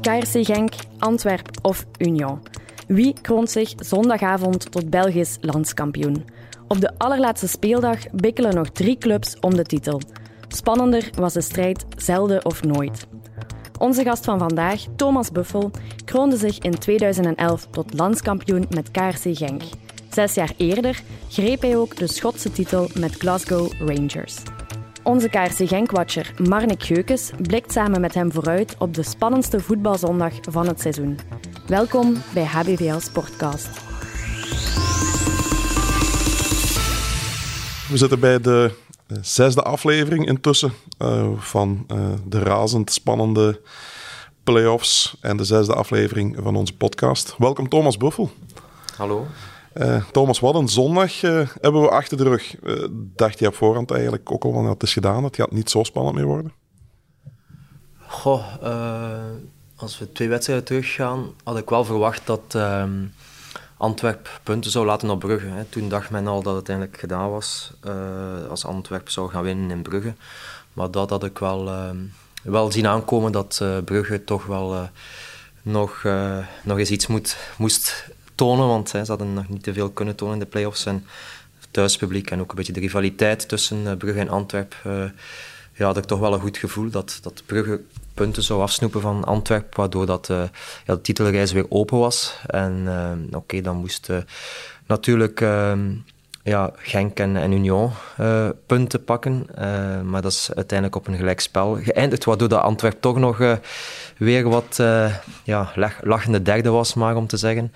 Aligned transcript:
KRC 0.00 0.44
Genk, 0.44 0.72
Antwerp 0.98 1.48
of 1.62 1.86
Union. 1.98 2.40
Wie 2.86 3.14
kroont 3.20 3.50
zich 3.50 3.72
zondagavond 3.76 4.72
tot 4.72 4.90
Belgisch 4.90 5.36
landskampioen? 5.40 6.24
Op 6.68 6.80
de 6.80 6.92
allerlaatste 6.98 7.48
speeldag 7.48 7.98
bikkelen 8.12 8.54
nog 8.54 8.70
drie 8.70 8.98
clubs 8.98 9.38
om 9.40 9.54
de 9.54 9.64
titel. 9.64 10.00
Spannender 10.48 11.10
was 11.14 11.32
de 11.32 11.40
strijd 11.40 11.84
zelden 11.96 12.44
of 12.44 12.62
nooit. 12.62 13.06
Onze 13.78 14.02
gast 14.02 14.24
van 14.24 14.38
vandaag, 14.38 14.84
Thomas 14.96 15.32
Buffel, 15.32 15.70
kroonde 16.04 16.36
zich 16.36 16.58
in 16.58 16.78
2011 16.78 17.66
tot 17.70 17.94
landskampioen 17.94 18.66
met 18.74 18.90
KRC 18.90 19.36
Genk. 19.36 19.62
Zes 20.10 20.34
jaar 20.34 20.52
eerder 20.56 21.02
greep 21.28 21.60
hij 21.60 21.76
ook 21.76 21.96
de 21.96 22.06
Schotse 22.06 22.52
titel 22.52 22.88
met 22.94 23.14
Glasgow 23.14 23.72
Rangers. 23.78 24.36
Onze 25.02 25.28
KRC 25.28 25.68
Genk-watcher 25.68 26.32
Marnik 26.48 26.82
Geukes 26.82 27.30
blikt 27.42 27.72
samen 27.72 28.00
met 28.00 28.14
hem 28.14 28.32
vooruit 28.32 28.76
op 28.78 28.94
de 28.94 29.02
spannendste 29.02 29.60
voetbalzondag 29.60 30.32
van 30.40 30.66
het 30.66 30.80
seizoen. 30.80 31.18
Welkom 31.66 32.16
bij 32.34 32.44
HBVL 32.44 32.98
Sportcast. 32.98 33.68
We 37.88 37.96
zitten 37.96 38.20
bij 38.20 38.40
de 38.40 38.74
eh, 39.06 39.16
zesde 39.20 39.62
aflevering 39.62 40.26
intussen 40.26 40.72
uh, 40.98 41.28
van 41.36 41.86
uh, 41.92 42.08
de 42.26 42.38
razend 42.38 42.92
spannende 42.92 43.60
playoffs 44.44 45.16
en 45.20 45.36
de 45.36 45.44
zesde 45.44 45.74
aflevering 45.74 46.36
van 46.42 46.56
onze 46.56 46.76
podcast. 46.76 47.34
Welkom 47.38 47.68
Thomas 47.68 47.96
Buffel. 47.96 48.30
Hallo. 48.96 49.26
Uh, 49.74 50.04
Thomas, 50.10 50.40
wat 50.40 50.54
een 50.54 50.68
zondag 50.68 51.22
uh, 51.22 51.48
hebben 51.60 51.82
we 51.82 51.88
achter 51.88 52.16
de 52.16 52.22
rug. 52.22 52.62
Uh, 52.62 52.86
dacht 52.92 53.38
je 53.38 53.46
op 53.46 53.54
voorhand 53.54 53.90
eigenlijk 53.90 54.32
ook 54.32 54.44
al 54.44 54.52
van 54.52 54.66
het 54.66 54.82
is 54.82 54.92
gedaan, 54.92 55.24
het 55.24 55.36
gaat 55.36 55.50
niet 55.50 55.70
zo 55.70 55.82
spannend 55.82 56.16
meer 56.16 56.24
worden? 56.24 56.52
Goh, 58.06 58.44
als 59.76 59.98
we 59.98 60.12
twee 60.12 60.28
wedstrijden 60.28 60.64
teruggaan, 60.64 61.26
had 61.44 61.58
ik 61.58 61.70
wel 61.70 61.84
verwacht 61.84 62.26
dat 62.26 62.42
ehm, 62.48 63.04
Antwerp 63.76 64.40
punten 64.42 64.70
zou 64.70 64.86
laten 64.86 65.10
op 65.10 65.18
Brugge. 65.18 65.46
Hè. 65.46 65.64
Toen 65.64 65.88
dacht 65.88 66.10
men 66.10 66.26
al 66.26 66.42
dat 66.42 66.56
het 66.56 66.68
eigenlijk 66.68 67.00
gedaan 67.00 67.30
was 67.30 67.72
als 68.48 68.64
Antwerp 68.64 69.08
zou 69.08 69.30
gaan 69.30 69.42
winnen 69.42 69.70
in 69.70 69.82
Brugge. 69.82 70.14
Maar 70.72 70.90
dat 70.90 71.10
had 71.10 71.24
ik 71.24 71.38
wel, 71.38 71.68
ehm, 71.68 71.96
wel 72.42 72.72
zien 72.72 72.86
aankomen 72.86 73.32
dat 73.32 73.64
Brugge 73.84 74.24
toch 74.24 74.46
wel 74.46 74.88
nog, 75.62 76.02
nog 76.62 76.78
eens 76.78 76.90
iets 76.90 77.06
moet, 77.06 77.36
moest 77.58 78.08
tonen, 78.40 78.66
want 78.66 78.88
ze 78.88 79.02
hadden 79.06 79.34
nog 79.34 79.48
niet 79.48 79.62
te 79.62 79.72
veel 79.72 79.90
kunnen 79.90 80.14
tonen 80.14 80.34
in 80.34 80.40
de 80.40 80.46
play-offs. 80.46 80.86
En 80.86 81.06
thuispubliek 81.70 82.30
en 82.30 82.40
ook 82.40 82.50
een 82.50 82.56
beetje 82.56 82.72
de 82.72 82.80
rivaliteit 82.80 83.48
tussen 83.48 83.82
uh, 83.84 83.92
Brugge 83.92 84.20
en 84.20 84.28
Antwerp. 84.28 84.76
Uh, 84.86 85.04
ja, 85.72 85.86
had 85.86 85.96
ik 85.96 86.04
toch 86.04 86.18
wel 86.18 86.32
een 86.34 86.40
goed 86.40 86.56
gevoel 86.56 86.90
dat, 86.90 87.18
dat 87.22 87.42
Brugge 87.46 87.80
punten 88.14 88.42
zou 88.42 88.60
afsnoepen 88.60 89.00
van 89.00 89.24
Antwerp, 89.24 89.74
waardoor 89.74 90.06
dat, 90.06 90.28
uh, 90.28 90.42
ja, 90.86 90.94
de 90.94 91.00
titelreis 91.00 91.52
weer 91.52 91.66
open 91.68 91.98
was. 91.98 92.40
En 92.46 92.88
oké, 93.32 93.60
dan 93.60 93.76
moest 93.76 94.08
natuurlijk 94.86 95.40
ehm, 95.40 95.90
ja, 96.42 96.72
Genk 96.76 97.18
en, 97.18 97.52
Union 97.52 97.90
punten 98.66 99.04
pakken. 99.04 99.46
maar 100.04 100.22
dat 100.22 100.32
is 100.32 100.50
uiteindelijk 100.54 100.96
op 100.96 101.06
een 101.06 101.16
gelijkspel 101.16 101.76
geëindigd, 101.82 102.24
waardoor 102.24 102.58
Antwerp 102.58 103.00
toch 103.00 103.18
nog 103.18 103.58
weer 104.16 104.48
wat 104.48 104.82
ja, 105.44 105.72
lachende 106.02 106.42
derde 106.42 106.70
was, 106.70 106.94
maar 106.94 107.16
om 107.16 107.26
te 107.26 107.36
zeggen. 107.36 107.72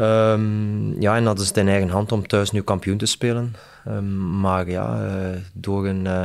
Um, 0.00 1.00
ja, 1.00 1.16
en 1.16 1.24
dat 1.24 1.40
is 1.40 1.48
het 1.48 1.56
in 1.56 1.68
eigen 1.68 1.88
hand 1.88 2.12
om 2.12 2.26
thuis 2.26 2.50
nu 2.50 2.62
kampioen 2.62 2.96
te 2.96 3.06
spelen. 3.06 3.56
Um, 3.88 4.40
maar 4.40 4.70
ja, 4.70 5.04
uh, 5.04 5.38
door 5.52 5.86
een, 5.86 6.04
uh, 6.04 6.22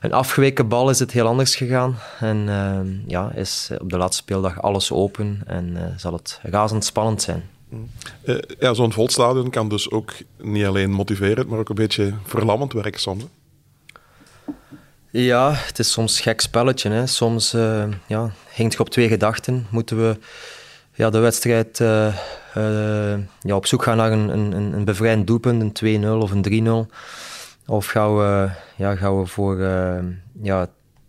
een 0.00 0.12
afgeweken 0.12 0.68
bal 0.68 0.90
is 0.90 0.98
het 0.98 1.10
heel 1.10 1.26
anders 1.26 1.56
gegaan. 1.56 1.98
En 2.20 2.36
uh, 2.36 2.80
ja, 3.06 3.32
is 3.34 3.70
op 3.78 3.90
de 3.90 3.96
laatste 3.96 4.22
speeldag 4.22 4.62
alles 4.62 4.92
open 4.92 5.42
en 5.46 5.76
eh, 5.76 5.82
zal 5.96 6.12
het 6.12 6.40
razend 6.42 6.84
spannend 6.84 7.22
zijn. 7.22 7.42
ja, 8.58 8.74
zo'n 8.74 8.92
vol 8.92 9.08
stadion 9.08 9.50
kan 9.50 9.68
dus 9.68 9.90
ook 9.90 10.12
niet 10.38 10.64
alleen 10.64 10.90
motiverend, 10.90 11.48
maar 11.48 11.58
ook 11.58 11.68
een 11.68 11.74
beetje 11.74 12.14
verlammend 12.24 12.72
werken 12.72 13.00
soms. 13.00 13.24
Ja, 15.10 15.52
het 15.52 15.78
is 15.78 15.92
soms 15.92 16.16
een 16.16 16.22
gek 16.22 16.40
spelletje. 16.40 16.90
Hè. 16.90 17.06
Soms 17.06 17.50
ja, 18.06 18.30
hangt 18.54 18.72
je 18.72 18.78
op 18.78 18.90
twee 18.90 19.08
gedachten. 19.08 19.66
Moeten 19.70 19.96
we 19.96 20.18
ja, 21.00 21.10
de 21.10 21.18
wedstrijd 21.18 21.78
uh, 21.78 22.14
uh, 22.56 23.18
ja, 23.40 23.54
op 23.54 23.66
zoek 23.66 23.82
gaan 23.82 23.96
naar 23.96 24.12
een, 24.12 24.28
een, 24.28 24.72
een 24.72 24.84
bevrijdend 24.84 25.26
doelpunt, 25.26 25.80
een 25.82 26.04
2-0 26.04 26.08
of 26.08 26.30
een 26.30 26.86
3-0. 26.88 26.94
Of 27.66 27.86
gaan 27.86 28.16
we, 28.16 28.48
ja, 28.76 28.96
gaan 28.96 29.20
we 29.20 29.26
voor 29.26 29.58
uh, 29.58 29.98
ja, 30.42 30.60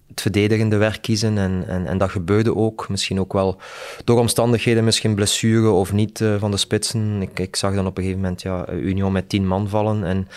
het 0.08 0.22
verdedigende 0.22 0.78
werk 0.78 1.02
kiezen. 1.02 1.38
En, 1.38 1.64
en, 1.68 1.88
en 1.88 1.98
dat 1.98 2.10
gebeurde 2.10 2.56
ook. 2.56 2.90
Misschien 2.90 3.20
ook 3.20 3.34
wel 3.34 3.58
door 4.04 4.20
omstandigheden, 4.20 4.84
misschien 4.84 5.16
blessure 5.16 5.70
of 5.70 5.94
niet 5.94 6.24
van 6.40 6.52
de 6.52 6.58
spitsen. 6.58 7.22
Ik, 7.22 7.40
ik 7.40 7.56
zag 7.56 7.74
dan 7.74 7.86
op 7.86 7.98
een 7.98 8.04
gegeven 8.04 8.24
moment 8.24 8.42
ja, 8.42 8.70
Union 8.70 9.12
met 9.12 9.30
10 9.30 9.48
man 9.48 9.70
vallen. 9.70 10.04
En 10.04 10.28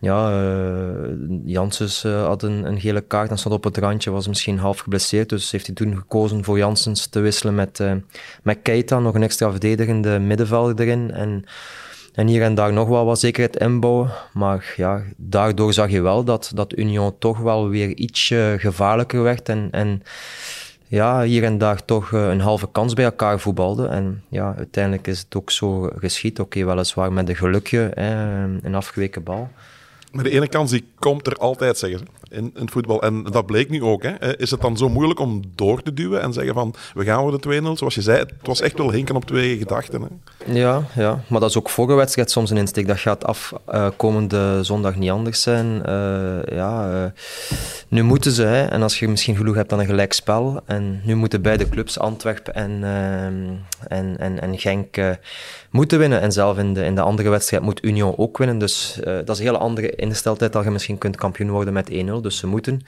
ja, 0.00 0.42
uh, 0.42 1.16
Janssens 1.44 2.04
uh, 2.04 2.24
had 2.26 2.42
een, 2.42 2.64
een, 2.64 2.80
gele 2.80 3.00
kaart 3.00 3.30
en 3.30 3.38
stond 3.38 3.54
op 3.54 3.64
het 3.64 3.76
randje, 3.76 4.10
was 4.10 4.28
misschien 4.28 4.58
half 4.58 4.78
geblesseerd. 4.78 5.28
Dus 5.28 5.50
heeft 5.50 5.66
hij 5.66 5.74
toen 5.74 5.96
gekozen 5.96 6.44
voor 6.44 6.58
Janssens 6.58 7.06
te 7.06 7.20
wisselen 7.20 7.54
met, 7.54 7.78
uh, 7.78 7.92
met 8.42 8.58
Keita, 8.62 8.98
nog 8.98 9.14
een 9.14 9.22
extra 9.22 9.50
verdedigende 9.50 10.18
middenvelder 10.18 10.80
erin. 10.80 11.10
En, 11.10 11.44
en 12.14 12.26
hier 12.26 12.42
en 12.42 12.54
daar 12.54 12.72
nog 12.72 12.88
wel 12.88 13.04
wat 13.04 13.20
zekerheid 13.20 13.56
inbouwen. 13.56 14.10
Maar 14.32 14.74
ja, 14.76 15.02
daardoor 15.16 15.72
zag 15.72 15.90
je 15.90 16.00
wel 16.00 16.24
dat, 16.24 16.50
dat 16.54 16.78
Union 16.78 17.18
toch 17.18 17.38
wel 17.38 17.68
weer 17.68 17.96
ietsje 17.96 18.56
gevaarlijker 18.58 19.22
werd. 19.22 19.48
En, 19.48 19.68
en 19.70 20.02
ja, 20.86 21.22
hier 21.22 21.44
en 21.44 21.58
daar 21.58 21.84
toch 21.84 22.12
een 22.12 22.40
halve 22.40 22.68
kans 22.72 22.94
bij 22.94 23.04
elkaar 23.04 23.40
voetbalde. 23.40 23.86
En 23.86 24.22
ja, 24.28 24.54
uiteindelijk 24.56 25.06
is 25.06 25.18
het 25.18 25.36
ook 25.36 25.50
zo 25.50 25.90
geschied. 25.96 26.40
Oké, 26.40 26.64
weliswaar 26.64 27.12
met 27.12 27.28
een 27.28 27.36
gelukje, 27.36 27.90
hè, 27.94 28.42
een 28.62 28.74
afgeweken 28.74 29.22
bal. 29.22 29.50
Maar 30.10 30.24
de 30.24 30.30
ene 30.30 30.48
kans 30.48 30.70
die 30.70 30.84
komt 30.98 31.26
er 31.26 31.34
altijd, 31.34 31.78
zeggen 31.78 31.98
ze, 31.98 32.19
in, 32.30 32.52
in 32.54 32.70
voetbal. 32.70 33.02
En 33.02 33.22
dat 33.22 33.46
bleek 33.46 33.70
nu 33.70 33.82
ook. 33.82 34.02
Hè. 34.02 34.10
Eh, 34.10 34.32
is 34.36 34.50
het 34.50 34.60
dan 34.60 34.76
zo 34.76 34.88
moeilijk 34.88 35.20
om 35.20 35.42
door 35.54 35.82
te 35.82 35.92
duwen 35.92 36.22
en 36.22 36.32
zeggen 36.32 36.54
van, 36.54 36.74
we 36.94 37.04
gaan 37.04 37.20
voor 37.20 37.40
de 37.40 37.60
2-0? 37.62 37.72
Zoals 37.72 37.94
je 37.94 38.02
zei, 38.02 38.18
het 38.18 38.32
was 38.42 38.60
echt 38.60 38.78
wel 38.78 38.92
hinken 38.92 39.16
op 39.16 39.24
twee 39.24 39.58
gedachten. 39.58 40.02
Hè. 40.02 40.08
Ja, 40.52 40.82
ja, 40.94 41.24
maar 41.28 41.40
dat 41.40 41.50
is 41.50 41.58
ook 41.58 41.70
voor 41.70 41.96
wedstrijd 41.96 42.30
soms 42.30 42.50
een 42.50 42.56
insteek. 42.56 42.86
Dat 42.86 42.98
gaat 42.98 43.24
afkomende 43.24 44.54
uh, 44.56 44.64
zondag 44.64 44.96
niet 44.96 45.10
anders 45.10 45.42
zijn. 45.42 45.82
Uh, 45.86 46.56
ja, 46.56 47.12
nu 47.88 48.02
moeten 48.02 48.32
ze, 48.32 48.42
hè, 48.42 48.64
en 48.64 48.82
als 48.82 48.98
je 48.98 49.08
misschien 49.08 49.36
genoeg 49.36 49.54
hebt 49.54 49.72
aan 49.72 49.80
een 49.80 49.86
gelijk 49.86 50.12
spel, 50.12 50.60
en 50.66 51.00
nu 51.04 51.14
moeten 51.14 51.42
beide 51.42 51.68
clubs, 51.68 51.98
Antwerpen 51.98 52.54
en, 52.54 52.84
en, 53.88 54.16
en, 54.18 54.40
en 54.40 54.58
Genk, 54.58 54.96
moeten 55.70 55.98
winnen. 55.98 56.20
En 56.20 56.32
zelf 56.32 56.58
in 56.58 56.74
de, 56.74 56.84
in 56.84 56.94
de 56.94 57.00
andere 57.00 57.28
wedstrijd 57.28 57.62
moet 57.62 57.84
Union 57.84 58.14
ook 58.16 58.38
winnen. 58.38 58.58
Dus 58.58 58.98
dat 59.04 59.28
is 59.28 59.38
een 59.38 59.44
hele 59.44 59.58
andere 59.58 59.90
ingesteldheid 59.90 60.52
dat 60.52 60.64
je 60.64 60.70
misschien 60.70 60.98
kunt 60.98 61.16
kampioen 61.16 61.50
worden 61.50 61.72
met 61.72 61.90
1-0. 61.90 62.19
Dus 62.22 62.36
ze 62.36 62.46
moeten. 62.46 62.80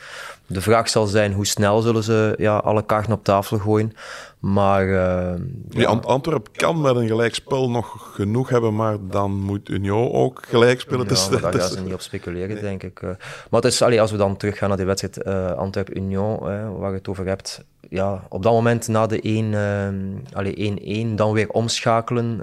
De 0.47 0.61
vraag 0.61 0.89
zal 0.89 1.07
zijn 1.07 1.33
hoe 1.33 1.47
snel 1.47 1.81
zullen 1.81 2.03
ze 2.03 2.35
ja, 2.39 2.57
alle 2.57 2.85
kaarten 2.85 3.13
op 3.13 3.25
tafel 3.25 3.59
gooien. 3.59 3.93
Maar, 4.39 4.87
uh, 4.87 5.33
ja. 5.69 5.89
Antwerp 5.89 6.49
kan 6.53 6.81
met 6.81 6.97
een 6.97 7.07
gelijkspel 7.07 7.71
nog 7.71 8.11
genoeg 8.15 8.49
hebben, 8.49 8.75
maar 8.75 8.97
dan 9.01 9.31
moet 9.31 9.69
Union 9.69 10.13
ook 10.13 10.43
gelijk 10.49 10.81
spelen. 10.81 11.07
Ja, 11.09 11.29
maar 11.31 11.41
daar 11.41 11.53
gaan 11.61 11.71
ze 11.71 11.81
niet 11.81 11.95
op 11.95 12.01
speculeren, 12.01 12.61
denk 12.61 12.83
ik. 12.83 13.03
Eh. 13.03 13.09
Maar 13.51 13.61
het 13.61 13.73
is, 13.73 13.83
allee, 13.83 14.01
als 14.01 14.11
we 14.11 14.17
dan 14.17 14.37
teruggaan 14.37 14.69
naar 14.69 14.77
die 14.77 14.87
wedstrijd 14.87 15.27
uh, 15.27 15.53
Antwerp-Union, 15.53 16.39
waar 16.79 16.91
je 16.91 16.97
het 16.97 17.09
over 17.09 17.27
hebt. 17.27 17.65
Ja, 17.89 18.23
op 18.29 18.43
dat 18.43 18.53
moment 18.53 18.89
na 18.89 19.07
de 19.07 19.21
1-1, 21.13 21.15
dan 21.15 21.33
weer 21.33 21.49
omschakelen. 21.49 22.41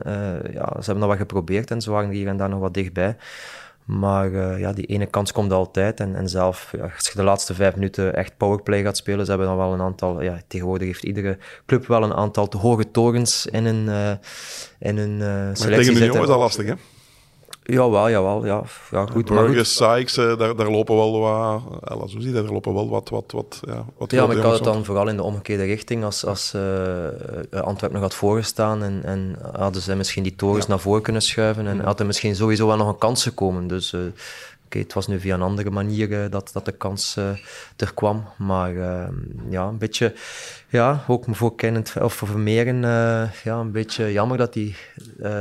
ja, 0.53 0.67
ze 0.69 0.85
hebben 0.85 0.99
dat 0.99 1.07
wel 1.07 1.15
geprobeerd 1.15 1.71
en 1.71 1.81
ze 1.81 1.91
waren 1.91 2.09
hier 2.09 2.27
en 2.27 2.37
daar 2.37 2.49
nog 2.49 2.59
wat 2.59 2.73
dichtbij. 2.73 3.15
Maar 3.89 4.31
uh, 4.31 4.59
ja, 4.59 4.73
die 4.73 4.85
ene 4.85 5.05
kans 5.05 5.31
komt 5.31 5.51
altijd. 5.51 5.99
En, 5.99 6.15
en 6.15 6.29
zelf, 6.29 6.73
ja, 6.77 6.83
als 6.95 7.07
je 7.07 7.15
de 7.15 7.23
laatste 7.23 7.53
vijf 7.53 7.75
minuten 7.75 8.15
echt 8.15 8.37
powerplay 8.37 8.83
gaat 8.83 8.97
spelen, 8.97 9.25
ze 9.25 9.29
hebben 9.31 9.47
dan 9.47 9.57
wel 9.57 9.73
een 9.73 9.81
aantal... 9.81 10.21
Ja, 10.21 10.41
tegenwoordig 10.47 10.87
heeft 10.87 11.03
iedere 11.03 11.37
club 11.65 11.87
wel 11.87 12.03
een 12.03 12.13
aantal 12.13 12.47
te 12.47 12.57
hoge 12.57 12.91
torens 12.91 13.45
in 13.45 13.65
hun, 13.65 13.85
uh, 13.85 14.11
in 14.79 14.97
hun 14.97 15.19
uh, 15.19 15.49
selectie 15.53 15.65
Maar 15.65 15.77
tegen 15.77 15.93
de 15.93 15.99
jongens 15.99 16.21
is 16.21 16.27
dat 16.27 16.37
lastig, 16.37 16.65
hè? 16.65 16.73
Jawel, 17.69 18.09
jawel, 18.09 18.45
ja. 18.45 18.63
ja 18.91 19.05
goed, 19.05 19.25
Burgers, 19.25 19.75
Sykes, 19.75 20.13
daar, 20.13 20.37
daar 20.37 20.69
lopen 20.69 20.95
wel 20.95 21.19
wat... 21.19 21.61
Alles, 21.83 22.13
hoe 22.13 22.21
zie 22.21 22.33
je, 22.33 22.41
daar 22.41 22.51
lopen 22.51 22.73
wel 22.73 22.89
wat... 22.89 23.09
wat, 23.09 23.31
wat 23.31 23.59
ja, 23.67 23.85
wat 23.97 24.11
ja, 24.11 24.25
maar 24.25 24.35
ik 24.35 24.43
had 24.43 24.53
het 24.53 24.63
dan 24.63 24.85
vooral 24.85 25.07
in 25.07 25.15
de 25.15 25.23
omgekeerde 25.23 25.63
richting. 25.63 26.03
Als, 26.03 26.25
als 26.25 26.53
uh, 26.55 27.61
Antwerpen 27.61 27.91
nog 27.91 28.01
had 28.01 28.13
voorgestaan 28.13 28.83
en, 28.83 29.01
en 29.03 29.35
hadden 29.57 29.81
ze 29.81 29.95
misschien 29.95 30.23
die 30.23 30.35
torens 30.35 30.65
ja. 30.65 30.69
naar 30.69 30.79
voren 30.79 31.01
kunnen 31.01 31.21
schuiven 31.21 31.67
en 31.67 31.79
had 31.79 31.99
er 31.99 32.05
misschien 32.05 32.35
sowieso 32.35 32.67
wel 32.67 32.77
nog 32.77 32.87
een 32.87 32.97
kans 32.97 33.23
gekomen. 33.23 33.67
Dus... 33.67 33.93
Uh, 33.93 34.01
okay, 34.65 34.81
het 34.81 34.93
was 34.93 35.07
nu 35.07 35.19
via 35.19 35.33
een 35.33 35.41
andere 35.41 35.69
manier 35.69 36.09
uh, 36.09 36.19
dat, 36.29 36.49
dat 36.53 36.65
de 36.65 36.71
kans 36.71 37.15
er 37.77 37.93
kwam. 37.93 38.23
Maar 38.37 38.73
ja, 39.49 39.67
een 39.67 39.77
beetje, 39.77 40.13
ja, 40.69 41.03
ook 41.07 41.25
voor 41.29 41.55
Kenneth 41.55 41.93
of 42.01 42.13
voor 42.13 42.27
Vermeeren, 42.27 42.81
ja, 43.43 43.59
een 43.59 43.71
beetje 43.71 44.11
jammer 44.11 44.37
dat 44.37 44.53
hij 44.53 44.75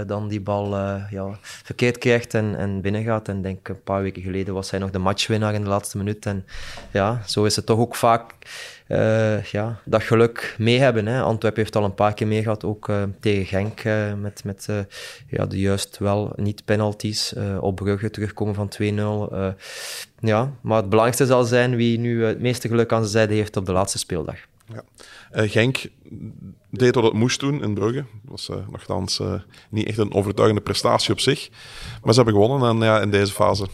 dan 0.06 0.28
die 0.28 0.40
bal 0.40 0.76
ja, 1.10 1.38
verkeerd 1.40 1.98
krijgt 1.98 2.34
en, 2.34 2.56
en 2.56 2.80
binnengaat. 2.80 3.28
En 3.28 3.42
denk 3.42 3.68
een 3.68 3.82
paar 3.82 4.02
weken 4.02 4.22
geleden 4.22 4.54
was 4.54 4.70
hij 4.70 4.80
nog 4.80 4.90
de 4.90 4.98
matchwinnaar 4.98 5.54
in 5.54 5.62
de 5.62 5.68
laatste 5.68 5.96
minuut. 5.96 6.26
En 6.26 6.46
ja, 6.90 7.22
zo 7.26 7.44
is 7.44 7.56
het 7.56 7.66
toch 7.66 7.78
ook 7.78 7.94
vaak 7.94 8.32
ja, 9.50 9.80
dat 9.84 10.02
geluk 10.02 10.54
mee 10.58 10.78
hebben. 10.78 11.06
Hè. 11.06 11.20
Antwerpen 11.20 11.62
heeft 11.62 11.76
al 11.76 11.84
een 11.84 11.94
paar 11.94 12.14
keer 12.14 12.26
mee 12.26 12.42
gehad, 12.42 12.64
ook 12.64 12.92
tegen 13.20 13.46
Genk, 13.46 13.82
met, 14.20 14.44
met 14.44 14.68
ja, 15.28 15.46
de 15.46 15.60
juist 15.60 15.98
wel 15.98 16.32
niet 16.36 16.64
penalties 16.64 17.34
op 17.60 17.76
Brugge 17.76 18.10
terugkomen 18.10 18.54
van 18.54 18.72
2-0. 18.82 19.56
ja, 20.20 20.52
maar 20.60 20.76
het 20.76 20.88
belangrijkste 20.88 21.26
zal 21.26 21.44
zijn 21.44 21.76
wie 21.76 21.98
nu 21.98 22.24
het 22.24 22.40
meeste 22.40 22.68
geluk 22.68 22.92
aan 22.92 22.98
zijn 22.98 23.10
zijde 23.10 23.34
heeft 23.34 23.56
op 23.56 23.66
de 23.66 23.72
laatste 23.72 23.98
speeldag. 23.98 24.36
Ja. 24.72 24.82
Genk 25.32 25.86
deed 26.70 26.94
wat 26.94 27.04
het 27.04 27.12
moest 27.12 27.40
doen 27.40 27.62
in 27.62 27.74
Brugge. 27.74 28.04
Dat 28.22 28.30
was 28.30 28.48
uh, 28.48 28.56
nogthans 28.70 29.18
uh, 29.18 29.32
niet 29.70 29.86
echt 29.86 29.98
een 29.98 30.14
overtuigende 30.14 30.62
prestatie 30.62 31.12
op 31.12 31.20
zich. 31.20 31.48
Maar 32.02 32.14
ze 32.14 32.22
hebben 32.22 32.42
gewonnen 32.42 32.70
en 32.70 32.86
ja, 32.86 33.00
in 33.00 33.10
deze 33.10 33.32
fase 33.32 33.66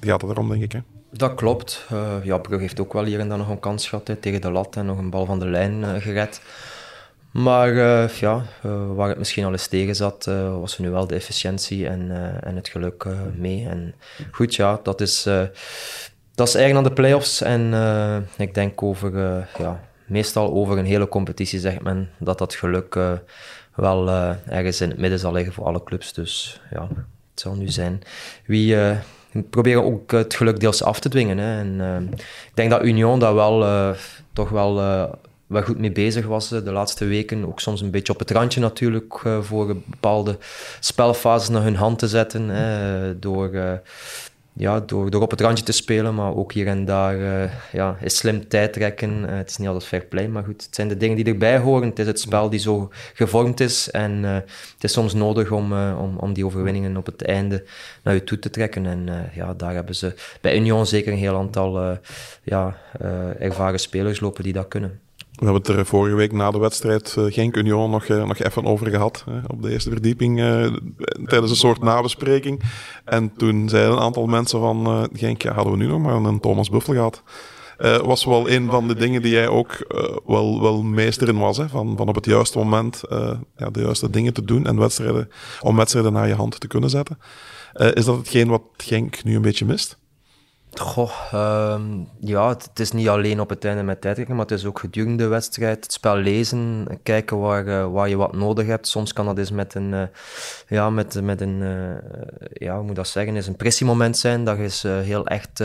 gaat 0.00 0.20
het 0.20 0.30
erom, 0.30 0.48
denk 0.48 0.62
ik. 0.62 0.72
Hè. 0.72 0.80
Dat 1.10 1.34
klopt. 1.34 1.86
Uh, 1.92 2.12
ja, 2.22 2.38
Brugge 2.38 2.60
heeft 2.60 2.80
ook 2.80 2.92
wel 2.92 3.04
hier 3.04 3.20
en 3.20 3.28
daar 3.28 3.38
nog 3.38 3.48
een 3.48 3.60
kans 3.60 3.88
gehad 3.88 4.08
hè, 4.08 4.16
tegen 4.16 4.40
de 4.40 4.50
lat 4.50 4.76
en 4.76 4.86
nog 4.86 4.98
een 4.98 5.10
bal 5.10 5.26
van 5.26 5.38
de 5.38 5.46
lijn 5.46 6.00
gered. 6.00 6.40
Maar 7.30 7.74
ja, 8.20 8.44
waar 8.94 9.08
het 9.08 9.18
misschien 9.18 9.44
al 9.44 9.52
eens 9.52 9.66
tegen 9.66 9.96
zat, 9.96 10.24
was 10.60 10.78
nu 10.78 10.90
wel 10.90 11.06
de 11.06 11.14
efficiëntie 11.14 11.88
en, 11.88 12.10
en 12.42 12.56
het 12.56 12.68
geluk 12.68 13.06
mee. 13.34 13.68
En 13.68 13.94
goed, 14.30 14.54
ja, 14.54 14.80
dat 14.82 15.00
is, 15.00 15.22
dat 16.34 16.48
is 16.48 16.54
eigen 16.54 16.76
aan 16.76 16.82
de 16.82 16.92
play-offs. 16.92 17.40
En 17.40 17.74
ik 18.36 18.54
denk 18.54 18.82
over 18.82 19.18
ja, 19.58 19.80
meestal 20.08 20.52
over 20.52 20.78
een 20.78 20.84
hele 20.84 21.08
competitie 21.08 21.60
zegt 21.60 21.82
men 21.82 22.10
dat 22.18 22.38
dat 22.38 22.54
geluk 22.54 22.94
uh, 22.94 23.12
wel 23.74 24.08
uh, 24.08 24.30
ergens 24.46 24.80
in 24.80 24.88
het 24.88 24.98
midden 24.98 25.18
zal 25.18 25.32
liggen 25.32 25.52
voor 25.52 25.64
alle 25.64 25.82
clubs. 25.84 26.12
Dus 26.12 26.60
ja, 26.70 26.88
het 27.30 27.40
zal 27.40 27.54
nu 27.54 27.68
zijn. 27.68 28.02
Wie 28.46 28.74
uh, 28.74 28.96
proberen 29.50 29.84
ook 29.84 30.10
het 30.10 30.34
geluk 30.34 30.60
deels 30.60 30.82
af 30.82 31.00
te 31.00 31.08
dwingen. 31.08 31.38
Hè. 31.38 31.58
En, 31.58 32.08
ik 32.14 32.54
denk 32.54 32.70
dat 32.70 32.84
Union 32.84 33.18
daar 33.18 33.34
wel 33.34 33.94
toch 34.32 34.48
wel, 34.48 34.74
wel 35.46 35.62
goed 35.62 35.78
mee 35.78 35.92
bezig 35.92 36.26
was 36.26 36.48
de 36.48 36.72
laatste 36.72 37.04
weken. 37.04 37.46
Ook 37.46 37.60
soms 37.60 37.80
een 37.80 37.90
beetje 37.90 38.12
op 38.12 38.18
het 38.18 38.30
randje 38.30 38.60
natuurlijk 38.60 39.20
voor 39.40 39.76
bepaalde 39.86 40.38
spelfases 40.80 41.48
naar 41.48 41.62
hun 41.62 41.76
hand 41.76 41.98
te 41.98 42.08
zetten. 42.08 42.48
Hè, 42.48 43.18
door 43.18 43.80
ja, 44.58 44.80
door, 44.80 45.10
door 45.10 45.22
op 45.22 45.30
het 45.30 45.40
randje 45.40 45.64
te 45.64 45.72
spelen, 45.72 46.14
maar 46.14 46.34
ook 46.34 46.52
hier 46.52 46.66
en 46.66 46.84
daar 46.84 47.16
uh, 47.16 47.52
ja, 47.72 47.96
is 48.00 48.16
slim 48.16 48.48
tijd 48.48 48.72
trekken. 48.72 49.10
Uh, 49.10 49.36
het 49.36 49.50
is 49.50 49.56
niet 49.56 49.68
altijd 49.68 49.86
fair 49.86 50.04
play, 50.04 50.28
maar 50.28 50.44
goed, 50.44 50.62
het 50.62 50.74
zijn 50.74 50.88
de 50.88 50.96
dingen 50.96 51.16
die 51.16 51.24
erbij 51.24 51.58
horen. 51.58 51.88
Het 51.88 51.98
is 51.98 52.06
het 52.06 52.20
spel 52.20 52.50
die 52.50 52.60
zo 52.60 52.90
gevormd 53.14 53.60
is 53.60 53.90
en 53.90 54.12
uh, 54.24 54.34
het 54.34 54.84
is 54.84 54.92
soms 54.92 55.14
nodig 55.14 55.50
om, 55.50 55.72
om, 55.72 56.16
om 56.16 56.32
die 56.32 56.46
overwinningen 56.46 56.96
op 56.96 57.06
het 57.06 57.22
einde 57.22 57.64
naar 58.02 58.14
je 58.14 58.24
toe 58.24 58.38
te 58.38 58.50
trekken. 58.50 58.86
En 58.86 59.30
ja, 59.34 59.54
daar 59.54 59.74
hebben 59.74 59.94
ze 59.94 60.14
bij 60.40 60.56
Union 60.56 60.86
zeker 60.86 61.12
een 61.12 61.18
heel 61.18 61.36
aantal 61.36 61.98
ja, 62.42 62.76
ervaren 63.38 63.80
spelers 63.80 64.20
lopen 64.20 64.44
die 64.44 64.52
dat 64.52 64.68
kunnen. 64.68 65.00
We 65.38 65.44
hebben 65.44 65.62
het 65.62 65.68
er 65.68 65.86
vorige 65.86 66.14
week 66.14 66.32
na 66.32 66.50
de 66.50 66.58
wedstrijd 66.58 67.14
uh, 67.18 67.32
Genk 67.32 67.56
Union 67.56 67.90
nog, 67.90 68.08
uh, 68.08 68.24
nog 68.24 68.38
even 68.38 68.64
over 68.64 68.86
gehad. 68.86 69.24
op 69.46 69.62
de 69.62 69.70
eerste 69.70 69.90
verdieping 69.90 70.38
uh, 70.38 70.66
tijdens 71.24 71.50
een 71.50 71.56
soort 71.56 71.82
nabespreking. 71.82 72.62
En 73.04 73.32
toen 73.36 73.68
zeiden 73.68 73.92
een 73.92 73.98
aantal 73.98 74.26
mensen 74.26 74.60
van 74.60 75.08
Genk, 75.12 75.42
ja, 75.42 75.52
hadden 75.52 75.72
we 75.72 75.78
nu 75.78 75.86
nog 75.86 76.00
maar 76.00 76.14
een 76.14 76.40
Thomas 76.40 76.70
Buffel 76.70 76.94
gehad. 76.94 77.22
was 78.04 78.24
wel 78.24 78.50
een 78.50 78.70
van 78.70 78.88
de 78.88 78.94
dingen 78.94 79.22
die 79.22 79.32
jij 79.32 79.48
ook 79.48 79.86
wel, 80.26 80.60
wel 80.60 80.82
meester 80.82 81.28
in 81.28 81.38
was. 81.38 81.56
Hè? 81.56 81.68
Van, 81.68 81.96
van 81.96 82.08
op 82.08 82.14
het 82.14 82.24
juiste 82.24 82.58
moment 82.58 83.02
ja, 83.56 83.70
de 83.70 83.80
juiste 83.80 84.10
dingen 84.10 84.32
te 84.32 84.44
doen 84.44 84.66
en 84.66 84.78
wedstrijden, 84.78 85.30
om 85.60 85.76
wedstrijden 85.76 86.12
naar 86.12 86.28
je 86.28 86.34
hand 86.34 86.60
te 86.60 86.66
kunnen 86.66 86.90
zetten. 86.90 87.18
is 87.72 88.04
dat 88.04 88.16
hetgeen 88.16 88.48
wat 88.48 88.62
Genk 88.76 89.24
nu 89.24 89.36
een 89.36 89.42
beetje 89.42 89.64
mist? 89.64 89.98
Goh, 90.74 91.10
uh, 91.34 91.80
ja, 92.20 92.48
het, 92.48 92.80
is 92.80 92.92
niet 92.92 93.08
alleen 93.08 93.40
op 93.40 93.48
het 93.48 93.64
einde 93.64 93.82
met 93.82 94.00
tijdrekken, 94.00 94.34
maar 94.36 94.44
het 94.44 94.54
is 94.58 94.64
ook 94.64 94.78
gedurende 94.78 95.22
de 95.22 95.28
wedstrijd. 95.28 95.84
Het 95.84 95.92
spel 95.92 96.16
lezen, 96.16 96.86
kijken 97.02 97.38
waar, 97.38 97.66
uh, 97.66 97.92
waar 97.92 98.08
je 98.08 98.16
wat 98.16 98.32
nodig 98.32 98.66
hebt. 98.66 98.88
Soms 98.88 99.12
kan 99.12 99.26
dat 99.26 99.38
eens 99.38 99.50
met 99.50 99.74
een, 99.74 99.92
uh, 99.92 100.02
ja, 100.68 100.90
met, 100.90 101.22
met 101.22 101.40
een, 101.40 101.60
uh, 101.60 101.70
ja, 102.52 102.76
hoe 102.76 102.84
moet 102.84 102.96
dat 102.96 103.08
zeggen, 103.08 103.36
is 103.36 103.46
een 103.46 103.56
pressiemoment 103.56 104.16
zijn. 104.16 104.44
Dat 104.44 104.56
je 104.56 104.62
eens 104.62 104.82
heel 104.82 105.26
echt 105.26 105.62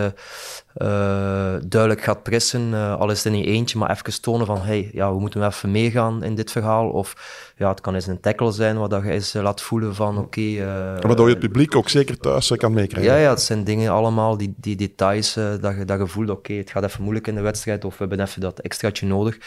duidelijk 1.69 2.03
gaat 2.03 2.23
pressen. 2.23 2.73
al 2.73 3.11
is 3.11 3.23
het 3.23 3.33
niet 3.33 3.45
eentje, 3.45 3.77
maar 3.77 3.91
even 3.91 4.21
tonen 4.21 4.45
van, 4.45 4.61
hey, 4.61 4.89
ja, 4.93 5.13
we 5.13 5.19
moeten 5.19 5.45
even 5.45 5.71
meegaan 5.71 6.23
in 6.23 6.35
dit 6.35 6.51
verhaal. 6.51 6.89
Of 6.89 7.15
ja, 7.57 7.69
het 7.69 7.81
kan 7.81 7.95
eens 7.95 8.07
een 8.07 8.19
tackle 8.19 8.51
zijn, 8.51 8.77
waar 8.77 8.89
dat 8.89 9.03
je 9.03 9.11
eens 9.11 9.33
laat 9.33 9.61
voelen 9.61 9.95
van, 9.95 10.17
oké... 10.17 10.39
Okay, 10.39 11.01
Waardoor 11.01 11.27
je 11.27 11.35
het 11.35 11.43
publiek 11.43 11.75
ook 11.75 11.89
zeker 11.89 12.17
thuis 12.17 12.51
kan 12.55 12.73
meekrijgen. 12.73 13.13
Ja, 13.13 13.19
ja, 13.19 13.29
het 13.29 13.41
zijn 13.41 13.63
dingen 13.63 13.91
allemaal 13.91 14.37
die, 14.37 14.53
die, 14.57 14.75
die 14.75 14.92
details 14.95 15.37
uh, 15.37 15.61
dat, 15.61 15.75
je, 15.77 15.85
dat 15.85 15.99
je 15.99 16.07
voelt, 16.07 16.29
oké, 16.29 16.53
het 16.53 16.69
gaat 16.69 16.83
even 16.83 17.03
moeilijk 17.03 17.27
in 17.27 17.35
de 17.35 17.41
wedstrijd 17.41 17.85
of 17.85 17.97
we 17.97 18.05
hebben 18.07 18.25
even 18.25 18.41
dat 18.41 18.59
extraatje 18.59 19.05
nodig. 19.05 19.37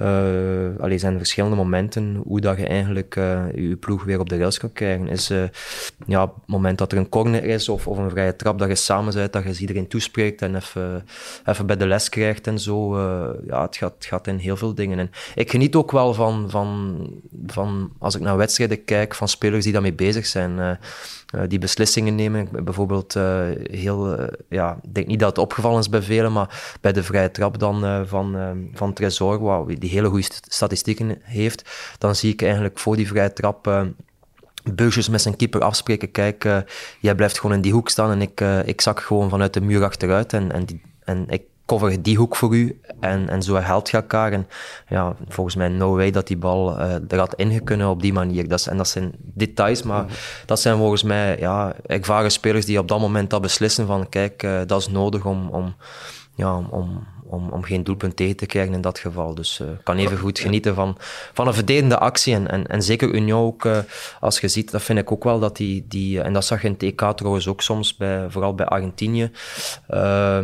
Uh, 0.00 0.80
allee, 0.80 0.98
zijn 0.98 1.16
verschillende 1.16 1.56
momenten 1.56 2.20
hoe 2.24 2.40
dat 2.40 2.58
je 2.58 2.66
eigenlijk 2.66 3.16
uh, 3.16 3.44
je 3.54 3.76
ploeg 3.76 4.04
weer 4.04 4.20
op 4.20 4.28
de 4.28 4.38
rails 4.38 4.58
kan 4.58 4.72
krijgen. 4.72 5.08
Is 5.08 5.28
ja, 6.06 6.20
het 6.20 6.30
moment 6.46 6.78
dat 6.78 6.92
er 6.92 6.98
een 6.98 7.08
corner 7.08 7.44
is 7.44 7.68
of, 7.68 7.86
of 7.86 7.98
een 7.98 8.10
vrije 8.10 8.36
trap, 8.36 8.58
dat 8.58 8.68
je 8.68 8.74
samen 8.74 9.14
bent, 9.14 9.32
dat 9.32 9.44
je 9.44 9.60
iedereen 9.60 9.88
toespreekt 9.88 10.42
en 10.42 10.54
even, 10.54 11.04
even 11.44 11.66
bij 11.66 11.76
de 11.76 11.86
les 11.86 12.08
krijgt 12.08 12.46
en 12.46 12.58
zo. 12.58 12.98
ja, 13.46 13.62
het 13.62 13.76
gaat, 13.76 13.94
gaat 13.98 14.26
in 14.26 14.36
heel 14.36 14.56
veel 14.56 14.74
dingen. 14.74 14.98
En 14.98 15.10
ik 15.34 15.50
geniet 15.50 15.74
ook 15.74 15.90
wel 15.90 16.14
van, 16.14 16.50
van, 16.50 16.98
van, 17.46 17.92
als 17.98 18.14
ik 18.14 18.20
naar 18.20 18.36
wedstrijden 18.36 18.84
kijk, 18.84 19.14
van 19.14 19.28
spelers 19.28 19.64
die 19.64 19.72
daarmee 19.72 19.94
bezig 19.94 20.26
zijn. 20.26 20.78
Die 21.48 21.58
beslissingen 21.58 22.14
nemen. 22.14 22.48
Bijvoorbeeld, 22.64 23.14
heel, 23.70 24.28
ja, 24.48 24.78
ik 24.82 24.94
denk 24.94 25.06
niet 25.06 25.18
dat 25.18 25.28
het 25.28 25.38
opgevallen 25.38 25.80
is 25.80 25.88
bij 25.88 26.02
velen, 26.02 26.32
maar 26.32 26.76
bij 26.80 26.92
de 26.92 27.02
vrije 27.02 27.30
trap 27.30 27.58
dan 27.58 28.06
van, 28.06 28.36
van 28.74 28.92
Tresor, 28.92 29.66
die 29.78 29.90
hele 29.90 30.08
goede 30.08 30.26
statistieken 30.48 31.18
heeft, 31.22 31.70
dan 31.98 32.14
zie 32.14 32.32
ik 32.32 32.42
eigenlijk 32.42 32.78
voor 32.78 32.96
die 32.96 33.08
vrije 33.08 33.32
trap 33.32 33.66
uh, 33.66 33.82
met 35.10 35.22
zijn 35.22 35.36
keeper 35.36 35.60
afspreken. 35.60 36.10
Kijk, 36.10 36.64
jij 37.00 37.14
blijft 37.14 37.40
gewoon 37.40 37.56
in 37.56 37.62
die 37.62 37.72
hoek 37.72 37.88
staan 37.88 38.10
en 38.10 38.22
ik, 38.22 38.40
ik 38.64 38.80
zak 38.80 39.00
gewoon 39.00 39.30
vanuit 39.30 39.54
de 39.54 39.60
muur 39.60 39.84
achteruit 39.84 40.32
en, 40.32 40.52
en, 40.52 40.64
die, 40.64 40.82
en 41.04 41.24
ik 41.28 41.42
cover 41.66 42.02
die 42.02 42.16
hoek 42.16 42.36
voor 42.36 42.54
u 42.54 42.80
en, 43.00 43.28
en 43.28 43.42
zo 43.42 43.54
helpt 43.54 43.90
je 43.90 43.96
elkaar. 43.96 44.32
En 44.32 44.46
ja, 44.88 45.14
volgens 45.28 45.56
mij 45.56 45.68
no 45.68 45.94
way 45.94 46.10
dat 46.10 46.26
die 46.26 46.36
bal 46.36 46.78
uh, 46.78 46.94
er 47.08 47.18
had 47.18 47.34
ingekunnen 47.34 47.88
op 47.88 48.02
die 48.02 48.12
manier. 48.12 48.48
Dat 48.48 48.66
en 48.66 48.76
dat 48.76 48.88
zijn 48.88 49.12
details, 49.18 49.82
maar 49.82 50.06
dat 50.46 50.60
zijn 50.60 50.76
volgens 50.76 51.02
mij 51.02 51.38
ja, 51.38 51.74
ervaren 51.86 52.30
spelers 52.30 52.66
die 52.66 52.78
op 52.78 52.88
dat 52.88 53.00
moment 53.00 53.30
dat 53.30 53.40
beslissen 53.42 53.86
van 53.86 54.08
kijk, 54.08 54.42
uh, 54.42 54.60
dat 54.66 54.80
is 54.80 54.88
nodig 54.88 55.24
om, 55.24 55.48
om, 55.48 55.74
ja, 56.34 56.56
om, 56.70 57.06
om, 57.26 57.48
om 57.48 57.62
geen 57.62 57.84
doelpunt 57.84 58.16
tegen 58.16 58.36
te 58.36 58.46
krijgen 58.46 58.74
in 58.74 58.80
dat 58.80 58.98
geval. 58.98 59.34
Dus 59.34 59.60
ik 59.60 59.66
uh, 59.66 59.72
kan 59.82 59.96
even 59.96 60.18
goed 60.18 60.38
genieten 60.38 60.74
van, 60.74 60.96
van 61.32 61.46
een 61.46 61.54
verdedigende 61.54 61.98
actie. 61.98 62.34
En, 62.34 62.50
en, 62.50 62.66
en 62.66 62.82
zeker 62.82 63.14
Union 63.14 63.46
ook, 63.46 63.64
uh, 63.64 63.78
als 64.20 64.40
je 64.40 64.48
ziet, 64.48 64.70
dat 64.70 64.82
vind 64.82 64.98
ik 64.98 65.12
ook 65.12 65.24
wel 65.24 65.38
dat 65.38 65.56
die, 65.56 65.84
die 65.88 66.20
en 66.20 66.32
dat 66.32 66.44
zag 66.44 66.62
je 66.62 66.68
in 66.68 66.76
TK 66.76 67.12
trouwens 67.16 67.48
ook 67.48 67.60
soms, 67.60 67.96
bij, 67.96 68.26
vooral 68.28 68.54
bij 68.54 68.66
Argentinië, 68.66 69.30
uh, 69.90 70.38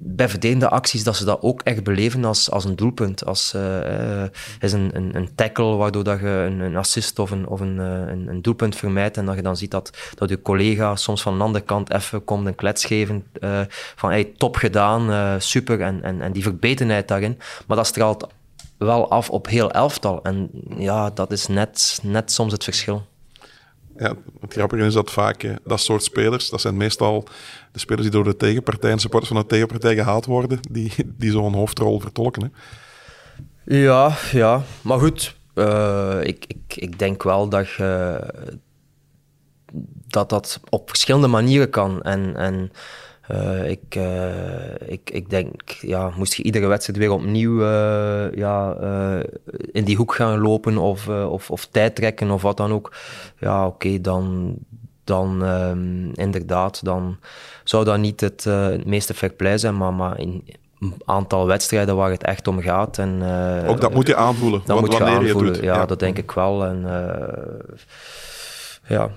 bij 0.00 0.28
verdedigende 0.28 0.68
acties, 0.68 1.04
dat 1.04 1.16
ze 1.16 1.24
dat 1.24 1.42
ook 1.42 1.62
echt 1.62 1.84
beleven 1.84 2.24
als, 2.24 2.50
als 2.50 2.64
een 2.64 2.76
doelpunt. 2.76 3.24
Als 3.24 3.56
is 4.60 4.72
een, 4.72 4.90
een, 4.92 5.16
een, 5.16 5.34
tackle 5.34 5.76
waardoor 5.76 6.04
dat 6.04 6.20
je 6.20 6.26
een, 6.26 6.60
een 6.60 6.76
assist 6.76 7.18
of, 7.18 7.30
een, 7.30 7.46
of 7.46 7.60
een, 7.60 7.78
een, 7.78 8.28
een, 8.28 8.42
doelpunt 8.42 8.76
vermijdt 8.76 9.16
en 9.16 9.24
dat 9.24 9.34
je 9.34 9.42
dan 9.42 9.56
ziet 9.56 9.70
dat, 9.70 9.98
dat 10.14 10.28
je 10.28 10.42
collega 10.42 10.96
soms 10.96 11.22
van 11.22 11.38
de 11.38 11.44
andere 11.44 11.64
kant 11.64 11.92
even 11.92 12.24
komt 12.24 12.46
een 12.46 12.54
klets 12.54 12.84
geven 12.84 13.24
van 13.96 14.10
hey, 14.10 14.32
top 14.36 14.56
gedaan, 14.56 15.40
super 15.40 15.80
en, 15.80 16.02
en 16.02 16.17
en 16.20 16.32
die 16.32 16.42
verbetenheid 16.42 17.08
daarin. 17.08 17.38
Maar 17.66 17.76
dat 17.76 17.86
straalt 17.86 18.26
wel 18.78 19.10
af 19.10 19.30
op 19.30 19.46
heel 19.46 19.70
elftal. 19.70 20.22
En 20.22 20.50
ja, 20.76 21.10
dat 21.10 21.32
is 21.32 21.46
net, 21.46 21.98
net 22.02 22.32
soms 22.32 22.52
het 22.52 22.64
verschil. 22.64 23.06
Ja, 23.96 24.14
het 24.40 24.52
grappige 24.52 24.84
is 24.84 24.94
dat 24.94 25.10
vaak 25.10 25.42
eh, 25.42 25.54
dat 25.64 25.80
soort 25.80 26.02
spelers, 26.02 26.50
dat 26.50 26.60
zijn 26.60 26.76
meestal 26.76 27.24
de 27.72 27.78
spelers 27.78 28.02
die 28.02 28.12
door 28.12 28.24
de 28.24 28.36
tegenpartij 28.36 28.90
en 28.90 28.98
supporters 28.98 29.32
van 29.32 29.40
de 29.42 29.48
tegenpartij 29.48 29.94
gehaald 29.94 30.26
worden, 30.26 30.58
die, 30.70 30.92
die 31.06 31.30
zo'n 31.30 31.54
hoofdrol 31.54 32.00
vertolken. 32.00 32.42
Hè? 32.42 32.48
Ja, 33.76 34.16
ja, 34.32 34.62
maar 34.82 34.98
goed, 34.98 35.36
uh, 35.54 36.18
ik, 36.22 36.44
ik, 36.46 36.76
ik 36.76 36.98
denk 36.98 37.22
wel 37.22 37.48
dat 37.48 37.68
je, 37.68 38.20
dat 40.06 40.28
dat 40.28 40.60
op 40.68 40.88
verschillende 40.88 41.26
manieren 41.26 41.70
kan. 41.70 42.02
En, 42.02 42.36
en 42.36 42.72
uh, 43.32 43.70
ik, 43.70 43.94
uh, 43.96 44.74
ik, 44.86 45.10
ik 45.10 45.30
denk, 45.30 45.70
ja, 45.70 46.10
moest 46.16 46.34
je 46.34 46.42
iedere 46.42 46.66
wedstrijd 46.66 46.98
weer 46.98 47.12
opnieuw 47.12 47.60
uh, 47.60 48.32
ja, 48.34 48.76
in 49.72 49.84
die 49.84 49.96
hoek 49.96 50.14
gaan 50.14 50.38
lopen 50.38 50.78
of, 50.78 51.08
of, 51.08 51.50
of 51.50 51.66
tijd 51.66 51.94
trekken 51.94 52.30
of 52.30 52.42
wat 52.42 52.56
dan 52.56 52.72
ook. 52.72 52.92
Ja, 53.38 53.66
oké, 53.66 53.74
okay, 53.86 54.00
dan, 54.00 54.54
dan 55.04 55.42
um, 55.42 56.10
inderdaad, 56.14 56.84
dan 56.84 57.16
zou 57.64 57.84
dat 57.84 57.98
niet 57.98 58.20
het, 58.20 58.44
het 58.44 58.86
meeste 58.86 59.14
fair 59.14 59.32
play 59.32 59.58
zijn, 59.58 59.76
maar, 59.76 59.94
maar 59.94 60.18
in, 60.18 60.44
een 60.80 60.94
aantal 61.04 61.46
wedstrijden 61.46 61.96
waar 61.96 62.10
het 62.10 62.24
echt 62.24 62.48
om 62.48 62.60
gaat. 62.60 62.98
En, 62.98 63.22
ook 63.66 63.80
dat 63.80 63.94
moet 63.94 64.06
je 64.06 64.16
aanvoelen. 64.16 64.62
Dat 64.64 64.80
moet 64.80 64.92
je 64.92 65.04
aanvoelen, 65.04 65.54
je 65.54 65.62
ja, 65.62 65.74
ja, 65.74 65.86
dat 65.86 65.98
denk 65.98 66.18
ik 66.18 66.30
wel. 66.30 66.64
En, 66.64 66.86
ja, 68.88 69.10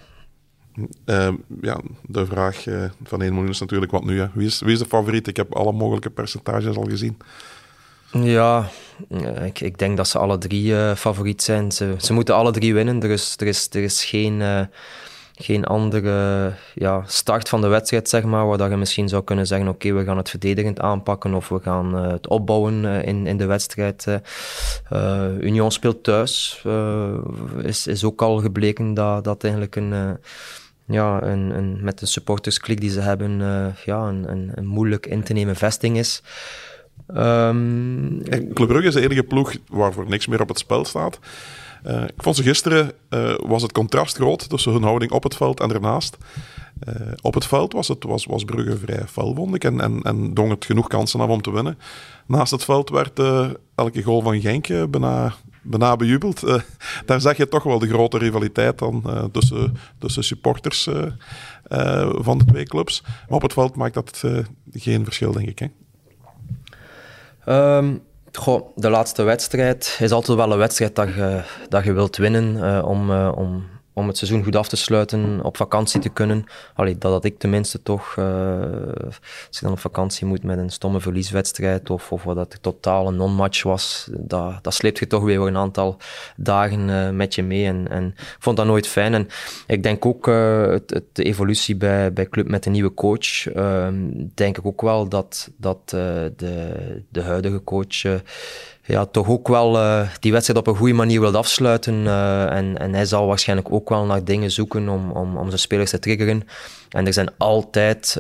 uh, 1.06 1.34
ja, 1.62 1.80
de 2.02 2.26
vraag 2.26 2.66
uh, 2.66 2.84
van 3.04 3.22
1 3.22 3.34
miljoen 3.34 3.52
is 3.52 3.60
natuurlijk 3.60 3.92
wat 3.92 4.04
nu. 4.04 4.20
Hè? 4.20 4.28
Wie, 4.34 4.48
is, 4.48 4.60
wie 4.60 4.74
is 4.74 4.80
de 4.80 4.86
favoriet? 4.86 5.28
Ik 5.28 5.38
heb 5.38 5.56
alle 5.56 5.72
mogelijke 5.72 6.10
percentages 6.10 6.76
al 6.76 6.86
gezien. 6.90 7.18
Ja, 8.12 8.70
ik, 9.44 9.60
ik, 9.60 9.78
denk 9.78 9.98
dat 9.98 10.08
ze 10.08 10.18
alle 10.18 10.38
drie 10.38 10.96
favoriet 10.96 11.42
zijn. 11.42 11.72
Ze, 11.72 11.96
ze 11.98 12.14
moeten 12.14 12.36
alle 12.36 12.52
drie 12.52 12.74
winnen. 12.74 13.04
Er 13.04 13.10
is, 13.10 13.36
er 13.38 13.48
is, 13.48 13.68
er 13.72 13.84
is 13.84 14.06
geen 14.06 14.42
geen 15.44 15.66
andere 15.66 16.54
ja, 16.74 17.04
start 17.08 17.50
van 17.50 17.62
de 17.62 17.68
wedstrijd, 17.68 18.10
zeg 18.10 18.24
maar, 18.24 18.48
waar 18.48 18.58
dat 18.58 18.70
je 18.70 18.78
misschien 18.78 19.10
zou 19.10 19.24
kunnen 19.24 19.48
zeggen, 19.48 19.68
oké, 19.68 19.94
we 19.94 20.04
gaan 20.04 20.18
het 20.18 20.30
verdedigend 20.30 20.80
aanpakken 20.80 21.34
of 21.34 21.50
we 21.50 21.60
gaan 21.60 21.94
het 21.94 22.28
opbouwen 22.28 22.86
in, 22.86 23.28
in 23.28 23.38
de 23.38 23.46
wedstrijd. 23.46 24.06
Union 25.40 25.72
speelt 25.72 26.04
thuis. 26.04 26.64
is, 27.62 27.88
is 27.88 28.04
ook 28.04 28.22
al 28.22 28.38
gebleken 28.38 28.94
dat 28.94 29.24
dat 29.24 29.44
eigenlijk 29.44 29.76
een... 29.76 30.18
ja, 30.92 31.24
een, 31.24 31.58
een, 31.58 31.78
met 31.82 32.00
de 32.00 32.06
supportersklik 32.06 32.82
die 32.82 32.90
ze 32.90 33.00
hebben, 33.00 33.32
ja, 33.86 34.08
een, 34.08 34.32
een, 34.32 34.52
een, 34.56 34.66
moeilijk 34.66 35.06
in 35.06 35.24
te 35.24 35.34
nemen 35.34 35.56
vesting 35.56 35.98
is. 35.98 36.24
Um, 37.16 38.22
Club 38.54 38.68
Brugge 38.68 38.88
is 38.88 38.94
de 38.94 39.02
enige 39.02 39.24
ploeg 39.24 39.56
waarvoor 39.70 40.06
niks 40.10 40.28
meer 40.28 40.42
op 40.42 40.48
het 40.48 40.60
spel 40.60 40.86
staat. 40.86 41.20
Uh, 41.88 42.04
ik 42.04 42.24
vond 42.24 42.36
ze 42.36 42.44
gisteren, 42.44 42.92
uh, 43.10 43.34
was 43.38 43.62
het 43.62 43.72
contrast 43.72 44.16
groot 44.16 44.50
tussen 44.50 44.72
hun 44.72 44.84
houding 44.84 45.12
op 45.12 45.24
het 45.24 45.36
veld 45.36 45.60
en. 45.60 46.18
Uh, 46.88 46.96
op 47.22 47.34
het 47.34 47.46
veld 47.46 47.74
was, 47.74 47.88
het, 47.88 48.04
was, 48.04 48.26
was 48.26 48.44
Brugge 48.44 48.78
vrij 48.78 49.08
fel, 49.08 49.36
vond 49.36 49.56
ik, 49.56 49.64
en, 49.64 49.82
en, 49.82 50.02
en 50.02 50.34
dong 50.34 50.50
het 50.50 50.66
genoeg 50.66 50.88
kansen 50.88 51.20
af 51.20 51.30
om 51.30 51.42
te 51.42 51.52
winnen. 51.52 51.78
Naast 52.26 52.52
het 52.52 52.64
veld 52.64 52.90
werd 52.90 53.20
elke 53.76 54.04
goal 54.04 54.22
van 54.22 54.42
Genk 54.42 54.68
bijna, 54.90 55.34
bijna 55.62 55.96
bejubeld. 55.96 56.62
daar 57.06 57.22
zag 57.22 57.38
je 57.38 57.48
toch 57.48 57.64
wel 57.64 57.80
de 57.80 57.88
grote 57.88 58.18
rivaliteit 58.18 58.78
dan 58.78 59.30
tussen, 59.32 59.78
tussen 60.00 60.24
supporters 60.24 60.90
van 62.20 62.38
de 62.38 62.46
twee 62.46 62.66
clubs. 62.66 63.02
Maar 63.04 63.38
op 63.38 63.42
het 63.42 63.54
veld 63.54 63.76
maakt 63.76 63.94
dat 63.94 64.24
geen 64.72 65.04
verschil, 65.04 65.32
denk 65.32 65.48
ik. 65.48 65.60
Hè? 65.60 65.68
Um 67.78 68.02
Goh, 68.34 68.68
de 68.76 68.90
laatste 68.90 69.24
wedstrijd 69.24 69.98
is 70.00 70.12
altijd 70.12 70.38
wel 70.38 70.52
een 70.52 70.58
wedstrijd 70.58 70.96
dat 70.96 71.08
je, 71.08 71.44
dat 71.70 71.84
je 71.84 71.94
wilt 71.94 72.18
winnen 72.18 72.56
uh, 72.56 72.86
om, 72.86 73.12
uh, 73.12 73.32
om, 73.36 73.66
om 73.94 74.08
het 74.08 74.18
seizoen 74.18 74.44
goed 74.44 74.56
af 74.56 74.68
te 74.68 74.76
sluiten, 74.76 75.44
op 75.44 75.58
vakantie 75.58 76.00
te 76.00 76.10
kunnen. 76.10 76.44
Allee, 76.74 76.98
dat 76.98 77.12
had 77.12 77.26
ik 77.26 77.40
tenminste 77.40 77.84
toch, 77.84 78.16
uh, 78.16 78.26
als 79.48 79.60
dan 79.60 79.72
op 79.72 79.80
vakantie 79.80 80.26
moet 80.26 80.44
met 80.44 80.58
een 80.58 80.70
stomme 80.70 81.00
verlieswedstrijd 81.00 81.90
of, 81.90 82.12
of 82.12 82.24
wat 82.24 82.36
dat 82.36 82.58
totaal 82.62 83.08
een 83.08 83.16
non-match 83.16 83.64
was, 83.64 84.08
dat, 84.12 84.64
dat 84.64 84.74
sleept 84.74 85.00
je 85.00 85.08
toch 85.08 85.24
weer 85.24 85.40
een 85.40 85.58
aantal 85.58 85.98
dagen 86.36 86.90
uh, 86.90 87.10
met 87.10 87.36
je 87.36 87.44
mee. 87.44 87.66
En, 87.66 87.88
en 87.90 88.08
ik 88.08 88.36
vond 88.40 88.58
dat 88.58 88.66
nooit 88.66 88.88
fijn. 88.88 89.14
En 89.14 89.28
ik 89.68 89.84
denk 89.84 90.06
ook 90.06 90.28
uh, 90.28 90.70
het, 90.70 91.04
de 91.12 91.24
evolutie 91.24 91.76
bij, 91.76 92.14
bij 92.14 92.30
Club 92.30 92.48
met 92.48 92.64
de 92.64 92.70
nieuwe 92.70 92.94
coach, 92.94 93.44
denk 94.34 94.58
ik 94.58 94.66
ook 94.66 94.82
wel 94.82 95.08
dat, 95.08 95.50
dat 95.58 95.90
de, 95.90 96.34
de 97.10 97.22
huidige 97.22 97.64
coach 97.64 98.22
ja, 98.84 99.06
toch 99.06 99.28
ook 99.28 99.48
wel 99.48 99.76
uh, 99.76 100.10
die 100.20 100.32
wedstrijd 100.32 100.60
op 100.60 100.68
een 100.68 100.76
goede 100.76 100.94
manier 100.94 101.20
wil 101.20 101.36
afsluiten. 101.36 101.94
Uh, 101.94 102.52
en, 102.52 102.78
en 102.78 102.94
hij 102.94 103.06
zal 103.06 103.28
waarschijnlijk 103.28 103.72
ook 103.72 103.90
wel 103.90 104.06
naar 104.06 104.24
dingen 104.24 104.52
zoeken 104.52 104.90
om, 104.90 105.12
om, 105.12 105.38
om 105.38 105.48
zijn 105.48 105.60
spelers 105.60 105.90
te 105.90 106.00
triggeren. 106.00 106.48
En 106.90 107.06
er 107.06 107.14
zijn 107.14 107.30
altijd 107.38 108.18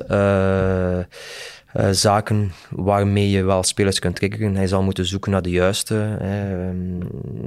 uh, 1.75 1.89
zaken 1.91 2.51
waarmee 2.69 3.29
je 3.29 3.43
wel 3.43 3.63
spelers 3.63 3.99
kunt 3.99 4.15
triggeren. 4.15 4.55
Hij 4.55 4.67
zal 4.67 4.83
moeten 4.83 5.05
zoeken 5.05 5.31
naar 5.31 5.41
de 5.41 5.49
juiste. 5.49 5.93
Hè. 5.93 6.67
Ehm, 6.69 7.01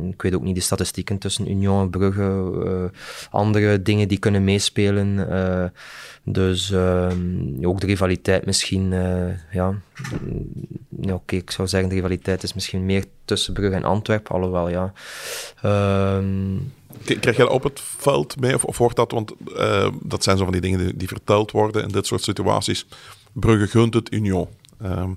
ik 0.08 0.22
weet 0.22 0.34
ook 0.34 0.42
niet 0.42 0.54
de 0.54 0.60
statistieken 0.60 1.18
tussen 1.18 1.50
Union 1.50 1.80
en 1.80 1.90
Brugge. 1.90 2.90
andere 3.30 3.82
dingen 3.82 4.08
die 4.08 4.18
kunnen 4.18 4.44
meespelen. 4.44 5.28
Dus 6.26 6.70
uh, 6.70 7.12
ook 7.62 7.80
de 7.80 7.86
rivaliteit 7.86 8.46
misschien, 8.46 8.90
ja, 9.50 9.74
ja 11.00 11.14
oké, 11.14 11.36
ik 11.36 11.50
zou 11.50 11.68
zeggen 11.68 11.88
de 11.88 11.94
rivaliteit 11.94 12.42
is 12.42 12.54
misschien 12.54 12.84
meer 12.84 13.04
tussen 13.24 13.52
Brugge 13.52 13.76
en 13.76 13.84
Antwerpen, 13.84 14.34
alhoewel 14.34 14.68
ja. 14.68 14.92
Uh, 15.64 16.18
Krijg 17.20 17.36
je 17.36 17.50
op 17.50 17.62
het 17.62 17.80
veld 17.80 18.40
mee 18.40 18.54
of, 18.54 18.64
of 18.64 18.78
wordt 18.78 18.96
dat, 18.96 19.12
want 19.12 19.32
dat 20.02 20.22
zijn 20.24 20.36
zo 20.36 20.44
van 20.44 20.52
die 20.52 20.60
dingen 20.60 20.98
die, 20.98 21.08
verteld 21.08 21.50
worden 21.50 21.82
in 21.82 21.88
dit 21.88 22.06
soort 22.06 22.22
situaties. 22.22 22.86
Brugge 23.34 23.66
gunt 23.66 23.94
het 23.94 24.12
Union. 24.12 24.48
Ehm, 24.78 25.10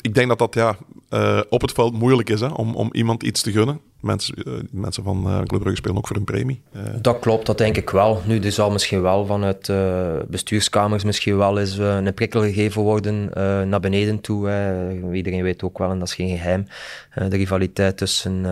ik 0.00 0.14
denk 0.14 0.28
dat 0.28 0.38
dat 0.38 0.54
ja, 0.54 0.76
uh, 1.14 1.40
op 1.48 1.60
het 1.60 1.72
veld 1.72 1.98
moeilijk 1.98 2.30
is 2.30 2.40
hè, 2.40 2.46
om, 2.46 2.74
om 2.74 2.88
iemand 2.92 3.22
iets 3.22 3.42
te 3.42 3.52
gunnen. 3.52 3.80
Mensen, 4.00 4.34
uh, 4.48 4.54
mensen 4.70 5.04
van 5.04 5.24
uh, 5.26 5.42
Club 5.42 5.60
Brugge 5.60 5.76
spelen 5.76 5.96
ook 5.96 6.06
voor 6.06 6.16
een 6.16 6.24
premie. 6.24 6.62
Dat 7.00 7.18
klopt, 7.18 7.46
dat 7.46 7.58
denk 7.58 7.76
ik 7.76 7.90
wel. 7.90 8.22
Nu, 8.26 8.40
er 8.40 8.52
zal 8.52 8.70
misschien 8.70 9.02
wel 9.02 9.26
vanuit 9.26 9.72
bestuurskamers 10.28 11.04
misschien 11.04 11.36
wel 11.36 11.58
eens 11.58 11.78
een 11.78 12.14
prikkel 12.14 12.40
gegeven 12.40 12.82
worden 12.82 13.30
naar 13.68 13.80
beneden 13.80 14.20
toe. 14.20 14.50
Iedereen 15.12 15.42
weet 15.42 15.62
ook 15.62 15.78
wel, 15.78 15.90
en 15.90 15.98
dat 15.98 16.08
is 16.08 16.14
geen 16.14 16.36
geheim, 16.36 16.66
de 17.14 17.36
rivaliteit 17.36 17.96
tussen 17.96 18.42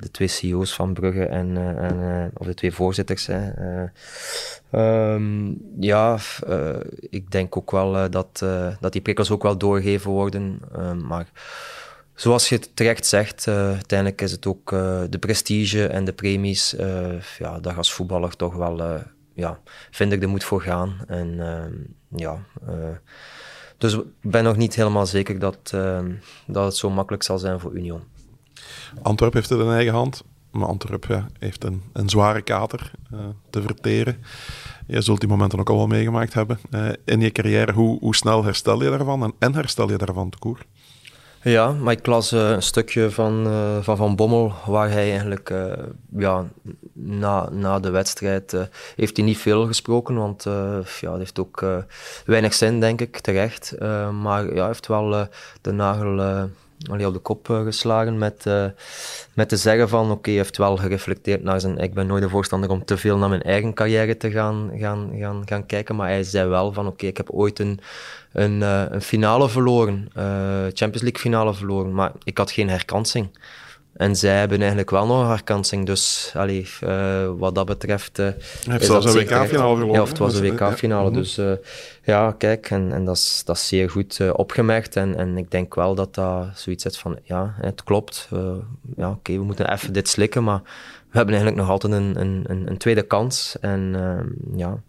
de 0.00 0.10
twee 0.10 0.28
CEO's 0.28 0.74
van 0.74 0.92
Brugge 0.92 1.24
en, 1.24 1.56
en 1.78 2.30
of 2.34 2.46
de 2.46 2.54
twee 2.54 2.72
voorzitters. 2.72 3.26
Hè. 3.26 3.50
Um, 5.14 5.60
ja, 5.80 6.18
ik 7.10 7.30
denk 7.30 7.56
ook 7.56 7.70
wel 7.70 8.10
dat, 8.10 8.44
dat 8.80 8.92
die 8.92 9.02
prikkels 9.02 9.30
ook 9.30 9.42
wel 9.42 9.58
doorgegeven 9.58 10.10
worden. 10.10 10.60
Ehm, 10.76 11.06
maar 11.06 11.26
zoals 12.22 12.48
je 12.48 12.74
terecht 12.74 13.06
zegt, 13.06 13.48
uiteindelijk 13.48 14.20
is 14.20 14.32
het 14.32 14.46
ook 14.46 14.70
de 15.10 15.18
prestige 15.20 15.86
en 15.86 16.04
de 16.04 16.12
premies. 16.12 16.74
ja, 17.38 17.60
daar 17.60 17.76
als 17.76 17.92
voetballer 17.92 18.36
toch 18.36 18.54
wel, 18.54 19.02
ja, 19.34 19.60
vind 19.90 20.12
ik 20.12 20.22
er 20.22 20.28
moet 20.28 20.44
voor 20.44 20.62
gaan. 20.62 21.04
En 21.06 21.40
ehm, 21.40 21.72
ja, 22.20 22.38
dus 23.78 23.94
ik 23.94 24.04
ben 24.20 24.44
nog 24.44 24.56
niet 24.56 24.74
helemaal 24.74 25.06
zeker 25.06 25.38
dat, 25.38 25.70
dat 26.46 26.64
het 26.64 26.76
zo 26.76 26.90
makkelijk 26.90 27.22
zal 27.22 27.38
zijn 27.38 27.60
voor 27.60 27.72
Union. 27.72 28.02
Antwerp 29.02 29.32
heeft 29.32 29.48
het 29.48 29.60
in 29.60 29.70
eigen 29.70 29.94
hand. 29.94 30.22
Maar 30.52 30.68
Antwerpen 30.68 31.16
ja, 31.16 31.26
heeft 31.38 31.64
een, 31.64 31.82
een 31.92 32.08
zware 32.08 32.42
kater 32.42 32.90
uh, 33.12 33.20
te 33.50 33.62
verteren. 33.62 34.24
Je 34.86 35.00
zult 35.00 35.20
die 35.20 35.28
momenten 35.28 35.58
ook 35.58 35.70
al 35.70 35.76
wel 35.76 35.86
meegemaakt 35.86 36.34
hebben 36.34 36.58
uh, 36.70 36.88
in 37.04 37.20
je 37.20 37.30
carrière. 37.30 37.72
Hoe, 37.72 37.98
hoe 37.98 38.14
snel 38.14 38.44
herstel 38.44 38.82
je 38.82 38.90
daarvan 38.90 39.22
en, 39.22 39.32
en 39.38 39.54
herstel 39.54 39.90
je 39.90 39.96
daarvan 39.96 40.30
te 40.30 40.38
koer? 40.38 40.58
Ja, 41.42 41.72
maar 41.72 41.92
ik 41.92 42.06
las 42.06 42.32
uh, 42.32 42.50
een 42.50 42.62
stukje 42.62 43.10
van, 43.10 43.46
van 43.82 43.96
Van 43.96 44.16
Bommel 44.16 44.52
waar 44.66 44.90
hij 44.90 45.10
eigenlijk 45.10 45.52
ja, 46.16 46.44
na, 46.92 47.48
na 47.50 47.80
de 47.80 47.90
wedstrijd 47.90 48.56
heeft 48.96 49.16
hij 49.16 49.26
niet 49.26 49.38
veel 49.38 49.66
gesproken, 49.66 50.14
want 50.14 50.44
ja, 51.00 51.16
heeft 51.16 51.38
ook 51.38 51.64
weinig 52.24 52.54
zin, 52.54 52.80
denk 52.80 53.00
ik, 53.00 53.18
terecht. 53.18 53.74
maar 54.22 54.54
ja, 54.54 54.66
heeft 54.66 54.86
wel 54.86 55.28
de 55.60 55.72
nagel 55.72 56.48
allee, 56.90 57.06
op 57.06 57.12
de 57.12 57.18
kop 57.18 57.48
uh, 57.48 57.62
geslagen 57.62 58.18
met, 58.18 58.44
uh, 58.46 58.64
met 59.34 59.48
te 59.48 59.56
zeggen 59.56 59.88
van 59.88 60.10
oké, 60.10 60.30
heeft 60.30 60.56
wel 60.56 60.76
gereflecteerd 60.76 61.42
naar 61.42 61.60
zijn... 61.60 61.78
Ik 61.78 61.94
ben 61.94 62.06
nooit 62.06 62.22
de 62.22 62.28
voorstander 62.28 62.70
om 62.70 62.84
te 62.84 62.96
veel 62.96 63.18
naar 63.18 63.28
mijn 63.28 63.42
eigen 63.42 63.74
carrière 63.74 64.16
te 64.16 64.30
gaan, 64.30 64.70
gaan, 64.74 65.10
gaan, 65.18 65.42
gaan 65.44 65.66
kijken, 65.66 65.96
maar 65.96 66.08
hij 66.08 66.22
zei 66.22 66.48
wel 66.48 66.72
van 66.72 66.86
oké, 66.86 67.06
ik 67.06 67.16
heb 67.16 67.30
ooit 67.30 67.58
een, 67.58 67.80
een, 68.32 68.60
uh, 68.60 68.84
een 68.88 69.02
finale 69.02 69.48
verloren, 69.48 70.08
Champions 70.72 71.02
League 71.02 71.20
finale 71.20 71.54
verloren, 71.54 71.94
maar 71.94 72.12
ik 72.24 72.38
had 72.38 72.50
geen 72.50 72.68
herkansing. 72.68 73.28
En 73.92 74.16
zij 74.16 74.38
hebben 74.38 74.58
eigenlijk 74.58 74.90
wel 74.90 75.06
nog 75.06 75.22
een 75.22 75.28
herkansing. 75.28 75.86
Dus 75.86 76.32
allee, 76.36 76.68
uh, 76.84 77.30
wat 77.36 77.54
dat 77.54 77.66
betreft. 77.66 78.18
Uh, 78.18 78.26
heeft 78.68 78.84
zelfs 78.84 79.06
een 79.06 79.12
WK-finale 79.12 79.48
gewonnen. 79.48 79.92
Ja, 79.92 80.02
of 80.02 80.08
het 80.08 80.18
was 80.18 80.34
een 80.34 80.50
WK-finale. 80.50 81.10
Ja. 81.10 81.16
Dus 81.16 81.38
uh, 81.38 81.52
ja, 82.04 82.34
kijk, 82.38 82.70
en, 82.70 82.92
en 82.92 83.04
dat, 83.04 83.16
is, 83.16 83.42
dat 83.44 83.56
is 83.56 83.68
zeer 83.68 83.90
goed 83.90 84.32
opgemerkt. 84.32 84.96
En, 84.96 85.16
en 85.16 85.36
ik 85.36 85.50
denk 85.50 85.74
wel 85.74 85.94
dat 85.94 86.14
dat 86.14 86.46
zoiets 86.54 86.84
is 86.84 86.98
van: 86.98 87.18
ja, 87.22 87.54
het 87.60 87.84
klopt. 87.84 88.28
ja, 88.96 89.08
oké, 89.08 89.18
okay, 89.18 89.36
we 89.36 89.44
moeten 89.44 89.72
even 89.72 89.92
dit 89.92 90.08
slikken. 90.08 90.44
Maar 90.44 90.60
we 91.10 91.16
hebben 91.16 91.34
eigenlijk 91.34 91.62
nog 91.62 91.70
altijd 91.70 91.92
een, 91.92 92.20
een, 92.20 92.62
een 92.68 92.76
tweede 92.76 93.02
kans. 93.02 93.56
En 93.60 93.96
ja, 94.56 94.80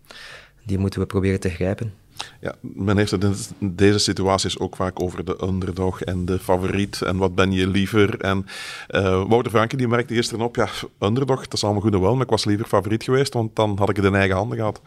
die 0.63 0.77
moeten 0.77 0.99
we 0.99 1.05
proberen 1.05 1.39
te 1.39 1.49
grijpen. 1.49 1.93
Ja, 2.41 2.55
men 2.61 2.97
heeft 2.97 3.11
het 3.11 3.23
in 3.23 3.75
deze 3.75 3.97
situaties 3.97 4.59
ook 4.59 4.75
vaak 4.75 5.01
over 5.01 5.25
de 5.25 5.43
underdog 5.43 6.01
en 6.01 6.25
de 6.25 6.39
favoriet 6.39 7.01
en 7.01 7.17
wat 7.17 7.35
ben 7.35 7.51
je 7.51 7.67
liever. 7.67 8.19
En 8.19 8.45
uh, 8.89 9.23
Wouter 9.27 9.51
Franke 9.51 9.77
die 9.77 9.87
merkte 9.87 10.13
gisteren 10.13 10.45
op, 10.45 10.55
ja, 10.55 10.67
underdog, 10.99 11.41
dat 11.41 11.53
is 11.53 11.63
allemaal 11.63 11.81
goed 11.81 11.93
en 11.93 12.01
wel, 12.01 12.13
maar 12.13 12.23
ik 12.23 12.29
was 12.29 12.45
liever 12.45 12.65
favoriet 12.65 13.03
geweest, 13.03 13.33
want 13.33 13.55
dan 13.55 13.77
had 13.77 13.89
ik 13.89 13.95
het 13.95 14.05
in 14.05 14.15
eigen 14.15 14.35
handen 14.35 14.57
gehad. 14.57 14.81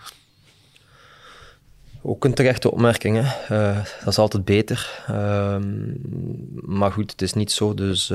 Ook 2.02 2.24
een 2.24 2.34
terechte 2.34 2.70
opmerking, 2.70 3.16
hè. 3.22 3.56
Uh, 3.70 3.76
dat 3.98 4.08
is 4.08 4.18
altijd 4.18 4.44
beter. 4.44 5.04
Uh, 5.10 5.56
maar 6.54 6.92
goed, 6.92 7.10
het 7.10 7.22
is 7.22 7.32
niet 7.32 7.52
zo, 7.52 7.74
dus 7.74 8.12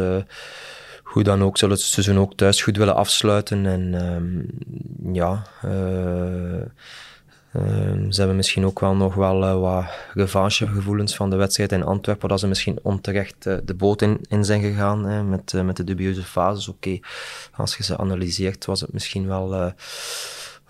hoe 1.03 1.23
dan 1.23 1.43
ook 1.43 1.57
zullen 1.57 1.75
het 1.75 1.83
seizoen 1.83 2.19
ook 2.19 2.35
thuis 2.35 2.61
goed 2.61 2.77
willen 2.77 2.95
afsluiten. 2.95 3.65
En 3.65 3.93
ehm, 3.93 5.13
ja... 5.13 5.43
Um, 7.55 8.11
ze 8.11 8.19
hebben 8.19 8.35
misschien 8.37 8.65
ook 8.65 8.79
wel 8.79 8.95
nog 8.95 9.15
wel 9.15 9.43
uh, 9.43 9.59
wat 9.59 9.85
revanchegevoelens 10.13 11.15
van 11.15 11.29
de 11.29 11.35
wedstrijd 11.35 11.71
in 11.71 11.83
Antwerpen, 11.83 12.29
dat 12.29 12.39
ze 12.39 12.47
misschien 12.47 12.79
onterecht 12.81 13.45
uh, 13.45 13.57
de 13.63 13.73
boot 13.73 14.01
in, 14.01 14.45
zijn 14.45 14.61
gegaan 14.61 15.05
hè, 15.05 15.23
met, 15.23 15.53
uh, 15.53 15.61
met 15.61 15.77
de 15.77 15.83
dubieuze 15.83 16.23
fases. 16.23 16.67
Oké, 16.67 16.99
als 17.55 17.77
je 17.77 17.83
ze 17.83 17.97
analyseert, 17.97 18.65
was 18.65 18.81
het 18.81 18.93
misschien 18.93 19.27
wel, 19.27 19.73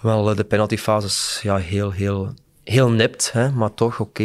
wel 0.01 0.35
de 0.35 0.43
penaltyfases 0.43 1.39
ja, 1.43 1.55
heel, 1.57 1.91
heel, 1.91 2.33
heel 2.63 2.89
nipt, 2.89 3.31
hè, 3.31 3.51
maar 3.51 3.73
toch, 3.73 3.99
oké, 3.99 4.23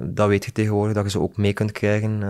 dat 0.00 0.28
weet 0.28 0.44
je 0.44 0.52
tegenwoordig, 0.52 0.94
dat 0.94 1.04
je 1.04 1.10
ze 1.10 1.20
ook 1.20 1.36
mee 1.36 1.52
kunt 1.52 1.72
krijgen. 1.72 2.22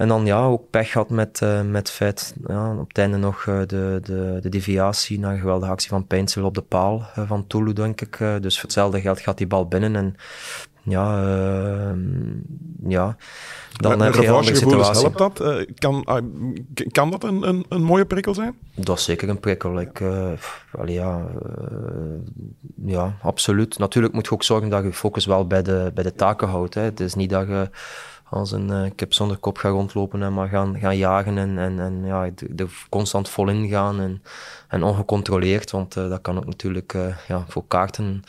En 0.00 0.08
dan 0.08 0.26
ja, 0.26 0.44
ook 0.44 0.70
pech 0.70 0.90
gehad 0.90 1.10
met, 1.10 1.40
uh, 1.42 1.62
met 1.62 1.90
feit, 1.90 2.34
ja, 2.46 2.76
op 2.76 2.88
het 2.88 2.98
einde 2.98 3.16
nog 3.16 3.44
uh, 3.44 3.58
de, 3.66 4.00
de, 4.02 4.38
de 4.40 4.48
deviatie 4.48 5.18
naar 5.18 5.32
een 5.32 5.38
geweldige 5.38 5.72
actie 5.72 5.88
van 5.88 6.06
Pijnsel 6.06 6.44
op 6.44 6.54
de 6.54 6.62
paal 6.62 7.06
uh, 7.18 7.28
van 7.28 7.46
Tulu, 7.46 7.72
denk 7.72 8.00
ik. 8.00 8.18
dus 8.18 8.54
voor 8.54 8.62
hetzelfde 8.62 9.00
geld 9.00 9.20
gaat 9.20 9.38
die 9.38 9.46
bal 9.46 9.68
binnen 9.68 9.96
en 9.96 10.16
ja, 10.82 11.24
ja 12.82 13.16
dan 13.76 14.00
heb 14.00 14.14
je 14.14 14.26
een 14.26 14.56
situatie. 14.56 15.00
Helpt 15.00 15.18
dat? 15.18 15.64
Kan, 15.74 16.06
uh, 16.08 16.86
kan 16.90 17.10
dat 17.10 17.24
een, 17.24 17.48
een, 17.48 17.64
een, 17.68 17.82
mooie 17.82 18.04
prikkel 18.04 18.34
zijn? 18.34 18.58
Dat 18.74 18.98
is 18.98 19.04
zeker 19.04 19.28
een 19.28 19.40
prikkel. 19.40 19.80
Ik, 19.80 20.00
ja, 20.86 21.26
ja, 22.84 23.16
absoluut. 23.22 23.78
Natuurlijk 23.78 24.14
moet 24.14 24.26
je 24.26 24.32
ook 24.32 24.42
zorgen 24.42 24.68
dat 24.68 24.82
je 24.82 24.92
focus 24.92 25.26
wel 25.26 25.46
bij 25.46 25.62
de, 25.62 25.90
bij 25.94 26.04
de 26.04 26.14
taken 26.14 26.48
houdt. 26.48 26.74
Hè. 26.74 26.82
Het 26.82 27.00
is 27.00 27.14
niet 27.14 27.30
dat 27.30 27.46
je 27.46 27.70
als 28.30 28.52
een 28.52 28.94
kip 28.94 29.12
zonder 29.12 29.36
kop 29.36 29.58
gaat 29.58 29.72
rondlopen 29.72 30.22
en 30.22 30.34
maar 30.34 30.48
gaan, 30.48 30.78
gaan 30.78 30.96
jagen 30.96 31.38
en, 31.38 31.58
en, 31.58 31.80
en 31.80 32.04
ja, 32.04 32.30
er 32.56 32.86
constant 32.88 33.28
vol 33.28 33.48
in 33.48 33.68
gaan 33.68 34.00
en, 34.00 34.22
en 34.68 34.82
ongecontroleerd. 34.82 35.70
Want 35.70 35.94
dat 35.94 36.20
kan 36.20 36.36
ook 36.36 36.46
natuurlijk 36.46 36.92
ja, 37.28 37.44
voor 37.48 37.64
kaarten 37.68 38.22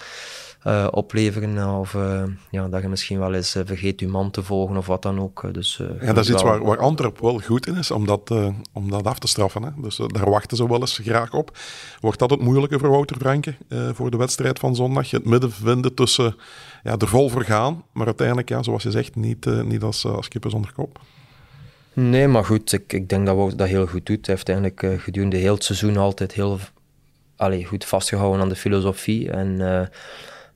uh, 0.68 0.88
opleveren. 0.92 1.80
Of 1.80 1.94
uh, 1.94 2.24
ja, 2.52 2.68
dat 2.68 2.82
je 2.82 2.88
misschien 2.88 3.20
wel 3.20 3.34
eens 3.34 3.56
uh, 3.56 3.64
vergeet 3.66 4.00
je 4.00 4.08
man 4.08 4.32
te 4.32 4.44
volgen 4.44 4.78
of 4.78 4.88
wat 4.88 5.02
dan 5.02 5.20
ook. 5.20 5.50
Dus, 5.52 5.82
ja, 6.02 6.14
dat 6.14 6.24
is 6.24 6.32
iets 6.32 6.44
waar, 6.44 6.64
waar 6.64 6.78
Antwerp 6.78 7.20
wel 7.20 7.40
goed 7.40 7.68
in 7.68 7.76
is, 7.76 7.92
om 7.92 8.06
dat, 8.06 8.32
om 8.74 8.90
dat 8.90 9.06
af 9.06 9.20
te 9.20 9.28
straffen. 9.28 9.64
Hè? 9.64 9.70
Dus 9.78 9.96
daar 10.08 10.30
wachten 10.30 10.58
ze 10.58 10.68
wel 10.68 10.80
eens 10.80 11.00
graag 11.04 11.34
op. 11.34 11.58
Wordt 12.00 12.20
dat 12.20 12.30
het 12.30 12.42
moeilijke 12.42 12.80
voor 12.80 12.90
Wouter 12.90 13.18
Franke 13.18 13.56
voor 13.94 14.12
de 14.12 14.18
wedstrijd 14.18 14.60
van 14.60 14.76
zondag? 14.76 15.12
Het 15.12 15.26
midden 15.26 15.52
vinden 15.52 15.94
tussen 15.94 16.36
ja, 16.84 16.98
er 16.98 17.08
vol 17.08 17.30
voor 17.30 17.44
gaan, 17.44 17.84
maar 17.94 18.06
uiteindelijk, 18.06 18.50
ja, 18.50 18.64
zoals 18.64 18.84
je 18.84 18.92
zegt, 18.92 19.16
niet, 19.16 19.46
niet 19.46 19.84
als, 19.84 20.06
als 20.06 20.28
kippen 20.28 20.52
zonder 20.52 20.72
kop. 20.74 21.00
Nee, 21.94 22.28
maar 22.28 22.46
goed, 22.46 22.74
ik, 22.74 22.94
ik 22.94 23.10
denk 23.10 23.26
dat 23.26 23.36
Wouter 23.36 23.58
dat 23.58 23.68
heel 23.68 23.88
goed 23.88 24.06
doet. 24.06 24.26
Hij 24.26 24.36
heeft 24.36 24.50
eigenlijk 24.50 25.02
gedurende 25.02 25.38
heel 25.38 25.54
het 25.54 25.64
seizoen 25.64 25.98
altijd 25.98 26.34
heel 26.34 26.60
allee, 27.36 27.66
goed 27.66 27.86
vastgehouden 27.86 28.42
aan 28.42 28.50
de 28.50 28.56
filosofie. 28.56 29.32
En 29.32 29.90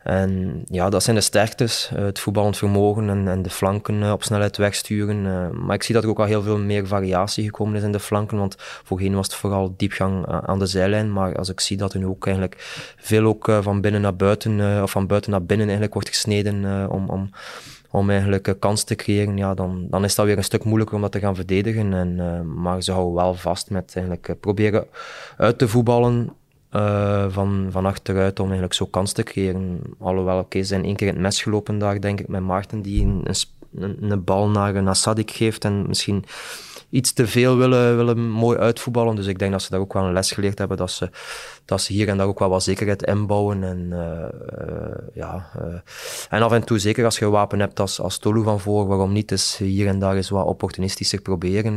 en 0.05 0.61
ja, 0.65 0.89
dat 0.89 1.03
zijn 1.03 1.15
de 1.15 1.21
sterktes. 1.21 1.89
Uh, 1.93 1.99
het 1.99 2.19
voetballend 2.19 2.57
vermogen 2.57 3.09
en, 3.09 3.27
en 3.27 3.41
de 3.41 3.49
flanken 3.49 4.01
uh, 4.01 4.11
op 4.11 4.23
snelheid 4.23 4.57
wegsturen. 4.57 5.25
Uh, 5.25 5.49
maar 5.49 5.75
ik 5.75 5.83
zie 5.83 5.95
dat 5.95 6.03
er 6.03 6.09
ook 6.09 6.19
al 6.19 6.25
heel 6.25 6.41
veel 6.41 6.57
meer 6.57 6.87
variatie 6.87 7.43
gekomen 7.43 7.75
is 7.75 7.83
in 7.83 7.91
de 7.91 7.99
flanken. 7.99 8.37
Want 8.37 8.55
voorheen 8.57 9.15
was 9.15 9.25
het 9.25 9.35
vooral 9.35 9.73
diepgang 9.77 10.25
aan 10.27 10.59
de 10.59 10.65
zijlijn. 10.65 11.13
Maar 11.13 11.35
als 11.35 11.49
ik 11.49 11.59
zie 11.59 11.77
dat 11.77 11.93
nu 11.93 12.05
ook 12.05 12.25
eigenlijk 12.25 12.55
veel 12.97 13.25
ook 13.25 13.51
van 13.61 13.81
binnen 13.81 14.01
naar 14.01 14.15
buiten, 14.15 14.83
of 14.83 14.91
van 14.91 15.07
buiten 15.07 15.31
naar 15.31 15.43
binnen 15.43 15.65
eigenlijk 15.65 15.93
wordt 15.93 16.09
gesneden 16.09 16.89
om, 16.91 17.09
om, 17.09 17.29
om 17.89 18.09
eigenlijk 18.09 18.55
kans 18.59 18.83
te 18.83 18.95
creëren, 18.95 19.37
ja, 19.37 19.53
dan, 19.53 19.87
dan 19.89 20.03
is 20.03 20.15
dat 20.15 20.25
weer 20.25 20.37
een 20.37 20.43
stuk 20.43 20.63
moeilijker 20.63 20.95
om 20.95 21.01
dat 21.01 21.11
te 21.11 21.19
gaan 21.19 21.35
verdedigen. 21.35 21.93
En, 21.93 22.15
maar 22.61 22.83
ze 22.83 22.91
houden 22.91 23.15
wel 23.15 23.33
vast 23.33 23.69
met 23.69 23.93
eigenlijk 23.95 24.35
proberen 24.39 24.85
uit 25.37 25.57
te 25.57 25.67
voetballen 25.67 26.29
uh, 26.75 27.25
van, 27.29 27.67
van 27.69 27.85
achteruit 27.85 28.39
om 28.39 28.45
eigenlijk 28.45 28.73
zo 28.73 28.85
kans 28.85 29.11
te 29.11 29.23
creëren. 29.23 29.79
Alhoewel, 29.99 30.39
oké, 30.39 30.57
ze 30.57 30.65
zijn 30.65 30.83
één 30.83 30.95
keer 30.95 31.07
in 31.07 31.13
het 31.13 31.21
mes 31.21 31.41
gelopen 31.41 31.77
daar, 31.77 32.01
denk 32.01 32.19
ik, 32.19 32.27
met 32.27 32.41
Maarten, 32.41 32.81
die 32.81 33.05
een, 33.05 33.27
een, 33.75 34.11
een 34.11 34.23
bal 34.23 34.49
naar, 34.49 34.83
naar 34.83 34.95
Sadik 34.95 35.31
geeft 35.31 35.65
en 35.65 35.87
misschien 35.87 36.25
iets 36.89 37.13
te 37.13 37.27
veel 37.27 37.57
willen, 37.57 37.97
willen 37.97 38.29
mooi 38.29 38.57
uitvoetballen. 38.57 39.15
Dus 39.15 39.27
ik 39.27 39.39
denk 39.39 39.51
dat 39.51 39.61
ze 39.61 39.69
daar 39.69 39.79
ook 39.79 39.93
wel 39.93 40.03
een 40.03 40.13
les 40.13 40.31
geleerd 40.31 40.57
hebben, 40.57 40.77
dat 40.77 40.91
ze, 40.91 41.09
dat 41.65 41.81
ze 41.81 41.93
hier 41.93 42.07
en 42.07 42.17
daar 42.17 42.27
ook 42.27 42.39
wel 42.39 42.49
wat 42.49 42.63
zekerheid 42.63 43.03
inbouwen. 43.03 43.63
En, 43.63 43.89
uh, 43.91 45.09
ja, 45.13 45.49
uh, 45.61 45.75
en 46.29 46.41
af 46.41 46.51
en 46.51 46.63
toe, 46.63 46.79
zeker 46.79 47.05
als 47.05 47.19
je 47.19 47.25
een 47.25 47.31
wapen 47.31 47.59
hebt 47.59 47.79
als, 47.79 47.99
als 47.99 48.17
Tolu 48.17 48.43
van 48.43 48.59
voor, 48.59 48.87
waarom 48.87 49.11
niet 49.11 49.31
eens 49.31 49.57
hier 49.57 49.87
en 49.87 49.99
daar 49.99 50.15
eens 50.15 50.29
wat 50.29 50.45
opportunistischer 50.45 51.21
proberen. 51.21 51.73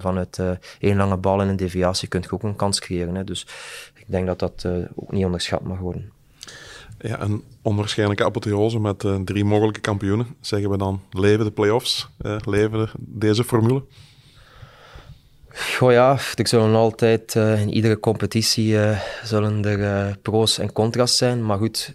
Vanuit 0.00 0.42
één 0.78 0.96
lange 0.96 1.16
bal 1.16 1.40
en 1.40 1.48
een 1.48 1.56
deviatie 1.56 2.08
kun 2.08 2.20
je 2.20 2.32
ook 2.32 2.42
een 2.42 2.56
kans 2.56 2.80
creëren. 2.80 3.14
Hè. 3.14 3.24
Dus 3.24 3.46
ik 4.06 4.12
denk 4.12 4.26
dat 4.26 4.38
dat 4.38 4.66
ook 4.94 5.12
niet 5.12 5.24
onderschat 5.24 5.62
mag 5.62 5.78
worden. 5.78 6.12
Ja, 6.98 7.20
een 7.20 7.42
onwaarschijnlijke 7.62 8.24
apotheose 8.24 8.80
met 8.80 9.06
drie 9.24 9.44
mogelijke 9.44 9.80
kampioenen. 9.80 10.26
Zeggen 10.40 10.70
we 10.70 10.76
dan, 10.76 11.00
leven 11.10 11.44
de 11.44 11.50
play-offs, 11.50 12.08
leven 12.44 12.88
deze 12.98 13.44
formule? 13.44 13.84
Goh 15.48 15.92
ja, 15.92 16.18
er 16.34 16.48
zullen 16.48 16.74
altijd 16.74 17.34
uh, 17.34 17.60
in 17.60 17.72
iedere 17.72 18.00
competitie 18.00 18.76
zullen 19.22 19.64
er 19.64 20.18
pro's 20.18 20.58
en 20.58 20.72
contra's 20.72 21.16
zijn. 21.16 21.46
Maar 21.46 21.58
goed, 21.58 21.94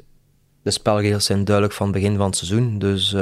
de 0.61 0.71
spelregels 0.71 1.25
zijn 1.25 1.45
duidelijk 1.45 1.75
van 1.75 1.87
het 1.87 1.95
begin 1.95 2.17
van 2.17 2.25
het 2.25 2.35
seizoen. 2.35 2.79
Dus 2.79 3.15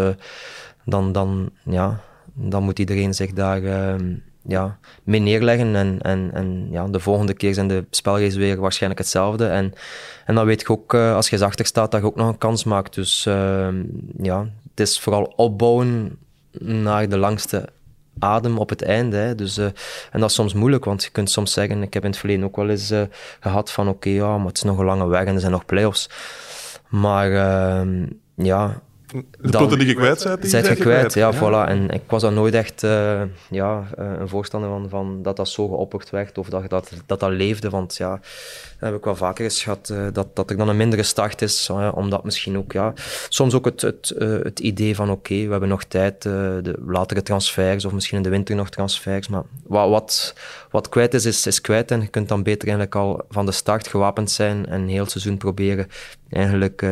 dan, 0.85 1.11
dan, 1.11 1.49
ja, 1.63 2.03
dan 2.33 2.63
moet 2.63 2.79
iedereen 2.79 3.13
zich 3.13 3.33
daar 3.33 3.63
ehm, 3.63 4.15
ja, 4.47 4.77
mee 5.03 5.19
neerleggen. 5.19 5.75
En, 5.75 5.99
en, 6.01 6.29
en 6.33 6.67
ja, 6.71 6.87
de 6.87 6.99
volgende 6.99 7.33
keer 7.33 7.53
zijn 7.53 7.67
de 7.67 7.85
spelregels 7.89 8.35
weer 8.35 8.59
waarschijnlijk 8.59 9.01
hetzelfde. 9.01 9.47
En, 9.47 9.73
en 10.25 10.35
dan 10.35 10.45
weet 10.45 10.61
je 10.61 10.69
ook, 10.69 10.93
als 10.93 11.29
je 11.29 11.45
achter 11.45 11.65
staat, 11.65 11.91
dat 11.91 12.01
je 12.01 12.07
ook 12.07 12.15
nog 12.15 12.27
een 12.27 12.37
kans 12.37 12.63
maakt. 12.63 12.93
Dus 12.93 13.25
ehm, 13.25 13.83
ja, 14.21 14.47
het 14.69 14.79
is 14.79 14.99
vooral 14.99 15.33
opbouwen 15.35 16.17
naar 16.59 17.09
de 17.09 17.17
langste 17.17 17.69
adem 18.19 18.57
op 18.57 18.69
het 18.69 18.81
einde. 18.81 19.17
Hè. 19.17 19.35
Dus, 19.35 19.57
uh, 19.57 19.65
en 20.11 20.19
dat 20.19 20.29
is 20.29 20.35
soms 20.35 20.53
moeilijk, 20.53 20.85
want 20.85 21.03
je 21.03 21.09
kunt 21.09 21.29
soms 21.29 21.53
zeggen, 21.53 21.81
ik 21.81 21.93
heb 21.93 22.03
in 22.03 22.09
het 22.09 22.19
verleden 22.19 22.45
ook 22.45 22.55
wel 22.55 22.69
eens 22.69 22.91
uh, 22.91 23.01
gehad 23.39 23.71
van 23.71 23.87
oké, 23.87 24.09
ja, 24.09 24.37
maar 24.37 24.47
het 24.47 24.57
is 24.57 24.63
nog 24.63 24.77
een 24.77 24.85
lange 24.85 25.07
weg 25.07 25.25
en 25.25 25.33
er 25.33 25.39
zijn 25.39 25.51
nog 25.51 25.65
play-offs. 25.65 26.09
Maar 26.87 27.31
uh, 27.31 28.07
ja, 28.35 28.81
de 29.07 29.57
punten 29.57 29.79
die 29.79 29.87
je 29.87 29.93
kwijt 29.93 30.23
bent, 30.23 30.41
die 30.41 30.63
je 30.63 30.75
kwijt. 30.75 31.13
Ja, 31.13 31.31
ja, 31.31 31.37
voilà. 31.37 31.69
En 31.69 31.89
ik 31.89 32.01
was 32.07 32.21
dan 32.21 32.33
nooit 32.33 32.53
echt 32.53 32.83
uh, 32.83 33.21
ja, 33.49 33.83
een 33.95 34.29
voorstander 34.29 34.69
van, 34.69 34.89
van 34.89 35.21
dat 35.21 35.35
dat 35.35 35.49
zo 35.49 35.67
geopperd 35.67 36.09
werd 36.09 36.37
of 36.37 36.49
dat 36.49 36.69
dat, 36.69 36.91
dat, 37.05 37.19
dat 37.19 37.31
leefde. 37.31 37.69
Want 37.69 37.97
ja, 37.97 38.09
dat 38.79 38.89
heb 38.89 38.95
ik 38.95 39.03
wel 39.03 39.15
vaker 39.15 39.43
eens 39.43 39.63
gehad, 39.63 39.89
uh, 39.91 40.07
dat, 40.13 40.35
dat 40.35 40.49
er 40.49 40.57
dan 40.57 40.69
een 40.69 40.77
mindere 40.77 41.03
start 41.03 41.41
is. 41.41 41.69
Uh, 41.71 41.91
omdat 41.95 42.23
misschien 42.23 42.57
ook, 42.57 42.71
ja, 42.71 42.93
soms 43.29 43.53
ook 43.53 43.65
het, 43.65 43.81
het, 43.81 44.13
het 44.43 44.59
idee 44.59 44.95
van 44.95 45.09
oké, 45.09 45.33
okay, 45.33 45.45
we 45.45 45.51
hebben 45.51 45.69
nog 45.69 45.83
tijd, 45.83 46.21
de 46.21 46.75
latere 46.85 47.21
transfers 47.21 47.85
of 47.85 47.91
misschien 47.91 48.17
in 48.17 48.23
de 48.23 48.29
winter 48.29 48.55
nog 48.55 48.69
transfers. 48.69 49.27
Maar 49.27 49.43
wat, 49.63 49.89
wat, 49.89 50.35
wat 50.69 50.89
kwijt 50.89 51.13
is, 51.13 51.25
is, 51.25 51.47
is 51.47 51.61
kwijt. 51.61 51.91
En 51.91 52.01
je 52.01 52.07
kunt 52.07 52.29
dan 52.29 52.43
beter 52.43 52.67
eigenlijk 52.67 52.95
al 52.95 53.25
van 53.29 53.45
de 53.45 53.51
start 53.51 53.87
gewapend 53.87 54.31
zijn 54.31 54.65
en 54.65 54.87
heel 54.87 55.05
seizoen 55.05 55.37
proberen 55.37 55.87
eigenlijk 56.29 56.85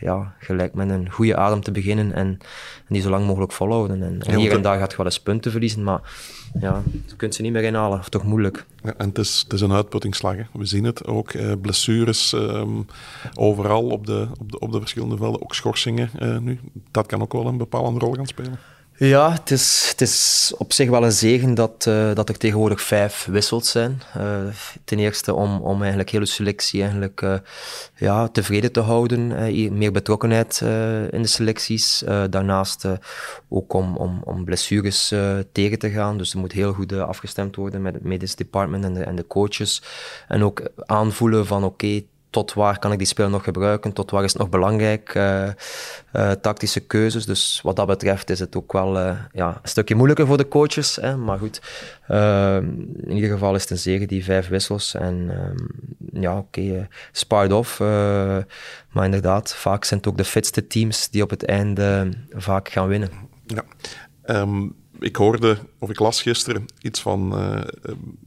ja, 0.00 0.34
gelijk 0.38 0.74
met 0.74 0.90
een 0.90 1.10
goede 1.10 1.36
adem 1.36 1.61
te 1.62 1.72
beginnen 1.72 2.12
en, 2.12 2.38
en 2.86 2.88
die 2.88 3.02
zo 3.02 3.10
lang 3.10 3.26
mogelijk 3.26 3.52
volhouden. 3.52 4.02
En, 4.02 4.22
en 4.22 4.38
hier 4.38 4.52
en 4.52 4.62
daar 4.62 4.78
gaat 4.78 4.90
je 4.90 4.96
wel 4.96 5.06
eens 5.06 5.20
punten 5.20 5.50
verliezen, 5.50 5.82
maar 5.82 6.00
ja, 6.60 6.82
je 7.06 7.16
kunt 7.16 7.34
ze 7.34 7.42
niet 7.42 7.52
meer 7.52 7.62
inhalen, 7.62 7.98
of 7.98 8.08
toch 8.08 8.24
moeilijk. 8.24 8.64
Ja, 8.82 8.94
en 8.96 9.08
het 9.08 9.18
is, 9.18 9.40
het 9.44 9.52
is 9.52 9.60
een 9.60 9.72
uitputtingsslag. 9.72 10.36
Hè. 10.36 10.42
We 10.52 10.64
zien 10.64 10.84
het 10.84 11.06
ook. 11.06 11.32
Eh, 11.32 11.52
blessures 11.60 12.32
um, 12.32 12.86
overal 13.34 13.84
op 13.86 14.06
de, 14.06 14.28
op, 14.38 14.52
de, 14.52 14.58
op 14.58 14.72
de 14.72 14.78
verschillende 14.78 15.16
velden. 15.16 15.42
Ook 15.42 15.54
schorsingen 15.54 16.10
uh, 16.22 16.38
nu. 16.38 16.60
Dat 16.90 17.06
kan 17.06 17.22
ook 17.22 17.32
wel 17.32 17.46
een 17.46 17.56
bepalende 17.56 18.00
rol 18.00 18.12
gaan 18.12 18.26
spelen. 18.26 18.58
Ja, 18.96 19.32
het 19.32 19.50
is, 19.50 19.86
het 19.90 20.00
is 20.00 20.52
op 20.58 20.72
zich 20.72 20.90
wel 20.90 21.04
een 21.04 21.12
zegen 21.12 21.54
dat, 21.54 21.84
uh, 21.88 22.14
dat 22.14 22.28
er 22.28 22.36
tegenwoordig 22.36 22.80
vijf 22.80 23.26
wissels 23.30 23.70
zijn. 23.70 24.02
Uh, 24.16 24.36
ten 24.84 24.98
eerste 24.98 25.34
om, 25.34 25.60
om 25.60 25.80
eigenlijk 25.80 26.10
hele 26.10 26.26
selectie 26.26 26.80
eigenlijk, 26.80 27.20
uh, 27.20 27.34
ja, 27.96 28.28
tevreden 28.28 28.72
te 28.72 28.80
houden. 28.80 29.28
meer 29.76 29.92
betrokkenheid 29.92 30.60
in 31.10 31.22
de 31.22 31.26
selecties. 31.26 32.02
daarnaast 32.30 32.86
ook 33.48 33.72
om, 33.72 33.96
om, 33.96 34.20
om 34.24 34.44
blessures 34.44 35.14
tegen 35.52 35.78
te 35.78 35.90
gaan. 35.90 36.18
Dus 36.18 36.32
er 36.32 36.38
moet 36.38 36.52
heel 36.52 36.72
goed 36.72 36.92
afgestemd 36.92 37.56
worden 37.56 37.82
met 37.82 37.94
het 37.94 38.04
medisch 38.04 38.36
department 38.36 38.84
en 38.84 38.94
de, 38.94 39.02
en 39.02 39.16
de 39.16 39.26
coaches. 39.26 39.82
En 40.28 40.44
ook 40.44 40.62
aanvoelen 40.76 41.46
van 41.46 41.64
oké, 41.64 42.02
tot 42.32 42.52
waar 42.52 42.78
kan 42.78 42.92
ik 42.92 42.98
die 42.98 43.06
speler 43.06 43.30
nog 43.30 43.44
gebruiken, 43.44 43.92
tot 43.92 44.10
waar 44.10 44.24
is 44.24 44.32
het 44.32 44.40
nog 44.40 44.50
belangrijk, 44.50 45.14
uh, 45.14 46.30
tactische 46.40 46.80
keuzes. 46.80 47.26
Dus 47.26 47.60
wat 47.62 47.76
dat 47.76 47.86
betreft 47.86 48.30
is 48.30 48.38
het 48.38 48.56
ook 48.56 48.72
wel 48.72 48.96
uh, 48.96 49.18
ja, 49.32 49.48
een 49.48 49.68
stukje 49.68 49.94
moeilijker 49.94 50.26
voor 50.26 50.36
de 50.36 50.48
coaches. 50.48 50.96
Hè, 50.96 51.16
maar 51.16 51.38
goed, 51.38 51.60
in 52.08 53.12
ieder 53.12 53.30
geval 53.30 53.54
is 53.54 53.60
het 53.60 53.70
een 53.70 53.78
serie, 53.78 54.06
die 54.06 54.24
vijf 54.24 54.48
wissels. 54.48 54.94
En 54.94 55.30
ehm, 55.30 56.22
ja, 56.22 56.36
oké, 56.36 56.60
okay, 56.60 56.88
spared 57.12 57.52
off. 57.52 57.78
maar 58.88 59.04
inderdaad, 59.04 59.54
vaak 59.54 59.84
zijn 59.84 60.00
het 60.00 60.08
ook 60.08 60.16
de 60.16 60.24
fitste 60.24 60.66
teams 60.66 61.10
die 61.10 61.22
op 61.22 61.30
het 61.30 61.44
einde 61.44 62.08
vaak 62.30 62.68
gaan 62.68 62.88
winnen. 62.88 63.10
Ja. 63.46 63.64
Um 64.40 64.80
ik 65.02 65.16
hoorde, 65.16 65.58
of 65.78 65.90
ik 65.90 65.98
las 65.98 66.22
gisteren, 66.22 66.66
iets 66.80 67.00
van 67.00 67.38
uh, 67.38 67.60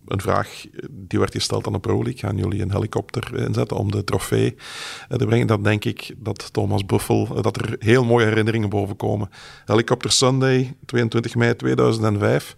een 0.08 0.22
vraag 0.22 0.66
die 0.90 1.20
werd 1.20 1.32
gesteld 1.32 1.68
aan 1.68 1.74
de 1.74 1.80
Pro 1.80 2.04
League. 2.04 2.18
Gaan 2.18 2.38
jullie 2.38 2.62
een 2.62 2.72
helikopter 2.72 3.40
inzetten 3.40 3.78
om 3.78 3.92
de 3.92 4.04
trofee 4.04 4.56
uh, 4.56 5.18
te 5.18 5.26
brengen? 5.26 5.48
Dat 5.48 5.64
denk 5.64 5.86
ik 5.86 6.16
dat 6.18 6.54
Thomas 6.54 6.86
Buffel, 6.86 7.42
dat 7.42 7.58
er 7.58 7.76
heel 7.80 8.04
mooie 8.04 8.26
herinneringen 8.26 8.70
boven 8.70 8.96
komen. 8.96 9.30
Helicopter 9.66 10.12
Sunday, 10.12 10.76
22 10.86 11.36
mei 11.36 11.56
2005. 11.56 12.58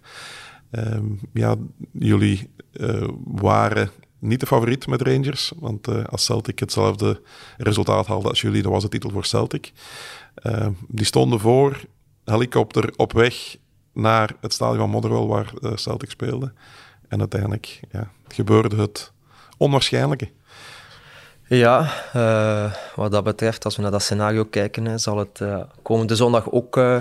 Ehm, 0.70 1.04
ja, 1.32 1.56
jullie 1.92 2.50
waren 3.24 3.90
niet 4.18 4.40
de 4.40 4.46
favoriet 4.46 4.86
met 4.86 5.02
Rangers, 5.02 5.52
want 5.56 6.08
als 6.08 6.24
Celtic 6.24 6.58
hetzelfde 6.58 7.20
resultaat 7.56 8.06
haalde 8.06 8.28
als 8.28 8.40
jullie, 8.40 8.62
dat 8.62 8.72
was 8.72 8.82
de 8.82 8.88
titel 8.88 9.10
voor 9.10 9.24
Celtic. 9.24 9.72
Ehm, 10.34 10.72
die 10.88 11.04
stonden 11.04 11.40
voor, 11.40 11.80
helikopter 12.24 12.92
op 12.96 13.12
weg 13.12 13.56
naar 13.92 14.32
het 14.40 14.52
stadion 14.52 14.78
van 14.78 14.90
Motherwell 14.90 15.26
waar 15.26 15.52
uh, 15.60 15.76
Celtic 15.76 16.10
speelde. 16.10 16.52
En 17.08 17.18
uiteindelijk 17.18 17.80
ja, 17.92 18.10
gebeurde 18.28 18.76
het 18.76 19.12
onwaarschijnlijke. 19.56 20.30
Ja, 21.48 21.92
uh, 22.16 22.72
wat 22.94 23.12
dat 23.12 23.24
betreft, 23.24 23.64
als 23.64 23.76
we 23.76 23.82
naar 23.82 23.90
dat 23.90 24.02
scenario 24.02 24.44
kijken, 24.44 25.00
zal 25.00 25.18
het 25.18 25.40
uh, 25.42 25.60
komende 25.82 26.16
zondag 26.16 26.50
ook 26.50 26.76
uh, 26.76 26.98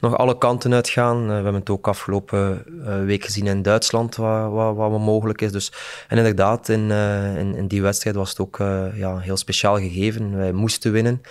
nog 0.00 0.16
alle 0.16 0.38
kanten 0.38 0.74
uitgaan. 0.74 1.26
we 1.26 1.32
hebben 1.32 1.54
het 1.54 1.70
ook 1.70 1.88
afgelopen 1.88 2.64
week 3.06 3.24
gezien 3.24 3.46
in 3.46 3.62
Duitsland, 3.62 4.16
wat, 4.16 4.52
wat, 4.52 4.76
wat 4.76 4.98
mogelijk 4.98 5.40
is. 5.40 5.52
Dus, 5.52 5.72
en 6.08 6.16
inderdaad, 6.16 6.68
in, 6.68 6.90
in, 7.36 7.54
in, 7.54 7.66
die 7.66 7.82
wedstrijd 7.82 8.16
was 8.16 8.30
het 8.30 8.40
ook 8.40 8.56
ja, 8.94 9.18
heel 9.18 9.36
speciaal 9.36 9.76
gegeven. 9.76 10.36
Wij 10.36 10.52
moesten 10.52 10.92
winnen. 10.92 11.22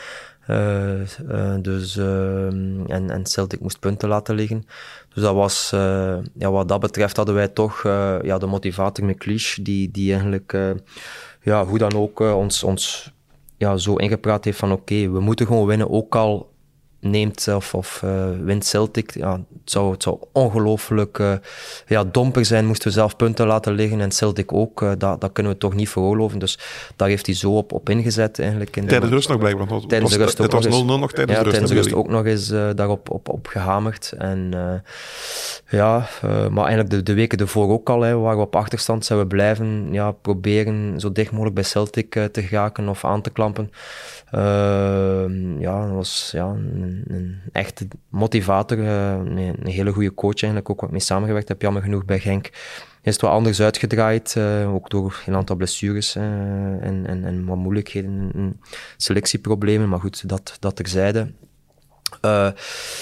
Dus, 1.61 1.97
en, 2.87 3.05
en 3.09 3.25
Celtic 3.25 3.59
moest 3.59 3.79
punten 3.79 4.09
laten 4.09 4.35
liggen. 4.35 4.65
Dus 5.13 5.23
dat 5.23 5.33
was, 5.33 5.69
ja, 6.33 6.51
wat 6.51 6.67
dat 6.67 6.79
betreft 6.79 7.17
hadden 7.17 7.35
wij 7.35 7.47
toch 7.47 7.83
ja, 8.23 8.37
de 8.37 8.45
motivator 8.45 9.05
McLeish, 9.05 9.55
die, 9.55 9.91
die 9.91 10.11
eigenlijk 10.11 10.57
ja, 11.41 11.65
hoe 11.65 11.77
dan 11.77 11.93
ook 11.93 12.19
ons, 12.19 12.63
ons 12.63 13.11
ja, 13.57 13.77
zo 13.77 13.95
ingepraat 13.95 14.45
heeft 14.45 14.57
van 14.57 14.71
oké, 14.71 15.09
we 15.09 15.19
moeten 15.19 15.45
gewoon 15.45 15.67
winnen, 15.67 15.89
ook 15.89 16.15
al 16.15 16.49
neemt 16.99 17.47
of, 17.47 17.73
of 17.73 18.01
uh, 18.05 18.25
wint 18.43 18.65
Celtic. 18.65 19.13
Ja, 19.13 19.31
het 19.31 19.71
zou, 19.71 19.91
het 19.91 20.03
zou 20.03 20.17
ongelooflijk 20.31 21.17
uh, 21.17 21.33
ja, 21.87 22.03
domper 22.03 22.45
zijn 22.45 22.65
moesten 22.65 22.87
we 22.87 22.93
zelf 22.93 23.15
punten 23.15 23.47
laten 23.47 23.73
liggen 23.73 24.01
en 24.01 24.11
Celtic 24.11 24.53
ook. 24.53 24.81
Uh, 24.81 24.91
dat, 24.97 25.21
dat 25.21 25.31
kunnen 25.31 25.51
we 25.51 25.57
toch 25.57 25.73
niet 25.73 25.89
veroorloven. 25.89 26.39
Dus 26.39 26.59
daar 26.95 27.07
heeft 27.07 27.25
hij 27.25 27.35
zo 27.35 27.57
op, 27.57 27.71
op 27.71 27.89
ingezet 27.89 28.39
eigenlijk. 28.39 28.75
In 28.75 28.87
tijdens 28.87 29.09
de 29.09 29.15
rust 29.15 29.29
nog 29.29 29.37
blijkbaar. 29.37 29.67
Want 29.67 29.89
tijdens 29.89 30.11
de 30.11 30.17
rust 30.17 30.37
het 30.37 30.53
was 30.53 30.65
0-0 30.65 30.69
nog 30.69 31.11
tijdens 31.11 31.37
ja, 31.37 31.43
de 31.43 31.49
rust. 31.49 31.49
tijdens 31.49 31.71
de 31.71 31.77
rust 31.77 31.93
ook 31.93 32.09
nog 32.09 32.25
eens 32.25 32.47
daarop 32.75 33.09
op, 33.09 33.29
op 33.29 33.47
gehamerd. 33.47 34.13
En 34.17 34.53
ja, 35.69 36.09
maar 36.21 36.65
eigenlijk 36.65 36.89
de, 36.89 37.03
de 37.03 37.13
weken 37.13 37.37
ervoor 37.37 37.69
ook 37.69 37.89
al, 37.89 38.01
hè, 38.01 38.17
waar 38.17 38.35
we 38.35 38.41
op 38.41 38.55
achterstand 38.55 39.07
we 39.07 39.27
blijven 39.27 39.87
ja, 39.91 40.11
proberen 40.11 40.99
zo 40.99 41.11
dicht 41.11 41.31
mogelijk 41.31 41.55
bij 41.55 41.63
Celtic 41.63 42.09
te 42.31 42.41
geraken 42.41 42.89
of 42.89 43.05
aan 43.05 43.21
te 43.21 43.29
klampen. 43.29 43.71
Uh, 44.35 45.59
ja, 45.59 45.85
dat 45.85 45.95
was 45.95 46.29
ja, 46.33 46.55
een, 46.87 47.03
een 47.07 47.39
echte 47.51 47.87
motivator, 48.09 48.79
een, 48.79 49.37
een, 49.37 49.67
hele 49.67 49.91
goede 49.91 50.13
coach 50.13 50.41
eigenlijk, 50.41 50.69
ook 50.69 50.81
wat 50.81 50.91
mee 50.91 50.99
samengewerkt 50.99 51.47
heb, 51.47 51.61
jammer 51.61 51.81
genoeg 51.81 52.05
bij 52.05 52.19
Genk. 52.19 52.49
Is 53.01 53.13
het 53.13 53.21
wat 53.21 53.31
anders 53.31 53.61
uitgedraaid, 53.61 54.35
uh, 54.37 54.73
ook 54.73 54.89
door 54.89 55.23
een 55.25 55.35
aantal 55.35 55.55
blessures 55.55 56.15
en, 56.15 57.03
en, 57.05 57.25
en 57.25 57.45
wat 57.45 57.57
moeilijkheden, 57.57 58.31
en 58.33 58.61
selectieproblemen, 58.97 59.89
maar 59.89 59.99
goed, 59.99 60.29
dat, 60.29 60.57
dat 60.59 60.75
terzijde. 60.75 61.31
Uh, 62.21 62.49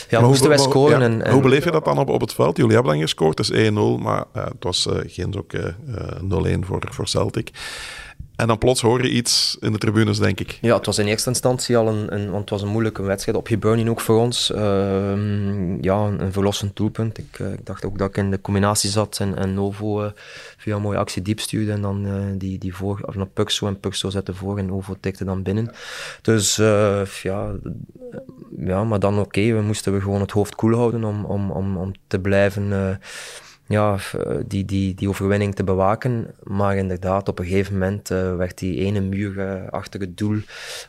ja, 0.10 0.22
moesten 0.22 0.50
wij 0.50 0.58
scoren. 0.58 1.00
ja, 1.00 1.06
en, 1.06 1.26
en, 1.26 1.34
hoe 1.34 1.42
beleef 1.42 1.64
je 1.64 1.72
dat 1.72 1.86
dan 1.86 1.98
op, 1.98 2.10
op 2.10 2.22
het 2.22 2.34
veld? 2.34 2.58
Jullie 2.58 2.74
hebben 2.74 2.92
dan 2.92 3.02
gescoord, 3.02 3.38
het 3.38 3.50
is 3.50 3.70
1-0, 3.70 3.74
maar 4.00 4.26
uh, 4.36 4.46
het 4.46 4.64
was 4.64 4.86
uh, 4.86 4.98
geen 5.06 5.38
ook 5.38 5.54
0-1 5.54 6.60
voor, 6.60 6.84
voor 6.90 7.08
Celtic. 7.08 7.52
En 8.36 8.48
dan 8.48 8.58
plots 8.58 8.82
hoor 8.82 9.04
je 9.04 9.10
iets 9.10 9.58
in 9.60 9.72
de 9.72 9.78
tribunes, 9.78 10.20
denk 10.20 10.40
ik. 10.40 10.58
Ja, 10.62 10.76
het 10.76 10.86
was 10.86 10.98
in 10.98 11.08
eerste 11.08 11.30
instantie 11.30 11.78
al 11.78 11.88
een, 11.88 12.14
een 12.14 12.26
want 12.26 12.42
het 12.42 12.50
was 12.50 12.62
een 12.62 12.68
moeilijke 12.68 13.02
wedstrijd. 13.02 13.38
Op 13.38 13.48
Hibernian 13.48 13.90
ook 13.90 14.02
voor 14.02 14.20
ons. 14.20 14.52
Uh, 14.52 15.82
ja, 15.82 15.98
een, 15.98 16.32
verlossend 16.32 16.76
doelpunt. 16.76 17.18
Ik, 17.18 17.40
uh, 17.40 17.54
ik, 17.54 17.66
dacht 17.66 17.86
ook 17.86 17.98
dat 17.98 18.10
ik 18.10 18.18
in 18.18 18.32
de 18.32 18.42
combinatie 18.42 18.90
zat 18.90 19.20
en, 19.20 19.54
Novo 19.54 20.04
uh, 20.04 20.10
via 20.58 20.76
een 20.76 20.82
mooie 20.82 20.98
actie 20.98 21.22
diep 21.22 21.40
stuurde. 21.40 21.72
En 21.72 21.82
dan 21.82 22.08
die, 22.38 22.58
die 22.58 22.76
voor, 22.76 23.00
of 23.06 23.16
naar 23.16 23.28
Puxo 23.28 23.68
en 23.68 23.80
Puxo 23.80 24.10
zette 24.10 24.34
voor 24.34 24.58
en 24.58 24.66
Novo 24.66 24.96
tikte 25.00 25.26
dan 25.26 25.44
binnen. 25.44 25.72
Dus 26.22 26.56
ja, 27.22 27.52
ja, 28.58 28.84
maar 28.84 29.00
dan 29.00 29.20
oké. 29.20 29.54
We 29.54 29.62
moesten 29.62 29.94
we 29.94 30.02
gewoon 30.02 30.22
het 30.22 30.32
hoofd 30.32 30.56
koel 30.56 30.76
houden 30.76 31.04
om, 31.04 31.26
om, 31.26 31.52
om, 31.52 31.78
om 31.78 31.92
te 32.08 32.20
blijven 32.20 33.00
ja, 33.68 33.98
die, 34.48 34.66
die, 34.66 34.96
die 34.96 35.10
overwinning 35.10 35.56
te 35.56 35.64
bewaken. 35.64 36.34
Maar 36.44 36.78
inderdaad, 36.78 37.30
op 37.30 37.40
een 37.40 37.46
gegeven 37.46 37.74
moment 37.74 38.12
uh, 38.12 38.36
werd 38.36 38.58
die 38.58 38.80
ene 38.80 39.02
muur 39.02 39.32
uh, 39.32 39.70
achter 39.70 40.00
het 40.00 40.18
doel, 40.18 40.38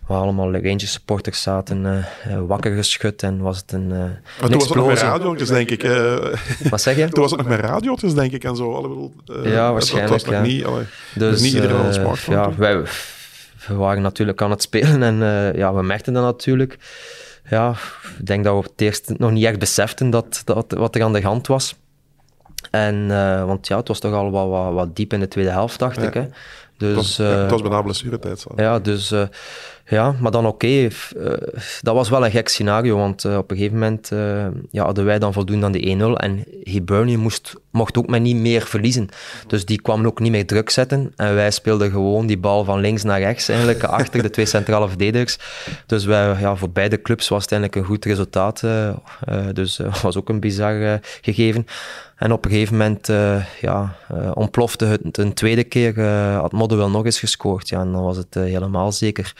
waar 0.07 0.19
allemaal 0.19 0.53
Rangers 0.53 0.93
supporters 0.93 1.43
zaten, 1.43 1.85
uh, 1.85 2.41
wakker 2.47 2.75
geschud 2.75 3.23
en 3.23 3.39
was 3.39 3.59
het 3.59 3.73
een, 3.73 3.89
maar 3.89 4.21
toen 4.41 4.53
was 4.53 4.69
het 4.69 4.75
nog 4.75 4.87
met 4.87 5.01
radiootjes, 5.01 5.49
denk 5.49 5.71
ik. 5.71 5.83
Wat 6.71 6.81
zeg 6.81 6.97
je? 6.97 7.09
Toen 7.09 7.23
was 7.23 7.31
het 7.31 7.41
nog 7.41 7.49
met 7.49 7.61
radiootjes, 7.61 8.15
denk 8.15 8.33
ik, 8.33 8.45
en 8.45 8.57
zo. 8.57 9.11
Ja, 9.43 9.73
waarschijnlijk. 9.73 10.13
Dat 10.13 10.23
was 10.23 10.33
ja. 10.33 10.41
nog 10.41 10.47
niet, 10.47 10.67
dus, 11.15 11.41
niet 11.41 11.55
iedereen 11.55 11.85
een 11.85 11.95
smartphone. 11.95 12.37
Ja, 12.37 12.55
wij, 12.57 12.83
we 13.67 13.75
waren 13.75 14.03
natuurlijk 14.03 14.43
aan 14.43 14.51
het 14.51 14.63
spelen 14.63 15.03
en 15.03 15.17
ja, 15.57 15.75
we 15.75 15.83
merkten 15.83 16.13
dat 16.13 16.23
natuurlijk. 16.23 16.79
Ja, 17.51 17.75
ik 18.19 18.27
denk 18.27 18.45
dat 18.45 18.53
we 18.53 18.59
op 18.59 18.65
het 18.65 18.81
eerst 18.81 19.13
nog 19.19 19.31
niet 19.31 19.45
echt 19.45 19.59
beseften 19.59 20.11
dat, 20.11 20.43
dat, 20.45 20.73
wat 20.77 20.95
er 20.95 21.03
aan 21.03 21.13
de 21.13 21.23
hand 21.23 21.47
was. 21.47 21.77
En, 22.71 22.95
uh, 22.95 23.45
want 23.45 23.67
ja, 23.67 23.77
het 23.77 23.89
was 23.89 23.99
toch 23.99 24.13
al 24.13 24.31
wat, 24.31 24.49
wat, 24.49 24.73
wat, 24.73 24.97
diep 24.97 25.13
in 25.13 25.21
de 25.21 25.29
tweede 25.29 25.51
helft, 25.51 25.79
dacht 25.79 25.97
ja. 25.97 26.03
ik. 26.03 26.15
Hè. 26.15 26.27
Dus, 26.77 26.89
het, 26.89 26.97
was, 26.97 27.21
uh, 27.21 27.41
het 27.41 27.51
was 27.51 27.63
bijna 27.63 27.83
blessuretijd. 27.83 28.41
Zo. 28.41 28.51
Ja, 28.57 28.79
dus 28.79 29.13
uh, 29.13 29.23
ja, 29.87 30.15
maar 30.21 30.31
dan 30.31 30.47
oké. 30.47 30.67
Okay. 30.67 30.91
dat 31.81 31.95
was 31.95 32.09
wel 32.09 32.25
een 32.25 32.31
gek 32.31 32.49
scenario, 32.49 32.97
want 32.97 33.25
op 33.25 33.51
een 33.51 33.57
gegeven 33.57 33.79
moment 33.79 34.09
ja, 34.71 34.85
hadden 34.85 35.05
wij 35.05 35.19
dan 35.19 35.33
voldoende 35.33 35.67
aan 35.67 35.73
die 35.73 35.97
1-0 35.97 36.03
en 36.03 36.45
Hibernian 36.63 37.21
moest, 37.21 37.55
mocht 37.77 37.99
ook 37.99 38.07
maar 38.07 38.21
niet 38.21 38.37
meer 38.37 38.63
verliezen. 38.63 39.09
Dus 39.47 39.65
die 39.65 39.83
kwam 39.83 40.07
ook 40.07 40.21
niet 40.21 40.31
meer 40.31 40.47
druk 40.47 40.71
zetten 40.71 41.13
en 41.17 41.35
wij 41.35 41.51
speelden 41.51 41.91
gewoon 41.91 42.27
die 42.27 42.39
bal 42.39 42.65
van 42.65 42.81
links 42.81 43.03
naar 43.03 43.21
rechts 43.21 43.49
eigenlijk 43.49 43.85
achter 44.01 44.23
de 44.23 44.31
twee 44.31 44.47
centrale 44.47 44.89
verdedigers. 44.89 45.39
Dus 45.87 46.05
wij, 46.05 46.37
ja, 46.41 46.57
voor 46.57 46.71
beide 46.71 47.03
clubs 47.03 47.29
was 47.29 47.43
het 47.43 47.53
eigenlijk 47.53 47.83
een 47.83 47.95
goed 47.95 48.05
resultaat. 48.05 48.61
dus 49.53 49.77
dat 49.77 50.01
was 50.07 50.17
ook 50.17 50.29
een 50.29 50.41
bizar 50.41 51.01
gegeven. 51.21 51.67
En 52.17 52.33
op 52.33 52.45
een 52.45 52.51
gegeven 52.51 52.77
moment 52.77 53.09
uh, 53.09 53.45
ja, 53.61 53.97
uh, 54.13 54.31
ontplofte 54.35 54.85
het 54.85 55.19
een 55.19 55.35
tweede 55.35 55.65
keer. 55.65 55.99
Uh, 55.99 56.39
had 56.39 56.53
Modderwell 56.53 56.89
nog 56.89 57.05
eens 57.05 57.19
gescoord. 57.19 57.69
Ja, 57.69 57.81
en 57.81 57.93
dan 57.93 58.03
was 58.03 58.17
het 58.17 58.35
helemaal 58.35 58.93
zeker. 58.93 59.35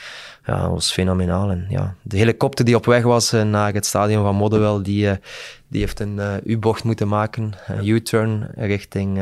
Ja, 0.47 0.61
dat 0.61 0.71
was 0.71 0.93
fenomenaal. 0.93 1.51
En, 1.51 1.67
ja, 1.69 1.95
de 2.03 2.17
helikopter 2.17 2.65
die 2.65 2.77
op 2.77 2.85
weg 2.85 3.03
was 3.03 3.31
naar 3.31 3.73
het 3.73 3.87
stadion 3.87 4.23
van 4.23 4.37
Modderwell, 4.37 4.83
die, 4.83 5.19
die 5.69 5.81
heeft 5.81 6.01
een 6.01 6.21
U-bocht 6.45 6.85
moeten 6.85 7.09
maken. 7.09 7.53
Een 7.67 7.89
U-turn 7.89 8.49
richting 8.55 9.19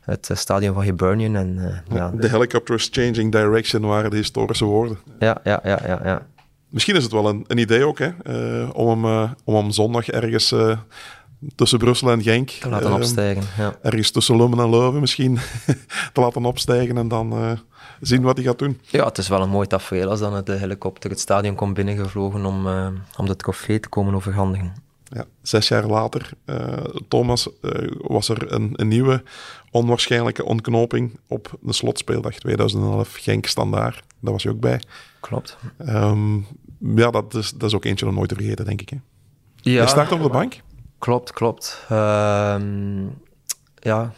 het 0.00 0.30
stadion 0.32 0.74
van 0.74 0.82
Hibernian. 0.82 1.36
En, 1.36 1.82
ja, 1.92 2.12
de 2.14 2.28
helicopters 2.28 2.88
changing 2.90 3.32
direction 3.32 3.82
waren 3.82 4.10
de 4.10 4.16
historische 4.16 4.64
woorden. 4.64 4.98
Ja, 5.18 5.40
ja, 5.44 5.60
ja. 5.64 5.80
ja, 5.86 6.00
ja. 6.04 6.26
Misschien 6.68 6.96
is 6.96 7.02
het 7.02 7.12
wel 7.12 7.28
een, 7.28 7.44
een 7.46 7.58
idee 7.58 7.84
ook, 7.84 7.98
hè, 7.98 8.10
om, 8.64 9.04
hem, 9.04 9.34
om 9.44 9.54
hem 9.54 9.70
zondag 9.70 10.08
ergens 10.08 10.52
tussen 11.54 11.78
Brussel 11.78 12.10
en 12.10 12.22
Genk. 12.22 12.48
Te 12.48 12.68
laten 12.68 12.88
uh, 12.88 12.94
opstijgen, 12.94 13.42
ja. 13.58 13.74
Ergens 13.82 14.10
tussen 14.10 14.36
Lummen 14.36 14.58
en 14.58 14.70
Leuven 14.70 15.00
misschien 15.00 15.38
te 16.12 16.20
laten 16.20 16.44
opstijgen 16.44 16.96
en 16.96 17.08
dan 17.08 17.32
uh, 17.32 17.50
zien 18.00 18.22
wat 18.22 18.36
hij 18.36 18.46
gaat 18.46 18.58
doen. 18.58 18.80
Ja, 18.82 19.04
het 19.04 19.18
is 19.18 19.28
wel 19.28 19.42
een 19.42 19.50
mooi 19.50 19.66
tafereel 19.66 20.10
als 20.10 20.20
dan 20.20 20.44
de 20.44 20.52
helikopter 20.52 21.10
het 21.10 21.20
stadion 21.20 21.54
komt 21.54 21.74
binnengevlogen 21.74 22.44
om, 22.44 22.66
uh, 22.66 22.88
om 23.16 23.26
de 23.26 23.36
trofee 23.36 23.80
te 23.80 23.88
komen 23.88 24.14
overhandigen. 24.14 24.72
Ja, 25.10 25.24
zes 25.42 25.68
jaar 25.68 25.86
later, 25.86 26.30
Thomas, 27.08 27.48
was 27.98 28.28
er 28.28 28.52
een, 28.52 28.72
een, 28.76 28.88
nieuwe 28.88 29.22
onwaarschijnlijke 29.70 30.44
ontknoping 30.44 31.18
op 31.26 31.58
de 31.60 31.72
slotspeeldag 31.72 32.34
2011 32.34 33.14
Genk 33.14 33.46
Standaard. 33.46 34.02
Daar 34.20 34.32
was 34.32 34.42
je 34.42 34.50
ook 34.50 34.60
bij. 34.60 34.80
Klopt. 35.20 35.56
Um, 35.88 36.46
ja, 36.78 37.10
dat 37.10 37.34
is, 37.34 37.50
dat 37.50 37.68
is 37.68 37.74
ook 37.74 37.84
eentje 37.84 38.06
om 38.06 38.14
nooit 38.14 38.28
te 38.28 38.34
vergeten, 38.34 38.64
denk 38.64 38.80
ik. 38.80 38.88
Hè? 38.88 38.96
Ja. 39.56 39.78
Hij 39.78 39.86
start 39.86 40.12
op 40.12 40.22
de 40.22 40.28
bank. 40.28 40.60
Klopt, 40.98 41.32
klopt. 41.32 41.86
Uh, 41.92 42.56
ja, 43.74 44.12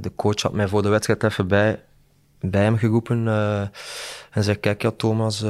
de 0.00 0.12
coach 0.16 0.42
had 0.42 0.52
mij 0.52 0.68
voor 0.68 0.82
de 0.82 0.88
wedstrijd 0.88 1.22
even 1.22 1.48
bij, 1.48 1.82
bij 2.50 2.62
hem 2.62 2.76
geroepen 2.76 3.26
uh, 3.26 3.60
en 4.30 4.44
zei: 4.44 4.56
Kijk, 4.56 4.82
ja, 4.82 4.90
Thomas, 4.90 5.44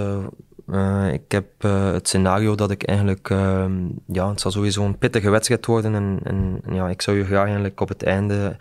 uh, 0.72 1.12
ik 1.12 1.33
heb 1.33 1.46
het 1.62 2.09
scenario 2.09 2.55
dat 2.55 2.70
ik 2.70 2.83
eigenlijk, 2.83 3.31
ehm, 3.31 3.72
ja, 4.07 4.29
het 4.29 4.40
zal 4.40 4.50
sowieso 4.50 4.85
een 4.85 4.98
pittige 4.98 5.31
wedstrijd 5.31 5.66
worden 5.66 5.94
en, 5.94 6.18
en 6.22 6.62
ja, 6.74 6.88
ik 6.88 7.02
zou 7.02 7.16
je 7.16 7.24
graag 7.24 7.44
eigenlijk 7.44 7.81
op 7.81 7.88
het 7.88 8.02
einde 8.02 8.57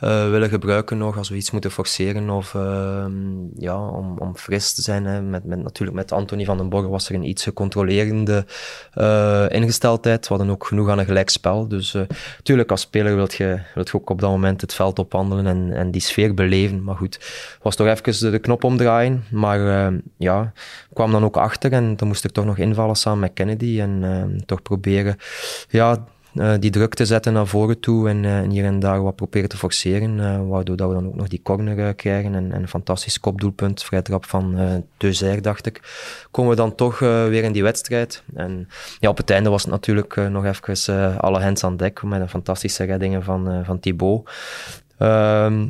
willen 0.00 0.48
gebruiken 0.48 0.98
nog 0.98 1.16
als 1.16 1.28
we 1.28 1.36
iets 1.36 1.50
moeten 1.50 1.70
forceren 1.70 2.30
of 2.30 2.54
ehm, 2.54 3.12
ja, 3.56 3.88
om, 3.88 4.18
om 4.18 4.36
fris 4.36 4.72
te 4.72 4.82
zijn. 4.82 5.30
Met, 5.30 5.44
met, 5.44 5.62
natuurlijk 5.62 5.96
met 5.96 6.12
Anthony 6.12 6.44
van 6.44 6.56
den 6.56 6.68
Borg 6.68 6.86
was 6.86 7.08
er 7.08 7.14
een 7.14 7.28
iets 7.28 7.42
gecontrolerende 7.42 8.44
ingesteldheid. 9.48 10.28
We 10.28 10.34
hadden 10.34 10.52
ook 10.52 10.66
genoeg 10.66 10.88
aan 10.88 10.98
een 10.98 11.04
gelijk 11.04 11.28
spel. 11.28 11.68
Dus 11.68 11.96
natuurlijk 12.36 12.70
als 12.70 12.80
speler 12.80 13.14
wilt 13.14 13.34
je, 13.34 13.60
wilt 13.74 13.92
ook 13.92 14.10
op 14.10 14.20
dat 14.20 14.30
moment 14.30 14.60
het 14.60 14.74
veld 14.74 14.98
opwandelen 14.98 15.46
en, 15.46 15.72
en 15.72 15.90
die 15.90 16.00
sfeer 16.00 16.34
beleven. 16.34 16.84
Maar 16.84 16.96
goed, 16.96 17.20
was 17.62 17.76
toch 17.76 17.86
even 17.86 18.20
de, 18.20 18.30
de 18.30 18.38
knop 18.38 18.64
omdraaien. 18.64 19.24
Maar 19.30 19.92
ja, 20.16 20.52
kwam 20.92 21.12
dan 21.12 21.24
ook 21.24 21.36
achter 21.40 21.72
en 21.72 21.96
dan 21.96 22.08
moest 22.08 22.24
ik 22.24 22.30
toch 22.30 22.44
nog 22.44 22.58
invallen 22.58 22.96
samen 22.96 23.18
met 23.18 23.32
Kennedy 23.34 23.80
en 23.80 24.02
uh, 24.02 24.40
toch 24.46 24.62
proberen 24.62 25.16
ja, 25.68 26.06
uh, 26.34 26.54
die 26.58 26.70
druk 26.70 26.94
te 26.94 27.06
zetten 27.06 27.32
naar 27.32 27.46
voren 27.46 27.80
toe 27.80 28.08
en, 28.08 28.24
uh, 28.24 28.40
hier 28.48 28.64
en 28.64 28.80
daar 28.80 29.02
wat 29.02 29.16
proberen 29.16 29.48
te 29.48 29.56
forceren, 29.56 30.18
uh, 30.18 30.48
waardoor 30.48 30.76
dat 30.76 30.88
we 30.88 30.94
dan 30.94 31.06
ook 31.06 31.14
nog 31.14 31.28
die 31.28 31.42
corner 31.42 31.94
krijgen 31.94 32.34
en, 32.34 32.52
en, 32.52 32.62
een 32.62 32.68
fantastisch 32.68 33.20
kopdoelpunt, 33.20 33.82
vrij 33.82 34.02
trap 34.02 34.24
van 34.24 34.60
uh, 35.00 35.40
dacht 35.40 35.66
ik, 35.66 35.80
komen 36.30 36.50
we 36.50 36.56
dan 36.56 36.74
toch 36.74 36.98
weer 36.98 37.44
in 37.44 37.52
die 37.52 37.62
wedstrijd. 37.62 38.22
En 38.34 38.68
ja, 38.98 39.08
op 39.08 39.16
het 39.16 39.30
einde 39.30 39.50
was 39.50 39.62
het 39.62 39.70
natuurlijk 39.70 40.16
nog 40.16 40.44
even 40.44 41.20
alle 41.20 41.40
hands 41.42 41.64
aan 41.64 41.76
dek 41.76 42.02
met 42.02 42.20
een 42.20 42.28
fantastische 42.28 42.84
reddingen 42.84 43.22
van, 43.22 43.64
van 43.64 43.80
Thibaut. 43.80 44.30
Ehm, 44.98 45.66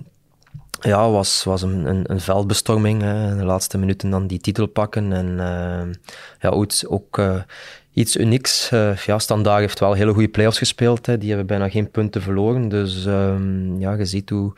ja, 0.80 1.10
was, 1.10 1.44
was 1.44 1.62
een, 1.62 1.86
een, 1.86 2.04
een 2.06 2.20
veldbestorming. 2.20 3.00
De 3.38 3.44
laatste 3.44 3.78
minuten 3.78 4.10
dan 4.10 4.26
die 4.26 4.38
titel 4.38 4.66
pakken. 4.66 5.12
En 5.12 5.26
uh, 5.26 5.94
ja, 6.40 6.48
ook, 6.48 6.70
ook 6.86 7.18
uh, 7.18 7.34
iets 7.92 8.16
unieks. 8.16 8.70
Uh, 8.72 8.96
ja, 8.96 9.18
Standaard 9.18 9.60
heeft 9.60 9.80
wel 9.80 9.92
hele 9.92 10.12
goede 10.12 10.28
play-offs 10.28 10.58
gespeeld. 10.58 11.06
Hè. 11.06 11.18
Die 11.18 11.28
hebben 11.28 11.46
bijna 11.46 11.68
geen 11.68 11.90
punten 11.90 12.22
verloren. 12.22 12.68
Dus 12.68 13.04
um, 13.04 13.80
ja, 13.80 13.92
je 13.92 14.04
ziet 14.04 14.30
hoe, 14.30 14.52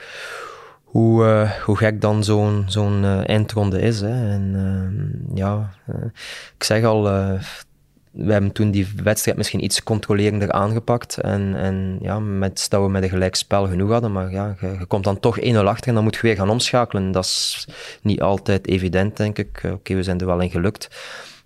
hoe, 0.84 1.48
hoe 1.64 1.76
gek 1.76 2.00
dan 2.00 2.24
zo'n 2.24 2.64
zo'n 2.66 3.04
eindronde 3.04 3.80
is. 3.80 4.00
Hè. 4.00 4.30
En 4.30 4.52
uh, 4.54 5.36
ja, 5.36 5.70
ik 6.56 6.64
zeg 6.64 6.84
al, 6.84 7.08
we 8.10 8.32
hebben 8.32 8.52
toen 8.52 8.70
die 8.70 8.88
wedstrijd 9.02 9.36
misschien 9.36 9.64
iets 9.64 9.82
controlerender 9.82 10.52
aangepakt. 10.52 11.18
En, 11.18 11.54
en 11.56 11.98
ja, 12.00 12.18
met, 12.18 12.66
dat 12.68 12.82
we 12.82 12.88
met 12.88 13.02
een 13.02 13.08
gelijk 13.08 13.34
spel 13.34 13.68
genoeg 13.68 13.90
hadden. 13.90 14.12
Maar 14.12 14.30
ja, 14.30 14.56
je, 14.60 14.86
komt 14.86 15.04
dan 15.04 15.20
toch 15.20 15.40
1-0 15.40 15.56
achter 15.56 15.88
en 15.88 15.94
dan 15.94 16.02
moet 16.02 16.14
je 16.14 16.20
weer 16.20 16.36
gaan 16.36 16.50
omschakelen. 16.50 17.12
Dat 17.12 17.24
is 17.24 17.66
niet 18.02 18.20
altijd 18.20 18.66
evident, 18.66 19.16
denk 19.16 19.38
ik. 19.38 19.60
Oké, 19.64 19.72
okay, 19.74 19.96
we 19.96 20.02
zijn 20.02 20.20
er 20.20 20.26
wel 20.26 20.40
in 20.40 20.50
gelukt. 20.50 20.88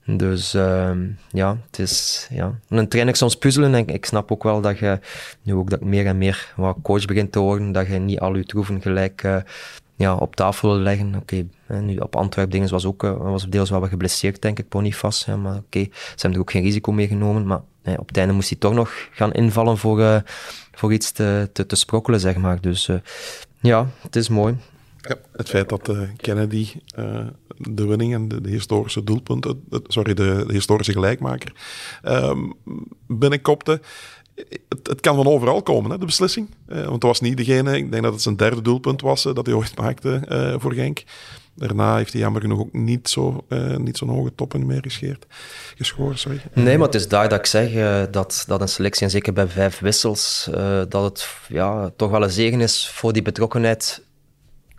Dus 0.06 0.54
uh, 0.54 0.90
ja, 1.30 1.56
het 1.66 1.78
is 1.78 2.26
ja. 2.30 2.58
een 2.68 2.88
trainer 2.88 3.16
soms 3.16 3.36
puzzelen. 3.36 3.74
En 3.74 3.86
ik 3.86 4.04
snap 4.04 4.32
ook 4.32 4.42
wel 4.42 4.60
dat 4.60 4.78
je, 4.78 4.98
nu 5.42 5.54
ook 5.54 5.70
dat 5.70 5.80
meer 5.80 6.06
en 6.06 6.18
meer 6.18 6.52
wat 6.56 6.76
coach 6.82 7.04
begint 7.04 7.32
te 7.32 7.38
worden, 7.38 7.72
dat 7.72 7.86
je 7.86 7.98
niet 7.98 8.20
al 8.20 8.36
je 8.36 8.44
troeven 8.44 8.82
gelijk 8.82 9.22
uh, 9.22 9.36
ja, 9.94 10.14
op 10.14 10.36
tafel 10.36 10.76
leggen. 10.76 11.14
Oké, 11.14 11.46
nu 11.66 11.96
op 11.96 12.16
Antwerp 12.16 12.50
dingen 12.50 12.70
was 12.70 12.84
ook 12.84 13.02
uh, 13.02 13.16
was 13.16 13.48
deels 13.48 13.70
wel 13.70 13.80
wat 13.80 13.88
geblesseerd, 13.88 14.42
denk 14.42 14.58
ik, 14.58 14.68
Boniface. 14.68 15.30
Ja, 15.30 15.36
maar 15.36 15.56
oké, 15.56 15.80
ze 15.90 15.90
hebben 16.16 16.32
er 16.32 16.40
ook 16.40 16.50
geen 16.50 16.62
risico 16.62 16.92
mee 16.92 17.08
genomen. 17.08 17.46
Maar 17.46 17.60
op 17.98 18.08
het 18.08 18.16
einde 18.16 18.32
moest 18.32 18.48
hij 18.48 18.58
toch 18.58 18.74
nog 18.74 19.08
gaan 19.10 19.32
invallen 19.32 19.78
voor, 19.78 20.00
uh, 20.00 20.16
voor 20.72 20.92
iets 20.92 21.12
te, 21.12 21.50
te, 21.52 21.66
te 21.66 21.76
sprokkelen, 21.76 22.20
zeg 22.20 22.36
maar. 22.36 22.60
Dus 22.60 22.88
uh, 22.88 22.96
ja, 23.60 23.88
het 24.02 24.16
is 24.16 24.28
mooi. 24.28 24.56
Ja, 25.00 25.16
het 25.32 25.48
feit 25.48 25.68
dat 25.68 25.90
Kennedy 26.16 26.68
de 27.56 27.86
winning 27.86 28.14
en 28.14 28.28
de, 28.28 28.48
historische 28.48 29.04
doelpunt, 29.04 29.54
sorry, 29.86 30.14
de, 30.14 30.44
de, 30.46 30.52
historische 30.52 30.92
gelijkmaker, 30.92 31.52
um, 32.04 32.54
binnenkopte. 33.06 33.80
Het, 34.82 35.00
kan 35.00 35.16
van 35.16 35.26
overal 35.26 35.62
komen, 35.62 35.90
hè, 35.90 35.98
de 35.98 36.04
beslissing. 36.04 36.48
Uh, 36.68 36.76
want 36.76 36.92
het 36.92 37.02
was 37.02 37.20
niet 37.20 37.36
degene, 37.36 37.76
ik 37.76 37.90
denk 37.90 38.02
dat 38.02 38.12
het 38.12 38.22
zijn 38.22 38.36
derde 38.36 38.62
doelpunt 38.62 39.00
was 39.00 39.22
dat 39.22 39.46
hij 39.46 39.54
ooit 39.54 39.78
maakte 39.78 40.56
voor 40.60 40.72
Genk. 40.72 41.02
Daarna 41.56 41.96
heeft 41.96 42.12
hij 42.12 42.20
jammer 42.20 42.40
genoeg 42.40 42.58
ook 42.58 42.72
niet 42.72 43.08
zo 43.08 43.44
niet 43.76 43.98
zo'n 43.98 44.08
hoge 44.08 44.34
toppen 44.34 44.66
meer 44.66 44.82
gescheerd, 44.82 45.26
geschoren. 45.76 46.18
Sorry. 46.18 46.40
Nee, 46.52 46.78
maar 46.78 46.86
het 46.86 46.94
is 46.94 47.08
daar 47.08 47.28
dat 47.28 47.38
ik 47.38 47.46
zeg 47.46 47.70
dat, 48.10 48.44
dat 48.46 48.60
een 48.60 48.68
selectie, 48.68 49.04
en 49.04 49.10
zeker 49.10 49.32
bij 49.32 49.48
vijf 49.48 49.78
wissels, 49.78 50.48
dat 50.88 51.02
het 51.04 51.28
ja, 51.48 51.90
toch 51.96 52.10
wel 52.10 52.22
een 52.22 52.30
zegen 52.30 52.60
is 52.60 52.88
voor 52.88 53.12
die 53.12 53.22
betrokkenheid 53.22 54.02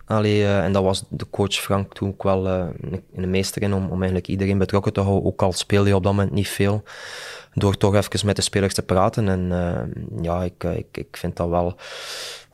Allee, 0.06 0.46
en 0.46 0.72
dat 0.72 0.82
was 0.82 1.04
de 1.08 1.26
coach 1.30 1.54
Frank 1.54 1.94
toen 1.94 2.08
ook 2.08 2.22
wel 2.22 2.46
een 2.46 3.30
meester 3.30 3.62
in 3.62 3.74
om, 3.74 3.84
om 3.84 3.96
eigenlijk 3.96 4.26
iedereen 4.28 4.58
betrokken 4.58 4.92
te 4.92 5.00
houden. 5.00 5.24
Ook 5.24 5.42
al 5.42 5.52
speelde 5.52 5.88
je 5.88 5.94
op 5.94 6.02
dat 6.02 6.12
moment 6.12 6.32
niet 6.32 6.48
veel. 6.48 6.82
Door 7.58 7.76
toch 7.76 7.94
even 7.94 8.26
met 8.26 8.36
de 8.36 8.42
spelers 8.42 8.74
te 8.74 8.82
praten. 8.82 9.28
En 9.28 9.50
uh, 9.50 10.22
ja, 10.22 10.42
ik, 10.42 10.64
ik, 10.64 10.86
ik 10.92 11.16
vind 11.16 11.36
dat 11.36 11.48
wel 11.48 11.76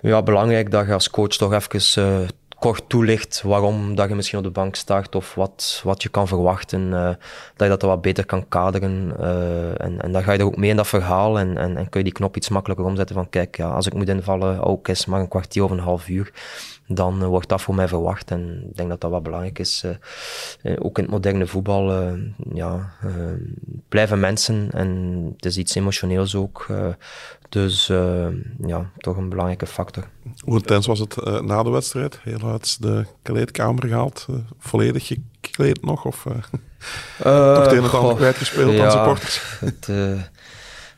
ja, 0.00 0.22
belangrijk 0.22 0.70
dat 0.70 0.86
je 0.86 0.92
als 0.92 1.10
coach 1.10 1.28
toch 1.28 1.52
even 1.52 1.80
kort 2.62 2.88
toelicht 2.88 3.42
waarom 3.42 3.94
dat 3.94 4.09
je 4.09 4.14
misschien 4.14 4.38
op 4.38 4.44
de 4.44 4.51
bank 4.51 4.75
start 4.75 5.14
of 5.14 5.35
wat, 5.35 5.81
wat 5.85 6.03
je 6.03 6.09
kan 6.09 6.29
verwachten. 6.29 6.81
Uh, 6.81 7.09
dat 7.09 7.18
je 7.57 7.68
dat 7.68 7.83
wat 7.83 8.01
beter 8.01 8.27
kan 8.27 8.48
kaderen. 8.48 9.14
Uh, 9.20 9.81
en, 9.81 10.01
en 10.01 10.12
dan 10.12 10.22
ga 10.22 10.33
je 10.33 10.38
er 10.38 10.44
ook 10.44 10.57
mee 10.57 10.70
in 10.70 10.77
dat 10.77 10.87
verhaal 10.87 11.38
en, 11.38 11.57
en, 11.57 11.88
kun 11.88 12.01
je 12.01 12.05
die 12.05 12.12
knop 12.12 12.37
iets 12.37 12.48
makkelijker 12.48 12.87
omzetten 12.87 13.14
van 13.14 13.29
kijk, 13.29 13.57
ja, 13.57 13.68
als 13.68 13.87
ik 13.87 13.94
moet 13.94 14.09
invallen, 14.09 14.62
ook 14.62 14.88
is 14.88 15.07
maar 15.07 15.20
een 15.20 15.29
kwartier 15.29 15.64
of 15.64 15.70
een 15.70 15.79
half 15.79 16.09
uur 16.09 16.33
dan 16.87 17.22
uh, 17.22 17.27
wordt 17.27 17.48
dat 17.48 17.62
voor 17.62 17.75
mij 17.75 17.88
verwacht. 17.88 18.31
En 18.31 18.64
ik 18.70 18.77
denk 18.77 18.88
dat 18.88 19.01
dat 19.01 19.11
wat 19.11 19.22
belangrijk 19.22 19.59
is. 19.59 19.85
Ook 20.79 20.98
in 20.98 21.05
het 21.05 21.12
moderne 21.12 21.46
voetbal 21.46 22.16
ja, 22.55 22.92
blijven 23.88 24.20
mensen 24.20 24.68
en 24.72 24.88
het 25.37 25.44
is 25.44 25.57
iets 25.57 25.75
emotioneels 25.75 26.35
ook. 26.35 26.66
Dus 27.52 27.86
ja, 28.66 28.90
toch 28.98 29.16
een 29.16 29.28
belangrijke 29.28 29.66
factor. 29.66 30.08
Hoe 30.38 30.58
intens 30.58 30.86
was 30.86 30.98
het 30.98 31.16
na 31.42 31.62
de 31.62 31.70
wedstrijd? 31.70 32.18
Heel 32.22 32.50
uit 32.50 32.82
de 32.82 33.06
kleedkamer 33.22 33.86
gehaald? 33.86 34.26
volledig 34.58 35.06
gekleed 35.40 35.84
nog? 35.84 36.04
Of 36.04 36.22
toch 37.22 37.62
het 37.62 37.72
een 37.72 37.84
en 37.84 37.90
ander 37.90 38.16
kwijtgespeeld 38.16 38.72
ja, 38.72 38.84
aan 38.84 38.90
supporters? 38.90 39.42
Het, 39.60 39.88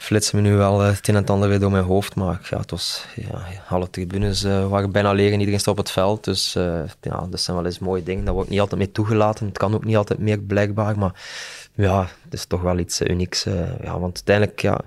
flitsen 0.04 0.42
me 0.42 0.48
nu 0.48 0.56
wel 0.56 0.82
eh, 0.82 0.88
het 0.88 1.08
een 1.08 1.14
en 1.14 1.20
het 1.20 1.30
ander 1.30 1.48
weer 1.48 1.60
door 1.60 1.70
mijn 1.70 1.84
hoofd. 1.84 2.14
Maar 2.14 2.46
ja, 2.50 2.58
het 2.58 2.70
was, 2.70 3.06
ja, 3.16 3.46
alle 3.68 3.90
tribunes 3.90 4.42
waren 4.42 4.92
bijna 4.92 5.12
leeg 5.12 5.32
en 5.32 5.38
iedereen 5.38 5.60
stond 5.60 5.78
op 5.78 5.84
het 5.84 5.92
veld. 5.92 6.24
Dus 6.24 6.52
ja, 7.00 7.26
dat 7.30 7.40
zijn 7.40 7.56
wel 7.56 7.66
eens 7.66 7.78
mooie 7.78 8.02
dingen. 8.02 8.24
Dat 8.24 8.34
wordt 8.34 8.50
niet 8.50 8.60
altijd 8.60 8.80
mee 8.80 8.92
toegelaten. 8.92 9.46
Het 9.46 9.58
kan 9.58 9.74
ook 9.74 9.84
niet 9.84 9.96
altijd 9.96 10.18
meer 10.18 10.38
blijkbaar. 10.38 10.98
Maar 10.98 11.12
ja, 11.74 12.08
het 12.24 12.32
is 12.32 12.44
toch 12.44 12.62
wel 12.62 12.78
iets 12.78 13.00
unieks. 13.00 13.42
Ja, 13.82 13.98
want 13.98 14.14
uiteindelijk, 14.14 14.60
ja, 14.60 14.80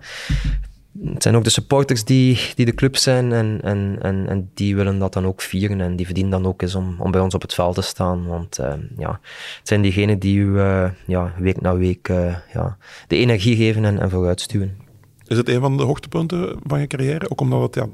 het 1.04 1.24
zijn 1.24 1.36
ook 1.36 1.44
de 1.44 1.50
supporters 1.50 2.04
die, 2.04 2.40
die 2.56 2.66
de 2.66 2.74
club 2.74 2.96
zijn 2.96 3.34
en, 3.34 3.60
en, 3.64 3.98
en, 4.02 4.28
en 4.28 4.50
die 4.54 4.76
willen 4.76 5.00
dat 5.00 5.14
dan 5.14 5.26
ook 5.26 5.42
vieren 5.42 5.82
en 5.82 5.96
die 5.96 6.06
verdienen 6.06 6.32
dan 6.32 6.46
ook 6.46 6.62
eens 6.62 6.76
om, 6.76 6.96
om 7.00 7.12
bij 7.12 7.22
ons 7.22 7.34
op 7.34 7.42
het 7.42 7.54
veld 7.54 7.76
te 7.76 7.82
staan. 7.82 8.26
Want 8.26 8.60
uh, 8.60 8.74
ja, 8.98 9.20
het 9.58 9.68
zijn 9.68 9.82
diegenen 9.82 10.20
die 10.20 10.38
u 10.38 10.48
uh, 10.48 10.90
ja, 11.08 11.34
week 11.38 11.62
na 11.62 11.76
week 11.76 12.10
uh, 12.10 12.36
ja, 12.54 12.78
de 13.08 13.16
energie 13.16 13.56
geven 13.56 13.86
en, 13.86 14.00
en 14.00 14.10
vooruitstuwen. 14.10 14.78
Is 15.26 15.38
het 15.38 15.50
een 15.50 15.62
van 15.62 15.78
de 15.78 15.84
hoogtepunten 15.84 16.60
van 16.64 16.80
je 16.80 16.88
carrière? 16.88 17.30
Ook 17.30 17.42
omdat 17.42 17.62
het 17.62 17.76
ja, 17.76 17.88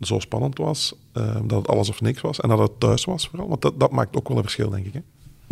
zo 0.00 0.18
spannend 0.18 0.58
was, 0.58 0.94
dat 1.44 1.50
het 1.50 1.68
alles 1.68 1.88
of 1.88 2.00
niks 2.00 2.20
was 2.20 2.40
en 2.40 2.48
dat 2.48 2.58
het 2.58 2.80
thuis 2.80 3.04
was 3.04 3.28
vooral. 3.28 3.48
Want 3.48 3.62
dat, 3.62 3.80
dat 3.80 3.90
maakt 3.90 4.16
ook 4.16 4.28
wel 4.28 4.36
een 4.36 4.42
verschil, 4.42 4.70
denk 4.70 4.86
ik. 4.86 4.92
Hè? 4.92 5.00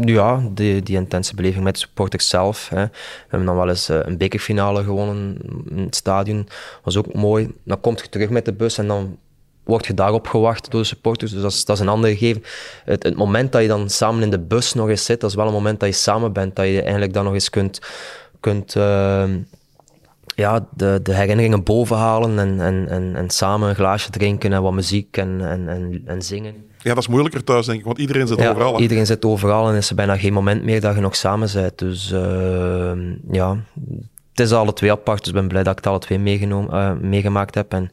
Ja, 0.04 0.48
die, 0.50 0.82
die 0.82 0.96
intense 0.96 1.34
beleving 1.34 1.64
met 1.64 1.74
de 1.74 1.80
supporters 1.80 2.28
zelf. 2.28 2.68
Hè. 2.68 2.84
We 2.84 2.90
hebben 3.28 3.46
dan 3.46 3.56
wel 3.56 3.68
eens 3.68 3.90
uh, 3.90 3.98
een 4.02 4.16
bekerfinale 4.16 4.82
gewonnen 4.82 5.38
in 5.70 5.78
het 5.78 5.96
stadion. 5.96 6.48
was 6.82 6.96
ook 6.96 7.14
mooi. 7.14 7.54
Dan 7.64 7.80
komt 7.80 8.00
je 8.00 8.08
terug 8.08 8.30
met 8.30 8.44
de 8.44 8.52
bus 8.52 8.78
en 8.78 8.87
dan 8.87 9.18
word 9.64 9.87
je 9.87 9.94
daarop 9.94 10.26
gewacht 10.26 10.70
door 10.70 10.80
de 10.80 10.87
supporters. 10.87 11.32
Dus 11.32 11.42
dat 11.42 11.52
is, 11.52 11.64
dat 11.64 11.76
is 11.76 11.82
een 11.82 11.88
andere 11.88 12.16
gegeven. 12.16 12.42
Het, 12.84 13.02
het, 13.02 13.16
moment 13.16 13.52
dat 13.52 13.62
je 13.62 13.68
dan 13.68 13.90
samen 13.90 14.22
in 14.22 14.30
de 14.30 14.38
bus 14.38 14.74
nog 14.74 14.88
eens 14.88 15.04
zit, 15.04 15.20
dat 15.20 15.30
is 15.30 15.37
wel 15.37 15.46
een 15.46 15.52
moment 15.52 15.80
dat 15.80 15.88
je 15.88 15.94
samen 15.94 16.32
bent. 16.32 16.56
Dat 16.56 16.66
je 16.66 16.82
eigenlijk 16.82 17.12
dan 17.12 17.24
nog 17.24 17.34
eens 17.34 17.50
kunt... 17.50 17.80
kunt 18.40 18.74
uh, 18.74 19.24
ja, 20.38 20.66
de, 20.74 21.01
de 21.03 21.14
herinneringen 21.14 21.62
bovenhalen 21.62 22.38
en, 22.38 22.61
en, 22.61 22.88
en, 22.88 23.16
en 23.16 23.31
samen 23.31 23.68
een 23.68 23.74
glaasje 23.74 24.11
drinken 24.11 24.53
en 24.53 24.62
wat 24.62 24.72
muziek 24.72 25.16
en, 25.16 25.40
en, 25.40 25.68
en, 25.68 26.03
en 26.05 26.22
zingen. 26.22 26.55
Ja, 26.79 26.94
dat 26.94 27.03
is 27.03 27.09
moeilijker 27.09 27.44
thuis, 27.44 27.66
denk 27.66 27.79
ik, 27.79 27.85
want 27.85 27.98
iedereen 27.98 28.27
zit 28.27 28.38
ja, 28.38 28.51
overal. 28.51 28.81
Iedereen 28.81 29.07
zit 29.07 29.24
overal 29.24 29.68
en 29.68 29.74
is 29.74 29.88
er 29.88 29.94
bijna 29.94 30.16
geen 30.16 30.33
moment 30.33 30.64
meer 30.64 30.81
dat 30.81 30.94
je 30.94 31.01
nog 31.01 31.16
samen 31.16 31.48
bent. 31.53 31.79
Dus 31.79 32.12
uh, 32.12 32.90
ja, 33.31 33.57
het 34.38 34.46
is 34.46 34.53
alle 34.53 34.72
twee 34.72 34.90
apart, 34.90 35.18
dus 35.18 35.29
ik 35.29 35.35
ben 35.35 35.48
blij 35.48 35.62
dat 35.62 35.72
ik 35.72 35.79
het 35.79 35.87
alle 35.87 35.98
twee 35.98 36.18
meegenomen, 36.18 36.74
uh, 36.74 36.92
meegemaakt 37.09 37.55
heb. 37.55 37.72
En 37.72 37.90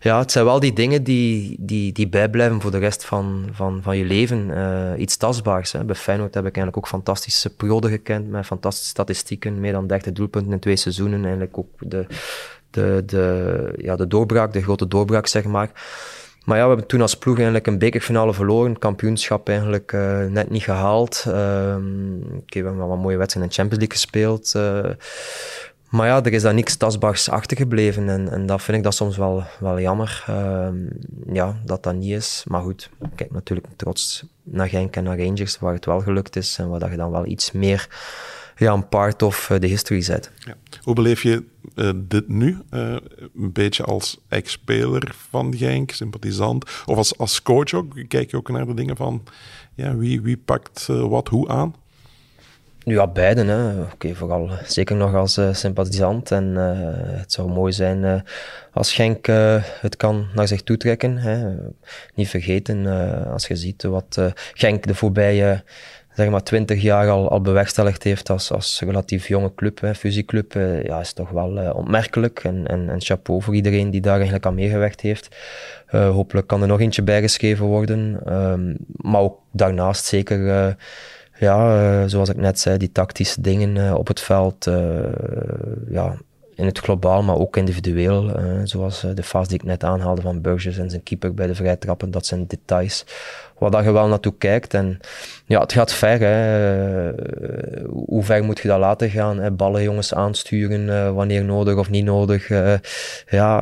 ja, 0.00 0.18
het 0.18 0.32
zijn 0.32 0.44
wel 0.44 0.60
die 0.60 0.72
dingen 0.72 1.02
die, 1.02 1.56
die, 1.60 1.92
die 1.92 2.08
bijblijven 2.08 2.60
voor 2.60 2.70
de 2.70 2.78
rest 2.78 3.04
van, 3.04 3.48
van, 3.52 3.80
van 3.82 3.96
je 3.96 4.04
leven. 4.04 4.48
Uh, 4.48 4.90
iets 4.96 5.16
tastbaars. 5.16 5.72
Hè. 5.72 5.84
Bij 5.84 5.94
Feyenoord 5.94 6.34
heb 6.34 6.46
ik 6.46 6.56
eigenlijk 6.56 6.76
ook 6.76 6.90
fantastische 6.90 7.54
perioden 7.54 7.90
gekend, 7.90 8.28
met 8.28 8.46
fantastische 8.46 8.90
statistieken, 8.90 9.60
meer 9.60 9.72
dan 9.72 9.86
30 9.86 10.12
doelpunten 10.12 10.52
in 10.52 10.58
twee 10.58 10.76
seizoenen. 10.76 11.20
Eigenlijk 11.20 11.58
ook 11.58 11.68
de, 11.78 12.06
de, 12.70 13.02
de, 13.06 13.72
ja, 13.76 13.96
de 13.96 14.06
doorbraak, 14.06 14.52
de 14.52 14.62
grote 14.62 14.88
doorbraak, 14.88 15.26
zeg 15.26 15.44
maar. 15.44 15.70
Maar 16.44 16.56
ja, 16.56 16.62
we 16.62 16.68
hebben 16.68 16.86
toen 16.86 17.00
als 17.00 17.16
ploeg 17.16 17.34
eigenlijk 17.36 17.66
een 17.66 17.78
bekerfinale 17.78 18.34
verloren. 18.34 18.78
Kampioenschap 18.78 19.48
eigenlijk 19.48 19.92
uh, 19.92 20.24
net 20.24 20.50
niet 20.50 20.62
gehaald. 20.62 21.24
Uh, 21.28 21.34
okay, 21.34 21.42
we 22.48 22.58
hebben 22.58 22.76
wel 22.76 22.92
een 22.92 22.98
mooie 22.98 23.16
wedstrijd 23.16 23.46
in 23.46 23.52
de 23.52 23.54
Champions 23.54 23.84
League 23.84 23.96
gespeeld. 23.96 24.52
Maar 25.96 26.06
ja, 26.06 26.24
er 26.24 26.32
is 26.32 26.42
daar 26.42 26.54
niks 26.54 26.76
tastbaars 26.76 27.28
achtergebleven. 27.28 28.08
En, 28.08 28.32
en 28.32 28.46
dat 28.46 28.62
vind 28.62 28.76
ik 28.76 28.82
dat 28.82 28.94
soms 28.94 29.16
wel, 29.16 29.44
wel 29.60 29.80
jammer. 29.80 30.24
Uh, 30.30 30.68
ja, 31.32 31.56
dat 31.64 31.82
dat 31.82 31.94
niet 31.94 32.10
is. 32.10 32.44
Maar 32.46 32.62
goed, 32.62 32.90
kijk 33.14 33.30
natuurlijk 33.30 33.66
trots 33.76 34.24
naar 34.42 34.68
Genk 34.68 34.96
en 34.96 35.04
naar 35.04 35.18
Rangers, 35.18 35.58
waar 35.58 35.72
het 35.72 35.84
wel 35.84 36.00
gelukt 36.00 36.36
is. 36.36 36.58
En 36.58 36.68
waar 36.68 36.80
dat 36.80 36.90
je 36.90 36.96
dan 36.96 37.10
wel 37.10 37.26
iets 37.26 37.52
meer 37.52 37.88
ja, 38.56 38.72
een 38.72 38.88
part 38.88 39.22
of 39.22 39.52
de 39.58 39.66
history 39.66 40.00
zet. 40.00 40.30
Ja. 40.38 40.54
Hoe 40.82 40.94
beleef 40.94 41.22
je 41.22 41.44
uh, 41.74 41.90
dit 41.94 42.28
nu? 42.28 42.58
Uh, 42.70 42.96
een 43.36 43.52
beetje 43.52 43.84
als 43.84 44.18
ex-speler 44.28 45.14
van 45.30 45.56
Genk, 45.56 45.90
sympathisant. 45.90 46.64
Of 46.86 46.96
als, 46.96 47.18
als 47.18 47.42
coach 47.42 47.74
ook? 47.74 48.08
Kijk 48.08 48.30
je 48.30 48.36
ook 48.36 48.50
naar 48.50 48.66
de 48.66 48.74
dingen 48.74 48.96
van 48.96 49.22
ja, 49.74 49.96
wie, 49.96 50.20
wie 50.20 50.36
pakt 50.36 50.86
wat 50.86 51.28
hoe 51.28 51.48
aan? 51.48 51.74
Ja, 52.88 53.06
beide. 53.06 53.44
Hè. 53.44 53.82
Oké, 53.82 54.14
vooral 54.14 54.50
zeker 54.66 54.96
nog 54.96 55.14
als 55.14 55.38
uh, 55.38 55.54
sympathisant. 55.54 56.30
En 56.30 56.44
uh, 56.56 56.70
het 57.18 57.32
zou 57.32 57.48
mooi 57.48 57.72
zijn 57.72 58.24
als 58.72 58.92
Genk 58.94 59.26
het 59.80 59.96
kan 59.96 60.26
naar 60.34 60.48
zich 60.48 60.62
toetrekken. 60.62 61.16
Hè. 61.16 61.54
Niet 62.14 62.28
vergeten, 62.28 62.86
als 63.32 63.46
je 63.46 63.56
ziet 63.56 63.82
wat 63.82 64.20
Genk 64.54 64.86
de 64.86 64.94
voorbije 64.94 65.62
zeg 66.14 66.28
maar 66.28 66.42
20 66.42 66.82
jaar 66.82 67.08
al, 67.08 67.30
al 67.30 67.40
bewerkstelligd 67.40 68.02
heeft 68.02 68.30
als, 68.30 68.52
als 68.52 68.80
relatief 68.84 69.28
jonge 69.28 69.54
club, 69.54 69.80
hè, 69.80 69.94
fusieclub, 69.94 70.52
ja, 70.82 71.00
is 71.00 71.12
toch 71.12 71.30
wel 71.30 71.72
opmerkelijk. 71.72 72.44
En, 72.44 72.66
en, 72.66 72.88
en 72.90 73.00
chapeau 73.00 73.42
voor 73.42 73.54
iedereen 73.54 73.90
die 73.90 74.00
daar 74.00 74.14
eigenlijk 74.14 74.46
aan 74.46 74.54
meegewerkt 74.54 75.00
heeft. 75.00 75.36
hopelijk 75.88 76.46
kan 76.46 76.62
er 76.62 76.68
nog 76.68 76.80
eentje 76.80 77.02
bijgeschreven 77.02 77.66
worden. 77.66 78.20
Ehm, 78.24 78.74
maar 78.86 79.20
ook 79.20 79.38
daarnaast 79.52 80.04
zeker 80.04 80.76
ja, 81.38 81.82
uh, 82.02 82.08
zoals 82.08 82.28
ik 82.28 82.36
net 82.36 82.60
zei, 82.60 82.78
die 82.78 82.92
tactische 82.92 83.40
dingen 83.40 83.76
uh, 83.76 83.94
op 83.94 84.06
het 84.06 84.20
veld, 84.20 84.66
uh, 84.66 84.74
ja, 85.88 86.16
in 86.54 86.64
het 86.64 86.78
globaal, 86.78 87.22
maar 87.22 87.36
ook 87.36 87.56
individueel. 87.56 88.30
zoals 88.64 89.06
de 89.14 89.22
fase 89.22 89.48
die 89.48 89.58
ik 89.58 89.64
net 89.64 89.84
aanhaalde 89.84 90.22
van 90.22 90.40
Burgess 90.40 90.78
en 90.78 90.90
zijn 90.90 91.02
keeper 91.02 91.34
bij 91.34 91.46
de 91.46 91.54
vrije 91.54 91.78
trappen, 91.78 92.10
dat 92.10 92.26
zijn 92.26 92.46
details 92.46 93.04
waar 93.58 93.84
je 93.84 93.92
wel 93.92 94.08
naartoe 94.08 94.34
kijkt. 94.38 94.74
En 94.74 95.00
ja, 95.46 95.60
het 95.60 95.72
gaat 95.72 95.92
ver. 95.92 96.20
Hè. 96.20 97.10
hoe 97.88 98.22
ver 98.22 98.44
moet 98.44 98.60
je 98.60 98.68
dat 98.68 98.78
laten 98.78 99.10
gaan? 99.10 99.38
Hè? 99.38 99.50
Ballen 99.50 99.82
jongens 99.82 100.14
aansturen 100.14 101.14
wanneer 101.14 101.44
nodig 101.44 101.76
of 101.76 101.90
niet 101.90 102.04
nodig. 102.04 102.48
ja, 103.28 103.58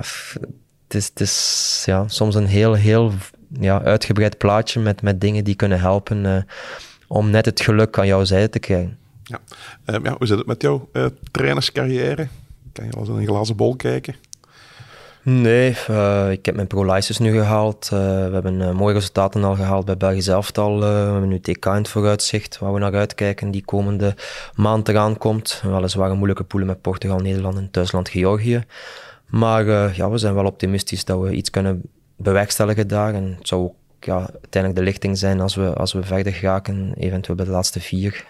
het 0.87 0.95
is, 0.95 1.07
het 1.07 1.21
is 1.21 1.83
ja, 1.87 2.05
soms 2.09 2.35
een 2.35 2.47
heel, 2.47 2.75
heel 2.75 3.13
ja, 3.61 3.83
uitgebreid 3.83 4.39
plaatje 4.39 4.81
met, 4.81 5.03
met 5.03 5.21
dingen 5.21 5.45
die 5.45 5.55
kunnen 5.55 5.81
helpen 5.81 6.47
om 7.15 7.31
net 7.31 7.45
het 7.45 7.61
geluk 7.61 7.99
aan 7.99 8.07
jouw 8.07 8.25
zijde 8.25 8.49
te 8.49 8.59
krijgen. 8.59 8.99
Ja. 9.25 9.41
Um, 9.87 10.05
ja 10.05 10.15
hoe 10.19 10.27
zit 10.27 10.39
het 10.39 10.47
met 10.47 10.63
jouw 10.63 10.89
uh, 10.93 11.07
trainerscarrière? 11.31 12.29
Kan 12.73 12.85
je 12.85 12.93
al 12.93 13.01
eens 13.01 13.09
in 13.09 13.17
een 13.17 13.27
glazen 13.27 13.57
bol 13.57 13.77
kijken? 13.77 14.15
Nee, 15.23 15.77
uh, 15.91 16.31
ik 16.31 16.47
heb 16.47 16.55
mijn 16.55 16.67
pro-license 16.67 17.23
nu 17.23 17.33
gehaald. 17.33 17.91
Uh, 17.93 17.99
we 17.99 18.31
hebben 18.33 18.77
mooie 18.77 18.95
resultaten 18.95 19.45
al 19.45 19.55
gehaald 19.55 19.85
bij 19.85 19.97
België 19.97 20.23
zelf 20.23 20.59
al. 20.59 20.79
we 20.79 20.85
hebben 20.85 21.29
nu 21.29 21.41
TK 21.41 21.67
in 21.67 21.73
het 21.73 21.89
vooruitzicht, 21.89 22.59
waar 22.59 22.73
we 22.73 22.79
naar 22.79 22.95
uitkijken, 22.95 23.51
die 23.51 23.65
komende 23.65 24.15
maand 24.55 24.89
eraan 24.89 25.19
komt. 25.19 25.63
Weliswaar 25.65 26.11
een 26.11 26.17
moeilijke 26.17 26.45
poelen 26.45 26.69
met 26.69 26.81
Portugal, 26.81 27.19
Nederland 27.19 27.57
en 27.57 27.71
thuisland 27.71 28.09
Georgië. 28.09 28.65
Maar 29.27 29.97
ja, 29.97 30.11
we 30.11 30.19
zijn 30.19 30.35
wel 30.35 30.47
optimistisch 30.47 31.05
dat 31.05 31.21
we 31.21 31.35
iets 31.35 31.51
kunnen 31.51 31.83
bewerkstelligen 32.17 32.89
daar. 32.89 33.15
En 33.15 33.35
het 33.39 33.49
zou 33.49 33.63
ook 33.63 33.75
ja, 34.05 34.17
uiteindelijk 34.17 34.75
de 34.75 34.83
lichting 34.83 35.19
zijn 35.19 35.41
als 35.41 35.55
we, 35.55 35.75
als 35.75 35.93
we 35.93 36.03
verder 36.03 36.33
geraken, 36.33 36.95
eventueel 36.97 37.37
bij 37.37 37.47
de 37.47 37.51
laatste 37.51 37.81
vier. 37.81 38.25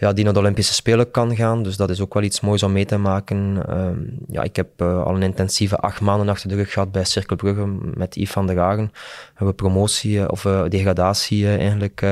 Ja, 0.00 0.12
die 0.12 0.24
naar 0.24 0.32
de 0.32 0.38
Olympische 0.38 0.74
Spelen 0.74 1.10
kan 1.10 1.36
gaan. 1.36 1.62
Dus 1.62 1.76
dat 1.76 1.90
is 1.90 2.00
ook 2.00 2.14
wel 2.14 2.22
iets 2.22 2.40
moois 2.40 2.62
om 2.62 2.72
mee 2.72 2.84
te 2.84 2.96
maken. 2.96 3.62
Uh, 3.68 3.88
ja, 4.28 4.42
ik 4.42 4.56
heb 4.56 4.68
uh, 4.76 5.02
al 5.02 5.14
een 5.14 5.22
intensieve 5.22 5.76
acht 5.76 6.00
maanden 6.00 6.28
achter 6.28 6.48
de 6.48 6.54
rug 6.54 6.72
gehad 6.72 6.92
bij 6.92 7.04
Cirkel 7.04 7.36
Brugge 7.36 7.66
met 7.94 8.14
Yves 8.14 8.30
van 8.30 8.46
der 8.46 8.58
Hagen. 8.58 8.90
We 8.92 9.32
hebben 9.34 9.54
promotie 9.54 10.20
eh, 10.20 10.28
of 10.28 10.42
degradatie 10.68 11.48
eigenlijk 11.48 12.06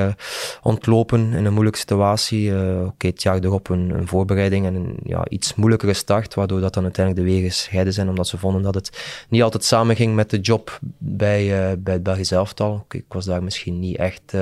ontlopen 0.61 1.33
in 1.33 1.45
een 1.45 1.53
moeilijke 1.53 1.79
situatie. 1.79 2.51
Oké, 2.85 3.07
het 3.07 3.21
jaar 3.21 3.39
erop 3.39 3.69
een, 3.69 3.89
een, 3.89 4.07
voorbereiding 4.07 4.65
en 4.65 4.75
een 4.75 4.97
ja, 5.03 5.25
iets 5.29 5.55
moeilijkere 5.55 5.93
start, 5.93 6.33
waardoor 6.33 6.59
dat 6.59 6.73
dan 6.73 6.83
uiteindelijk 6.83 7.25
de 7.25 7.33
wegen 7.33 7.49
gescheiden 7.49 7.93
zijn, 7.93 8.09
omdat 8.09 8.27
ze 8.27 8.37
vonden 8.37 8.61
dat 8.61 8.75
het 8.75 9.25
niet 9.29 9.43
altijd 9.43 9.63
samenging 9.63 10.15
met 10.15 10.29
de 10.29 10.39
job 10.39 10.79
bij, 10.97 11.75
bij 11.79 11.93
het 11.93 12.03
Belgisch 12.03 12.31
elftal. 12.31 12.85
Ik 12.89 13.05
was 13.07 13.25
daar 13.25 13.43
misschien 13.43 13.79
niet 13.79 13.97
echt 13.97 14.33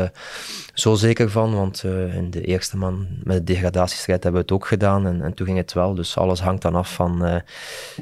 zo 0.74 0.96
zeker 0.96 1.30
van, 1.30 1.56
want 1.56 1.84
in 2.14 2.28
de 2.32 2.42
eerste 2.42 2.78
man 2.78 3.08
met 3.24 3.35
de 3.36 3.44
degradatiestrijd 3.44 4.24
hebben 4.24 4.42
we 4.42 4.48
het 4.48 4.56
ook 4.56 4.68
gedaan 4.68 5.08
en, 5.08 5.22
en 5.22 5.34
toen 5.34 5.46
ging 5.46 5.58
het 5.58 5.74
wel. 5.74 5.96
Dus 5.96 6.18
alles 6.18 6.40
hangt 6.40 6.62
dan 6.62 6.76
af 6.76 6.94
van 6.94 7.26
uh, 7.26 7.36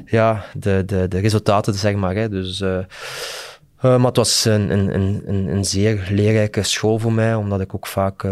ja, 0.06 0.44
de, 0.54 0.82
de, 0.86 1.08
de 1.08 1.18
resultaten, 1.18 1.74
zeg 1.74 1.94
maar. 1.94 2.14
Hè. 2.14 2.28
Dus, 2.28 2.60
uh, 2.60 2.78
maar 3.80 4.00
het 4.00 4.16
was 4.16 4.44
een, 4.44 4.70
een, 4.70 4.94
een, 4.94 5.48
een 5.48 5.64
zeer 5.64 6.08
leerrijke 6.10 6.62
school 6.62 6.98
voor 6.98 7.12
mij, 7.12 7.34
omdat 7.34 7.60
ik 7.60 7.74
ook 7.74 7.86
vaak 7.86 8.22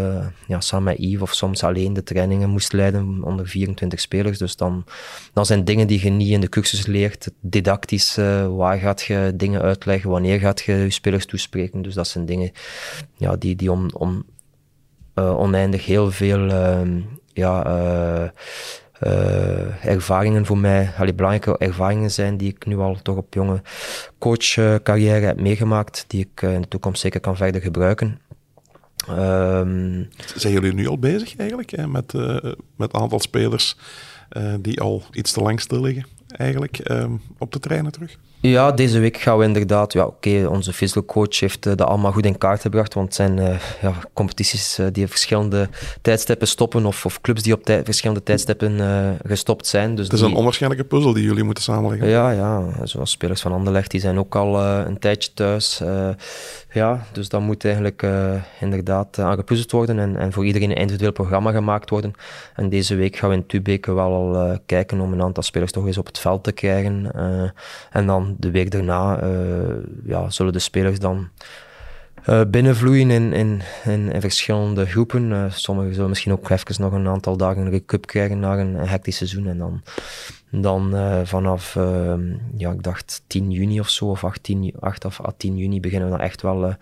ja, 0.47 0.59
samen 0.59 0.83
met 0.83 0.97
Yves 0.97 1.21
of 1.21 1.33
soms 1.33 1.63
alleen 1.63 1.93
de 1.93 2.03
trainingen 2.03 2.49
moest 2.49 2.73
leiden 2.73 3.23
onder 3.23 3.47
24 3.47 3.99
spelers. 3.99 4.37
Dus 4.37 4.55
dan, 4.55 4.85
dan 5.33 5.45
zijn 5.45 5.63
dingen 5.63 5.87
die 5.87 6.03
je 6.03 6.09
niet 6.09 6.29
in 6.29 6.41
de 6.41 6.49
cursus 6.49 6.85
leert, 6.85 7.29
didactisch, 7.39 8.15
waar 8.49 8.77
gaat 8.77 9.01
je 9.01 9.31
dingen 9.35 9.61
uitleggen, 9.61 10.09
wanneer 10.09 10.39
gaat 10.39 10.61
je 10.61 10.73
je 10.73 10.89
spelers 10.89 11.25
toespreken. 11.25 11.81
Dus 11.81 11.93
dat 11.93 12.07
zijn 12.07 12.25
dingen 12.25 12.51
ja, 13.17 13.35
die, 13.35 13.55
die 13.55 13.71
om, 13.71 13.89
om 13.93 14.25
uh, 15.15 15.39
oneindig 15.39 15.85
heel 15.85 16.11
veel 16.11 16.49
ehm, 16.49 17.01
ja, 17.33 17.67
uh, 17.67 18.29
uh, 19.03 19.85
ervaringen 19.85 20.45
voor 20.45 20.57
mij, 20.57 20.91
allee, 20.97 21.13
belangrijke 21.13 21.57
ervaringen 21.57 22.11
zijn 22.11 22.37
die 22.37 22.49
ik 22.49 22.65
nu 22.65 22.77
al 22.77 22.97
toch 23.01 23.17
op 23.17 23.33
jonge 23.33 23.61
coachcarrière 24.17 25.25
heb 25.25 25.41
meegemaakt, 25.41 26.05
die 26.07 26.29
ik 26.31 26.41
in 26.41 26.61
de 26.61 26.67
toekomst 26.67 27.01
zeker 27.01 27.19
kan 27.19 27.35
verder 27.35 27.61
gebruiken. 27.61 28.19
Um, 29.09 30.09
zijn 30.35 30.53
jullie 30.53 30.73
nu 30.73 30.87
al 30.87 30.99
bezig 30.99 31.35
eigenlijk 31.35 31.71
hè, 31.71 31.87
met, 31.87 32.13
met 32.75 32.93
een 32.93 33.01
aantal 33.01 33.19
spelers 33.19 33.77
die 34.59 34.81
al 34.81 35.03
iets 35.11 35.31
te 35.31 35.41
lang 35.41 35.61
stil 35.61 35.81
liggen 35.81 36.05
eigenlijk 36.27 36.89
um, 36.89 37.21
op 37.37 37.51
de 37.51 37.59
trainen 37.59 37.91
terug? 37.91 38.17
Ja, 38.45 38.71
deze 38.71 38.99
week 38.99 39.17
gaan 39.17 39.37
we 39.37 39.43
inderdaad. 39.43 39.93
Ja, 39.93 40.05
oké, 40.05 40.47
onze 40.47 40.73
physical 40.73 41.05
coach 41.05 41.39
heeft 41.39 41.65
uh, 41.65 41.75
dat 41.75 41.87
allemaal 41.87 42.11
goed 42.11 42.25
in 42.25 42.37
kaart 42.37 42.61
gebracht. 42.61 42.93
Want 42.93 43.05
het 43.05 43.15
zijn 43.15 43.37
uh, 43.37 43.55
ja, 43.81 43.93
competities 44.13 44.79
uh, 44.79 44.87
die 44.91 45.07
verschillende 45.07 45.69
tijdstippen 46.01 46.47
stoppen. 46.47 46.85
Of, 46.85 47.05
of 47.05 47.21
clubs 47.21 47.43
die 47.43 47.53
op 47.53 47.63
tij 47.63 47.83
verschillende 47.83 48.23
tijdstippen 48.23 48.79
gestopt 49.25 49.67
zijn. 49.67 49.95
Dus 49.95 50.05
het 50.05 50.13
is 50.13 50.21
een 50.21 50.33
onwaarschijnlijke 50.33 50.85
puzzel 50.85 51.13
die 51.13 51.23
jullie 51.23 51.43
moeten 51.43 51.63
samenleggen. 51.63 52.07
Ja, 52.07 52.31
ja, 52.31 52.63
zoals 52.83 53.11
spelers 53.11 53.41
van 53.41 53.51
Anderlecht, 53.51 53.91
die 53.91 53.99
zijn 53.99 54.19
ook 54.19 54.35
al 54.35 54.61
een 54.61 54.99
tijdje 54.99 55.33
thuis. 55.33 55.81
ja, 56.71 57.05
dus 57.11 57.29
dat 57.29 57.41
moet 57.41 57.65
eigenlijk 57.65 58.05
inderdaad 58.59 59.19
aangepuzzeld 59.19 59.71
worden. 59.71 59.99
En, 59.99 60.17
en 60.17 60.33
voor 60.33 60.45
iedereen 60.45 60.69
een 60.69 60.77
individueel 60.77 61.11
programma 61.11 61.51
gemaakt 61.51 61.89
worden. 61.89 62.13
En 62.55 62.69
deze 62.69 62.95
week 62.95 63.15
gaan 63.15 63.29
we 63.29 63.35
in 63.35 63.45
Tubeke 63.45 63.93
wel 63.93 64.13
al 64.13 64.57
kijken 64.65 64.99
om 64.99 65.13
een 65.13 65.21
aantal 65.21 65.43
spelers 65.43 65.71
toch 65.71 65.85
eens 65.85 65.97
op 65.97 66.05
het 66.05 66.19
veld 66.19 66.43
te 66.43 66.51
krijgen. 66.51 67.11
en 67.91 68.07
dan 68.07 68.32
de 68.37 68.51
week 68.51 68.71
daarna 68.71 69.23
uh, 69.23 69.75
ja, 70.05 70.29
zullen 70.29 70.53
de 70.53 70.59
spelers 70.59 70.99
dan 70.99 71.29
uh, 72.29 72.41
binnenvloeien 72.47 73.11
in, 73.11 73.33
in, 73.33 73.61
in, 73.85 74.21
verschillende 74.21 74.85
groepen. 74.85 75.29
Uh, 75.29 75.45
sommigen 75.49 75.93
zullen 75.93 76.09
misschien 76.09 76.31
ook 76.31 76.49
even 76.49 76.81
nog 76.81 76.93
een 76.93 77.07
aantal 77.07 77.37
dagen 77.37 77.61
een 77.61 77.69
recup 77.69 78.05
krijgen 78.05 78.39
na 78.39 78.57
een, 78.57 78.75
hectisch 78.75 79.17
seizoen. 79.17 79.47
En 79.47 79.57
dan, 79.57 79.81
dan 80.49 80.95
vanaf, 81.27 81.75
ehm, 81.75 82.21
ja, 82.57 82.71
ik 82.71 82.83
dacht 82.83 83.23
10 83.27 83.51
juni 83.51 83.79
of 83.79 83.89
zo, 83.89 84.05
of 84.05 84.23
18, 84.23 84.73
8 84.79 85.05
of 85.05 85.21
10 85.37 85.57
juni, 85.57 85.79
beginnen 85.79 86.09
we 86.09 86.17
dan 86.17 86.25
echt 86.25 86.41
wel 86.41 86.75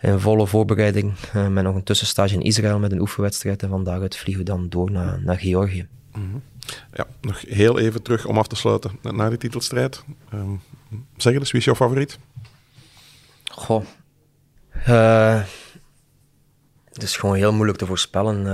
in 0.00 0.18
volle 0.18 0.46
voorbereiding. 0.46 1.12
met 1.32 1.64
nog 1.64 1.74
een 1.74 1.82
tussenstage 1.82 2.34
in 2.34 2.42
Israël 2.42 2.78
met 2.78 2.92
een 2.92 3.00
oefenwedstrijd. 3.00 3.62
En 3.62 3.68
van 3.68 3.84
daaruit 3.84 4.16
vliegen 4.16 4.44
we 4.44 4.50
dan 4.50 4.68
door 4.68 4.90
naar, 4.90 5.20
naar 5.22 5.38
Georgië. 5.38 5.86
Mm 6.14 6.42
Ja, 6.92 7.06
nog 7.20 7.40
heel 7.40 7.78
even 7.78 8.02
terug 8.02 8.26
om 8.26 8.38
af 8.38 8.46
te 8.46 8.56
sluiten 8.56 8.98
naar 9.02 9.28
die 9.28 9.38
titelstrijd. 9.38 10.04
Um, 10.34 10.62
zeg 11.16 11.34
eens, 11.34 11.50
wie 11.50 11.60
is 11.60 11.66
jouw 11.66 11.74
favoriet? 11.74 12.18
Goh. 13.44 13.84
Uh, 14.88 15.42
het 16.92 17.02
is 17.02 17.16
gewoon 17.16 17.36
heel 17.36 17.52
moeilijk 17.52 17.78
te 17.78 17.86
voorspellen. 17.86 18.44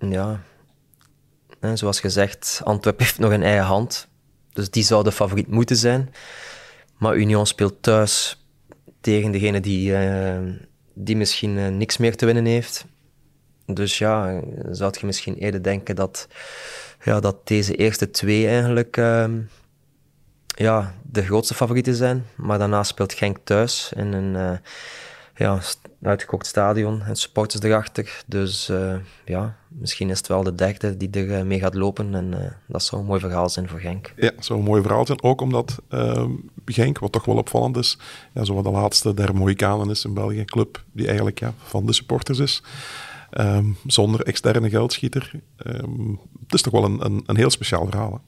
Uh, 0.00 0.10
ja. 0.10 0.42
En 1.60 1.78
zoals 1.78 2.00
gezegd, 2.00 2.60
Antwerpen 2.64 3.04
heeft 3.04 3.18
nog 3.18 3.32
een 3.32 3.42
eigen 3.42 3.64
hand. 3.64 4.08
Dus 4.52 4.70
die 4.70 4.82
zou 4.82 5.04
de 5.04 5.12
favoriet 5.12 5.48
moeten 5.48 5.76
zijn. 5.76 6.14
Maar 6.98 7.16
Union 7.16 7.46
speelt 7.46 7.82
thuis 7.82 8.44
tegen 9.00 9.30
degene 9.30 9.60
die, 9.60 9.90
uh, 9.90 10.38
die 10.94 11.16
misschien 11.16 11.76
niks 11.76 11.96
meer 11.96 12.16
te 12.16 12.26
winnen 12.26 12.44
heeft. 12.44 12.86
Dus 13.66 13.98
ja, 13.98 14.40
zou 14.70 14.94
je 15.00 15.06
misschien 15.06 15.34
eerder 15.34 15.62
denken 15.62 15.96
dat, 15.96 16.28
ja, 17.02 17.20
dat 17.20 17.46
deze 17.46 17.74
eerste 17.74 18.10
twee 18.10 18.48
eigenlijk 18.48 18.96
uh, 18.96 19.24
ja, 20.46 20.94
de 21.02 21.22
grootste 21.22 21.54
favorieten 21.54 21.94
zijn. 21.94 22.24
Maar 22.34 22.58
daarna 22.58 22.82
speelt 22.82 23.12
Genk 23.12 23.38
thuis 23.44 23.92
in 23.96 24.12
een 24.12 24.34
uh, 24.34 24.50
ja, 25.36 25.60
uitgekookt 26.02 26.46
stadion 26.46 27.02
en 27.02 27.16
supporters 27.16 27.62
erachter. 27.62 28.22
Dus 28.26 28.70
uh, 28.70 28.94
ja, 29.24 29.56
misschien 29.68 30.10
is 30.10 30.18
het 30.18 30.26
wel 30.26 30.42
de 30.42 30.54
derde 30.54 30.96
die 30.96 31.10
er 31.10 31.38
eh, 31.38 31.44
mee 31.44 31.58
gaat 31.58 31.74
lopen. 31.74 32.14
En 32.14 32.56
dat 32.66 32.82
zou 32.82 33.00
een 33.00 33.06
mooi 33.06 33.20
verhaal 33.20 33.48
zijn 33.48 33.68
voor 33.68 33.80
Genk. 33.80 34.12
Ja, 34.16 34.30
dat 34.30 34.44
zou 34.44 34.58
een 34.58 34.64
mooi 34.64 34.82
verhaal 34.82 35.06
zijn. 35.06 35.22
Ook 35.22 35.40
omdat 35.40 35.78
ehm, 35.88 36.30
Genk, 36.64 36.98
wat 36.98 37.12
toch 37.12 37.24
wel 37.24 37.36
opvallend 37.36 37.76
is, 37.76 37.98
ja, 38.34 38.44
zo 38.44 38.62
de 38.62 38.70
laatste 38.70 39.14
der 39.14 39.34
Mohikanen 39.34 39.90
is 39.90 40.04
in 40.04 40.14
België, 40.14 40.38
een 40.38 40.44
club 40.44 40.82
die 40.92 41.06
eigenlijk 41.06 41.38
ja, 41.38 41.54
van 41.64 41.86
de 41.86 41.92
supporters 41.92 42.38
is. 42.38 42.62
Um, 43.40 43.76
zonder 43.86 44.20
externe 44.20 44.70
geldschieter. 44.70 45.32
Um, 45.66 46.20
het 46.42 46.54
is 46.54 46.62
toch 46.62 46.72
wel 46.72 46.84
een, 46.84 47.04
een, 47.04 47.22
een 47.26 47.36
heel 47.36 47.50
speciaal 47.50 47.86
verhaal. 47.86 48.22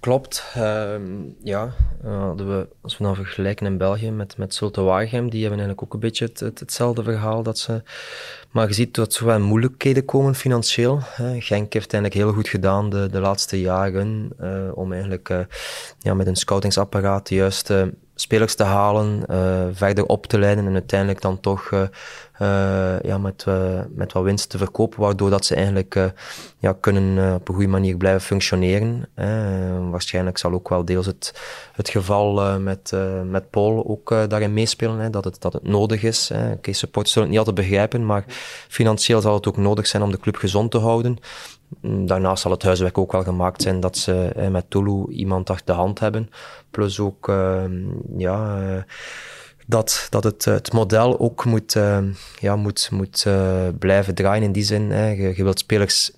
Klopt. 0.00 0.44
Ehm, 0.54 1.02
ja, 1.42 1.72
hadden 2.02 2.48
we, 2.48 2.68
als 2.80 2.98
we 2.98 3.04
dan 3.04 3.14
vergelijken 3.14 3.66
in 3.66 3.78
België 3.78 4.10
met, 4.10 4.36
met 4.36 4.54
Zulte 4.54 4.80
die 4.80 5.40
hebben 5.40 5.40
eigenlijk 5.40 5.82
ook 5.82 5.94
een 5.94 6.00
beetje 6.00 6.24
het, 6.24 6.58
hetzelfde 6.58 7.02
verhaal. 7.02 7.42
Dat 7.42 7.58
ze, 7.58 7.82
maar 8.50 8.68
je 8.68 8.74
ziet 8.74 8.94
dat 8.94 9.16
er 9.16 9.26
wel 9.26 9.40
moeilijkheden 9.40 10.04
komen 10.04 10.34
financieel. 10.34 10.98
Genk 11.38 11.72
heeft 11.72 11.92
eigenlijk 11.92 12.14
heel 12.14 12.32
goed 12.32 12.48
gedaan 12.48 12.90
de, 12.90 13.08
de 13.10 13.20
laatste 13.20 13.60
jaren 13.60 14.30
uh, 14.40 14.68
om 14.74 14.92
eigenlijk 14.92 15.28
uh, 15.28 15.40
ja, 15.98 16.14
met 16.14 16.26
een 16.26 16.36
scoutingsapparaat 16.36 17.28
de 17.28 17.34
juiste 17.34 17.94
spelers 18.18 18.54
te 18.54 18.64
halen, 18.64 19.22
uh, 19.30 19.62
verder 19.72 20.06
op 20.06 20.26
te 20.26 20.38
leiden 20.38 20.66
en 20.66 20.72
uiteindelijk 20.72 21.20
dan 21.20 21.40
toch 21.40 21.70
uh, 21.70 21.80
uh, 22.40 23.00
ja, 23.00 23.18
met, 23.18 23.46
met 23.88 24.12
wat 24.12 24.22
winst 24.22 24.50
te 24.50 24.58
verkopen, 24.58 25.00
waardoor 25.00 25.30
dat 25.30 25.44
ze 25.44 25.54
eigenlijk 25.54 26.12
ja, 26.58 26.76
kunnen 26.80 27.34
op 27.34 27.48
een 27.48 27.54
goede 27.54 27.70
manier 27.70 27.96
blijven 27.96 28.20
functioneren. 28.20 29.08
waarschijnlijk 29.90 30.38
zal 30.38 30.52
ook 30.52 30.68
wel 30.68 30.84
deels 30.84 31.06
het, 31.06 31.40
het 31.72 31.88
geval 31.88 32.60
met, 32.60 32.92
met 33.24 33.50
Paul 33.50 33.84
ook 33.86 34.08
daarin 34.28 34.52
meespelen, 34.52 34.98
hè, 34.98 35.10
dat, 35.10 35.24
het, 35.24 35.40
dat 35.40 35.52
het 35.52 35.62
nodig 35.62 36.02
is. 36.02 36.30
Oké, 36.30 36.52
okay, 36.56 36.74
supporters 36.74 37.12
zullen 37.12 37.28
het 37.28 37.38
niet 37.38 37.46
altijd 37.46 37.66
begrijpen, 37.66 38.06
maar 38.06 38.24
financieel 38.68 39.20
zal 39.20 39.34
het 39.34 39.46
ook 39.48 39.56
nodig 39.56 39.86
zijn 39.86 40.02
om 40.02 40.10
de 40.10 40.20
club 40.20 40.36
gezond 40.36 40.70
te 40.70 40.78
houden. 40.78 41.18
Daarnaast 41.80 42.42
zal 42.42 42.50
het 42.50 42.62
huiswerk 42.62 42.98
ook 42.98 43.12
wel 43.12 43.22
gemaakt 43.22 43.62
zijn 43.62 43.80
dat 43.80 43.96
ze 43.96 44.48
met 44.50 44.70
Tulu 44.70 45.06
iemand 45.08 45.50
achter 45.50 45.66
de 45.66 45.72
hand 45.72 45.98
hebben. 45.98 46.30
Plus 46.70 47.00
ook, 47.00 47.28
ehm, 47.28 47.84
ja, 48.16 48.60
eh, 48.60 48.82
dat, 49.66 50.06
dat 50.10 50.24
het, 50.24 50.44
het 50.44 50.72
model 50.72 51.20
ook 51.20 51.44
moet, 51.44 51.76
ehm, 51.76 52.12
ja, 52.40 52.56
moet, 52.56 52.88
moet 52.92 53.26
blijven 53.78 54.14
draaien 54.14 54.42
in 54.42 54.52
die 54.52 54.64
zin. 54.64 54.90
Hè. 54.90 55.08
Je 55.10 55.42
wilt 55.42 55.58
spelers 55.58 56.10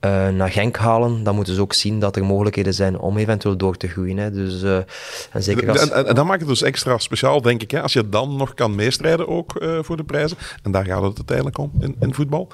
uh, 0.00 0.28
naar 0.28 0.50
Genk 0.50 0.76
halen, 0.76 1.22
dan 1.22 1.34
moeten 1.34 1.54
ze 1.54 1.60
ook 1.60 1.72
zien 1.72 2.00
dat 2.00 2.16
er 2.16 2.24
mogelijkheden 2.24 2.74
zijn 2.74 2.98
om 2.98 3.16
eventueel 3.16 3.56
door 3.56 3.76
te 3.76 3.88
groeien. 3.88 4.16
Hè. 4.16 4.30
Dus, 4.30 4.62
uh, 4.62 4.76
en, 5.32 5.42
zeker 5.42 5.70
als... 5.70 5.90
en, 5.90 6.06
en, 6.06 6.14
dat 6.14 6.24
maakt 6.24 6.40
het 6.40 6.48
dus 6.48 6.62
extra 6.62 6.98
speciaal, 6.98 7.42
denk 7.42 7.62
ik. 7.62 7.70
Hè? 7.70 7.82
Als 7.82 7.92
je 7.92 8.08
dan 8.08 8.36
nog 8.36 8.54
kan 8.54 8.74
meestrijden 8.74 9.28
ook 9.28 9.62
uh, 9.62 9.78
voor 9.82 9.96
de 9.96 10.04
prijzen. 10.04 10.36
En 10.62 10.72
daar 10.72 10.84
gaat 10.84 11.02
het 11.02 11.16
uiteindelijk 11.16 11.58
om 11.58 11.72
in, 11.80 11.96
in 12.00 12.14
voetbal. 12.14 12.48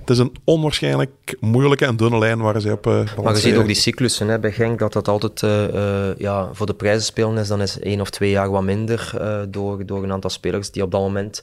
Het 0.00 0.10
is 0.10 0.18
een 0.18 0.36
onwaarschijnlijk 0.44 1.36
moeilijke 1.40 1.86
en 1.86 1.96
dunne 1.96 2.18
lijn 2.18 2.38
waar 2.38 2.60
ze 2.60 2.72
op 2.72 2.84
Maar 2.84 3.34
je 3.34 3.36
ziet 3.36 3.56
ook 3.56 3.66
die 3.66 3.74
cyclussen 3.74 4.28
hè, 4.28 4.38
bij 4.38 4.52
Genk, 4.52 4.78
dat 4.78 4.92
dat 4.92 5.08
altijd 5.08 5.40
ja, 6.18 6.48
voor 6.52 6.66
de 6.66 6.74
prijzen 6.74 7.04
spelen 7.04 7.38
is. 7.38 7.48
Dan 7.48 7.62
is 7.62 7.78
één 7.78 8.00
of 8.00 8.10
twee 8.10 8.30
jaar 8.30 8.50
wat 8.50 8.62
minder 8.62 9.12
door, 9.48 9.86
door 9.86 10.02
een 10.02 10.12
aantal 10.12 10.30
spelers 10.30 10.70
die 10.70 10.82
op 10.82 10.90
dat 10.90 11.00
moment 11.00 11.40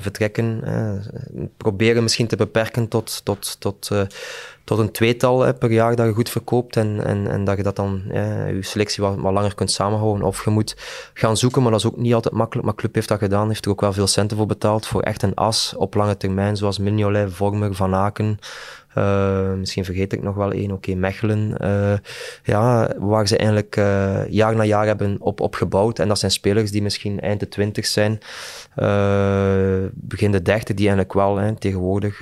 vertrekken. 0.00 0.62
proberen 1.56 2.02
misschien 2.02 2.26
te 2.26 2.36
beperken 2.36 2.88
tot... 2.88 3.20
tot, 3.24 3.56
tot 3.58 3.90
tot 4.68 4.78
een 4.78 4.92
tweetal 4.92 5.54
per 5.54 5.70
jaar 5.72 5.96
dat 5.96 6.06
je 6.06 6.12
goed 6.12 6.30
verkoopt 6.30 6.76
en, 6.76 7.04
en, 7.04 7.30
en 7.30 7.44
dat 7.44 7.56
je 7.56 7.62
dat 7.62 7.76
dan 7.76 8.02
je 8.06 8.58
selectie 8.60 9.02
wat, 9.02 9.16
wat 9.16 9.32
langer 9.32 9.54
kunt 9.54 9.70
samenhouden. 9.70 10.26
Of 10.26 10.44
je 10.44 10.50
moet 10.50 10.76
gaan 11.14 11.36
zoeken, 11.36 11.62
maar 11.62 11.70
dat 11.70 11.80
is 11.80 11.86
ook 11.86 11.96
niet 11.96 12.14
altijd 12.14 12.34
makkelijk. 12.34 12.66
Maar 12.66 12.76
Club 12.76 12.94
heeft 12.94 13.08
dat 13.08 13.18
gedaan, 13.18 13.48
heeft 13.48 13.64
er 13.64 13.70
ook 13.70 13.80
wel 13.80 13.92
veel 13.92 14.06
centen 14.06 14.36
voor 14.36 14.46
betaald 14.46 14.86
voor 14.86 15.02
echt 15.02 15.22
een 15.22 15.34
as 15.34 15.74
op 15.76 15.94
lange 15.94 16.16
termijn, 16.16 16.56
zoals 16.56 16.78
Mignolet, 16.78 17.32
Vormer, 17.32 17.74
Van 17.74 17.94
Aken. 17.94 18.38
Uh, 18.94 19.52
misschien 19.52 19.84
vergeet 19.84 20.12
ik 20.12 20.22
nog 20.22 20.34
wel 20.34 20.52
één, 20.52 20.70
oké, 20.70 20.94
Mechelen. 20.94 21.54
Uh, 21.60 21.98
ja, 22.42 22.90
waar 22.98 23.28
ze 23.28 23.36
eigenlijk 23.36 23.76
uh, 23.76 24.28
jaar 24.28 24.56
na 24.56 24.64
jaar 24.64 24.86
hebben 24.86 25.16
op, 25.20 25.40
opgebouwd. 25.40 25.98
En 25.98 26.08
dat 26.08 26.18
zijn 26.18 26.32
spelers 26.32 26.70
die 26.70 26.82
misschien 26.82 27.20
eind 27.20 27.40
de 27.40 27.48
twintig 27.48 27.86
zijn, 27.86 28.18
begin 29.94 30.32
de 30.32 30.42
dertig, 30.42 30.76
die 30.76 30.88
eigenlijk 30.88 31.12
wel, 31.12 31.36
hè, 31.36 31.54
tegenwoordig 31.56 32.20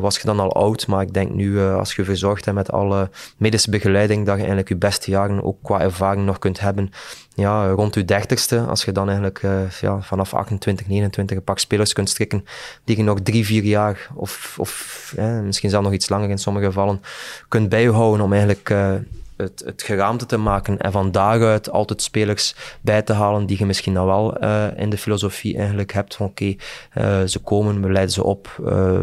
was 0.00 0.16
je 0.16 0.26
dan 0.26 0.40
al 0.40 0.52
oud, 0.52 0.86
maar 0.86 1.02
ik 1.02 1.14
denk 1.14 1.32
nu, 1.32 1.60
als 1.60 1.94
je 1.94 2.04
verzorgd 2.04 2.44
hebt 2.44 2.56
met 2.56 2.72
alle 2.72 3.10
medische 3.36 3.70
begeleiding, 3.70 4.18
dat 4.18 4.34
je 4.34 4.38
eigenlijk 4.38 4.68
je 4.68 4.76
beste 4.76 5.10
jaren 5.10 5.44
ook 5.44 5.56
qua 5.62 5.80
ervaring 5.80 6.26
nog 6.26 6.38
kunt 6.38 6.60
hebben 6.60 6.90
ja, 7.34 7.68
rond 7.68 7.94
je 7.94 8.04
dertigste, 8.04 8.60
als 8.60 8.84
je 8.84 8.92
dan 8.92 9.06
eigenlijk 9.06 9.40
ja, 9.80 10.00
vanaf 10.00 10.34
28, 10.34 10.86
29 10.86 11.36
een 11.36 11.42
pak 11.42 11.58
spelers 11.58 11.92
kunt 11.92 12.08
strikken 12.08 12.44
die 12.84 12.96
je 12.96 13.02
nog 13.02 13.20
drie, 13.20 13.44
vier 13.44 13.64
jaar 13.64 14.08
of, 14.14 14.56
of 14.58 15.12
misschien 15.54 15.70
zelfs 15.70 15.86
nog 15.86 15.94
iets 15.94 16.08
langer 16.08 16.30
in 16.30 16.38
sommige 16.38 16.66
gevallen 16.66 17.00
kunt 17.48 17.68
bijhouden 17.68 18.24
om 18.24 18.32
eigenlijk 18.32 18.70
uh, 18.70 18.94
het, 19.36 19.62
het 19.64 19.82
geraamte 19.82 20.26
te 20.26 20.36
maken 20.36 20.78
en 20.78 20.92
van 20.92 21.12
daaruit 21.12 21.70
altijd 21.70 22.02
spelers 22.02 22.54
bij 22.80 23.02
te 23.02 23.12
halen 23.12 23.46
die 23.46 23.58
je 23.58 23.66
misschien 23.66 23.94
dan 23.94 24.06
wel 24.06 24.44
uh, 24.44 24.66
in 24.76 24.90
de 24.90 24.98
filosofie 24.98 25.56
eigenlijk 25.56 25.92
hebt 25.92 26.16
van 26.16 26.26
oké, 26.26 26.44
uh, 26.44 27.22
ze 27.22 27.38
komen, 27.38 27.82
we 27.82 27.92
leiden 27.92 28.14
ze 28.14 28.24
op, 28.24 28.62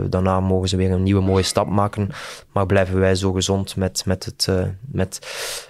daarna 0.09 0.39
mogen 0.39 0.69
ze 0.69 0.77
weer 0.77 0.91
een 0.91 1.03
nieuwe 1.03 1.21
mooie 1.21 1.43
stap 1.43 1.67
maken, 1.67 2.09
maar 2.51 2.65
blijven 2.65 2.99
wij 2.99 3.15
zo 3.15 3.31
gezond 3.31 3.75
met, 3.75 4.03
met, 4.05 4.25
het, 4.25 4.47
met, 4.91 5.19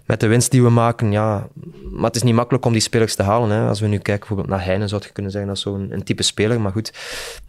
met 0.05 0.19
de 0.19 0.27
winst 0.27 0.51
die 0.51 0.63
we 0.63 0.69
maken, 0.69 1.11
ja, 1.11 1.47
maar 1.91 2.05
het 2.05 2.15
is 2.15 2.23
niet 2.23 2.35
makkelijk 2.35 2.65
om 2.65 2.71
die 2.71 2.81
spelers 2.81 3.15
te 3.15 3.23
halen. 3.23 3.49
Hè. 3.49 3.67
Als 3.67 3.79
we 3.79 3.87
nu 3.87 3.97
kijken 3.97 4.27
bijvoorbeeld 4.27 4.57
naar 4.57 4.65
Heine, 4.65 4.87
zou 4.87 5.01
je 5.05 5.11
kunnen 5.11 5.31
zeggen 5.31 5.49
dat 5.49 5.57
is 5.57 5.63
zo'n 5.63 5.87
een, 5.91 6.03
type 6.03 6.23
speler, 6.23 6.61
maar 6.61 6.71
goed, 6.71 6.93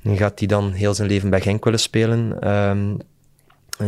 dan 0.03 0.17
gaat 0.17 0.39
hij 0.39 0.49
dan 0.49 0.73
heel 0.73 0.95
zijn 0.95 1.09
leven 1.09 1.31
bij 1.31 1.41
Genk 1.41 1.65
willen 1.65 1.81
spelen. 1.81 2.51
Um, 2.51 2.99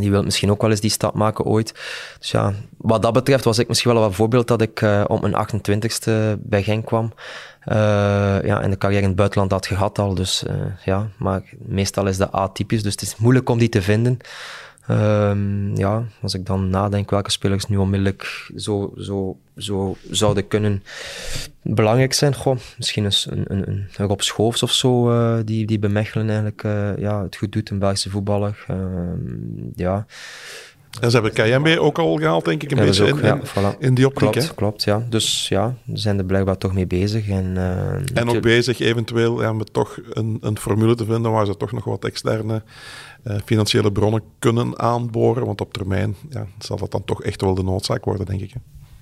die 0.01 0.11
wil 0.11 0.23
misschien 0.23 0.51
ook 0.51 0.61
wel 0.61 0.71
eens 0.71 0.81
die 0.81 0.91
stap 0.91 1.15
maken 1.15 1.45
ooit. 1.45 1.75
Dus 2.19 2.31
ja, 2.31 2.53
wat 2.77 3.03
dat 3.03 3.13
betreft 3.13 3.45
was 3.45 3.59
ik 3.59 3.69
misschien 3.69 3.95
wel 3.95 4.05
een 4.05 4.13
voorbeeld 4.13 4.49
dat 4.49 4.61
ik 4.61 4.81
uh, 4.81 5.05
op 5.07 5.21
mijn 5.21 5.47
28ste 5.47 6.39
bij 6.39 6.63
Genk 6.63 6.87
kwam. 6.87 7.13
Uh, 7.69 7.75
ja, 8.45 8.61
en 8.61 8.71
de 8.71 8.79
carrière 8.79 9.03
in 9.03 9.09
het 9.09 9.17
buitenland 9.17 9.51
had 9.51 9.67
gehad 9.67 9.99
al. 9.99 10.15
Dus 10.15 10.45
uh, 10.49 10.55
ja, 10.85 11.09
maar 11.17 11.43
meestal 11.59 12.07
is 12.07 12.17
dat 12.17 12.33
atypisch. 12.33 12.83
Dus 12.83 12.93
het 12.93 13.03
is 13.03 13.17
moeilijk 13.17 13.49
om 13.49 13.59
die 13.59 13.69
te 13.69 13.83
vinden. 13.83 14.19
Um, 14.91 15.77
ja, 15.77 16.05
als 16.21 16.35
ik 16.35 16.47
dan 16.47 16.71
nadenk 16.71 17.11
welke 17.11 17.31
spelers 17.31 17.67
nu 17.67 17.77
onmiddellijk 17.77 18.51
zo, 18.57 18.93
zo, 18.99 19.39
zo 19.57 19.97
zouden 20.11 20.49
kunnen 20.49 20.83
belangrijk 21.63 22.13
zijn. 22.13 22.35
Goh, 22.35 22.57
misschien 22.77 23.05
eens 23.05 23.27
een, 23.31 23.45
een, 23.47 23.87
een 23.97 24.07
Rob 24.07 24.21
Schoofs 24.21 24.63
of 24.63 24.73
zo, 24.73 25.13
uh, 25.13 25.39
die, 25.45 25.67
die 25.67 25.79
bij 25.79 25.91
Mechelen 25.91 26.27
eigenlijk 26.27 26.63
uh, 26.63 26.97
ja, 26.99 27.23
het 27.23 27.37
goed 27.37 27.53
doet, 27.53 27.71
een 27.71 27.79
Belgische 27.79 28.11
voetballer. 28.11 28.65
Uh, 28.71 28.77
ja. 29.75 30.07
En 31.01 31.11
ze 31.11 31.21
hebben 31.21 31.33
KMB 31.33 31.79
ook 31.79 31.99
al 31.99 32.17
gehaald, 32.17 32.45
denk 32.45 32.63
ik, 32.63 32.71
een 32.71 32.79
beetje 32.85 33.13
ook, 33.13 33.19
in, 33.19 33.27
ja, 33.27 33.41
voilà. 33.41 33.79
in, 33.79 33.95
die 33.95 34.07
optiek. 34.07 34.31
Klopt, 34.31 34.55
klopt, 34.55 34.85
ja. 34.85 35.07
Dus 35.09 35.49
ja, 35.49 35.75
ze 35.87 36.01
zijn 36.01 36.19
er 36.19 36.25
blijkbaar 36.25 36.59
toch 36.59 36.75
mee 36.75 36.87
bezig. 36.87 37.29
En, 37.29 37.57
en 38.15 38.29
ook 38.29 38.41
bezig 38.41 38.81
eventueel 38.81 39.43
ja, 39.43 39.53
met 39.53 39.73
toch 39.73 39.99
een, 40.11 40.39
een 40.41 40.59
formule 40.59 40.95
te 40.95 41.05
vinden 41.05 41.33
waar 41.33 41.47
ze 41.47 41.57
toch 41.57 41.73
nog 41.73 41.85
wat 41.85 42.05
externe 42.05 42.63
uh, 43.25 43.37
financiële 43.45 43.93
bronnen 43.93 44.23
kunnen 44.39 44.79
aanboren. 44.79 45.47
Want 45.47 45.61
op 45.61 45.73
termijn 45.73 46.17
ja, 46.31 46.47
zal 46.59 46.77
dat 46.77 46.91
dan 46.91 47.05
toch 47.05 47.23
echt 47.23 47.41
wel 47.41 47.55
de 47.55 47.63
noodzaak 47.63 48.05
worden, 48.05 48.27
denk 48.27 48.41
ik. 48.41 48.53
Hè? 48.53 48.61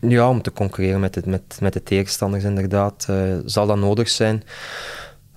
Ja, 0.09 0.29
om 0.29 0.43
te 0.43 0.53
concurreren 0.53 1.01
met, 1.01 1.15
het, 1.15 1.27
met, 1.27 1.59
met 1.61 1.73
de 1.73 1.83
tegenstanders 1.83 2.45
inderdaad, 2.45 3.07
uh, 3.11 3.37
zal 3.45 3.67
dat 3.67 3.79
nodig 3.79 4.09
zijn. 4.09 4.43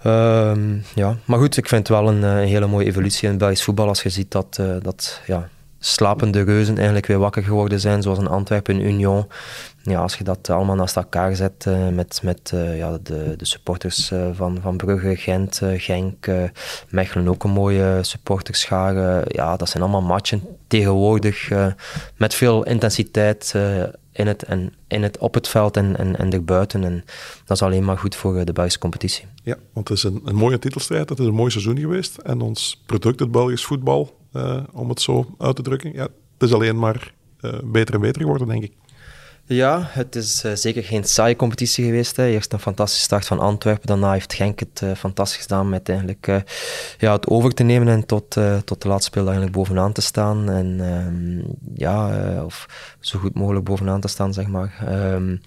Uh, 0.06 0.58
ja, 0.96 1.18
maar 1.26 1.40
goed, 1.40 1.58
ik 1.58 1.68
vind 1.68 1.88
het 1.88 1.98
wel 1.98 2.10
een, 2.10 2.24
een, 2.24 2.48
hele 2.48 2.68
mooie 2.68 2.86
evolutie 2.86 3.24
in 3.24 3.30
het 3.30 3.38
Belgisch 3.38 3.64
voetbal 3.64 3.88
als 3.88 4.04
je 4.04 4.10
ziet 4.10 4.32
dat, 4.32 4.62
dat 4.82 5.22
ja, 5.26 5.50
slapende 5.86 6.42
reuzen 6.42 6.76
eigenlijk 6.76 7.06
weer 7.06 7.20
wakker 7.20 7.44
geworden 7.44 7.80
zijn, 7.80 8.02
zoals 8.02 8.18
een 8.18 8.28
Antwerpen, 8.28 8.82
Union. 8.82 9.28
Ja, 9.84 10.02
als 10.02 10.18
je 10.18 10.24
dat 10.24 10.50
allemaal 10.50 10.76
naast 10.76 10.96
elkaar 10.96 11.36
zet 11.36 11.66
uh, 11.68 11.88
met, 11.90 12.20
met 12.24 12.52
uh, 12.54 12.78
ja, 12.78 12.98
de, 13.04 13.34
de 13.38 13.46
supporters 13.46 14.12
uh, 14.12 14.28
van, 14.34 14.58
van 14.62 14.78
Brugge, 14.78 15.16
Gent, 15.16 15.62
Genk, 15.64 16.28
Mechelen 16.90 17.28
ook 17.28 17.44
een 17.44 17.50
mooie 17.50 18.00
supporterschare. 18.02 19.26
ja, 19.28 19.56
dat 19.56 19.70
zijn 19.70 19.84
allemaal 19.84 20.02
matchen 20.02 20.42
tegenwoordig 20.68 21.52
met 22.16 22.34
veel 22.34 22.64
intensiteit 22.64 23.54
in 24.12 24.28
het, 24.28 24.44
en, 24.44 24.74
in 24.88 25.04
het, 25.04 25.18
op 25.18 25.34
het 25.34 25.48
veld 25.48 25.78
en, 25.78 25.98
en, 25.98 26.18
en 26.18 26.34
erbuiten. 26.34 26.84
En 26.84 27.04
dat 27.46 27.58
is 27.58 27.64
alleen 27.64 27.84
maar 27.84 27.98
goed 27.98 28.16
voor 28.16 28.46
de 28.46 28.54
Belgische 28.54 28.80
competitie. 28.80 29.26
Ja, 29.44 29.56
want 29.74 29.88
het 29.88 29.98
is 29.98 30.04
een, 30.04 30.22
een 30.24 30.36
mooie 30.36 30.60
titelstrijd. 30.60 31.10
Het 31.10 31.20
is 31.20 31.26
een 31.26 31.34
mooi 31.34 31.52
seizoen 31.52 31.80
geweest. 31.80 32.18
En 32.18 32.42
ons 32.42 32.84
product, 32.86 33.20
het 33.20 33.32
Belgisch 33.32 33.66
voetbal, 33.66 34.18
uh, 34.36 34.58
om 34.72 34.90
het 34.90 35.02
zo 35.02 35.36
uit 35.38 35.56
te 35.56 35.62
drukken. 35.62 35.94
Ja, 35.94 36.04
het 36.04 36.50
is 36.50 36.54
alleen 36.54 36.80
maar 36.80 37.14
uh, 37.42 37.54
beter 37.64 37.94
en 37.94 38.02
beter 38.02 38.22
geworden, 38.22 38.48
denk 38.48 38.64
ik. 38.64 38.72
Ja, 39.48 39.82
het 39.84 40.16
is 40.16 40.46
uh, 40.46 40.52
zeker 40.54 40.84
geen 40.84 41.04
saaie 41.04 41.36
competitie 41.36 41.86
geweest. 41.86 42.16
Hè. 42.16 42.26
Eerst 42.26 42.54
een 42.54 42.60
fantastische 42.60 43.04
start 43.04 43.26
van 43.26 43.40
Antwerpen. 43.40 43.88
Daarna 43.88 44.12
heeft 44.12 44.34
Genk 44.34 44.60
het 44.60 44.98
fantastisch 44.98 45.42
gedaan 45.42 45.70
met 45.70 45.90
eigenlijk, 45.90 46.26
ja, 46.98 47.14
het 47.14 47.28
over 47.28 47.54
te 47.54 47.64
nemen 47.64 47.88
en 47.88 48.06
tot, 48.06 48.38
tot 48.66 48.82
de 48.82 48.88
laatste 48.88 49.10
speeldag 49.10 49.34
eigenlijk 49.34 49.58
bovenaan 49.58 49.92
te 49.92 50.02
staan. 50.02 50.50
En 50.50 50.78
ehm, 50.80 51.54
ja, 51.74 52.44
of 52.44 52.66
zo 53.00 53.20
goed 53.20 53.36
mogelijk 53.36 53.66
bovenaan 53.66 54.02
te 54.02 54.08
staan, 54.08 54.34
zeg 54.34 54.48
maar. 54.48 54.86
Um, 55.14 55.42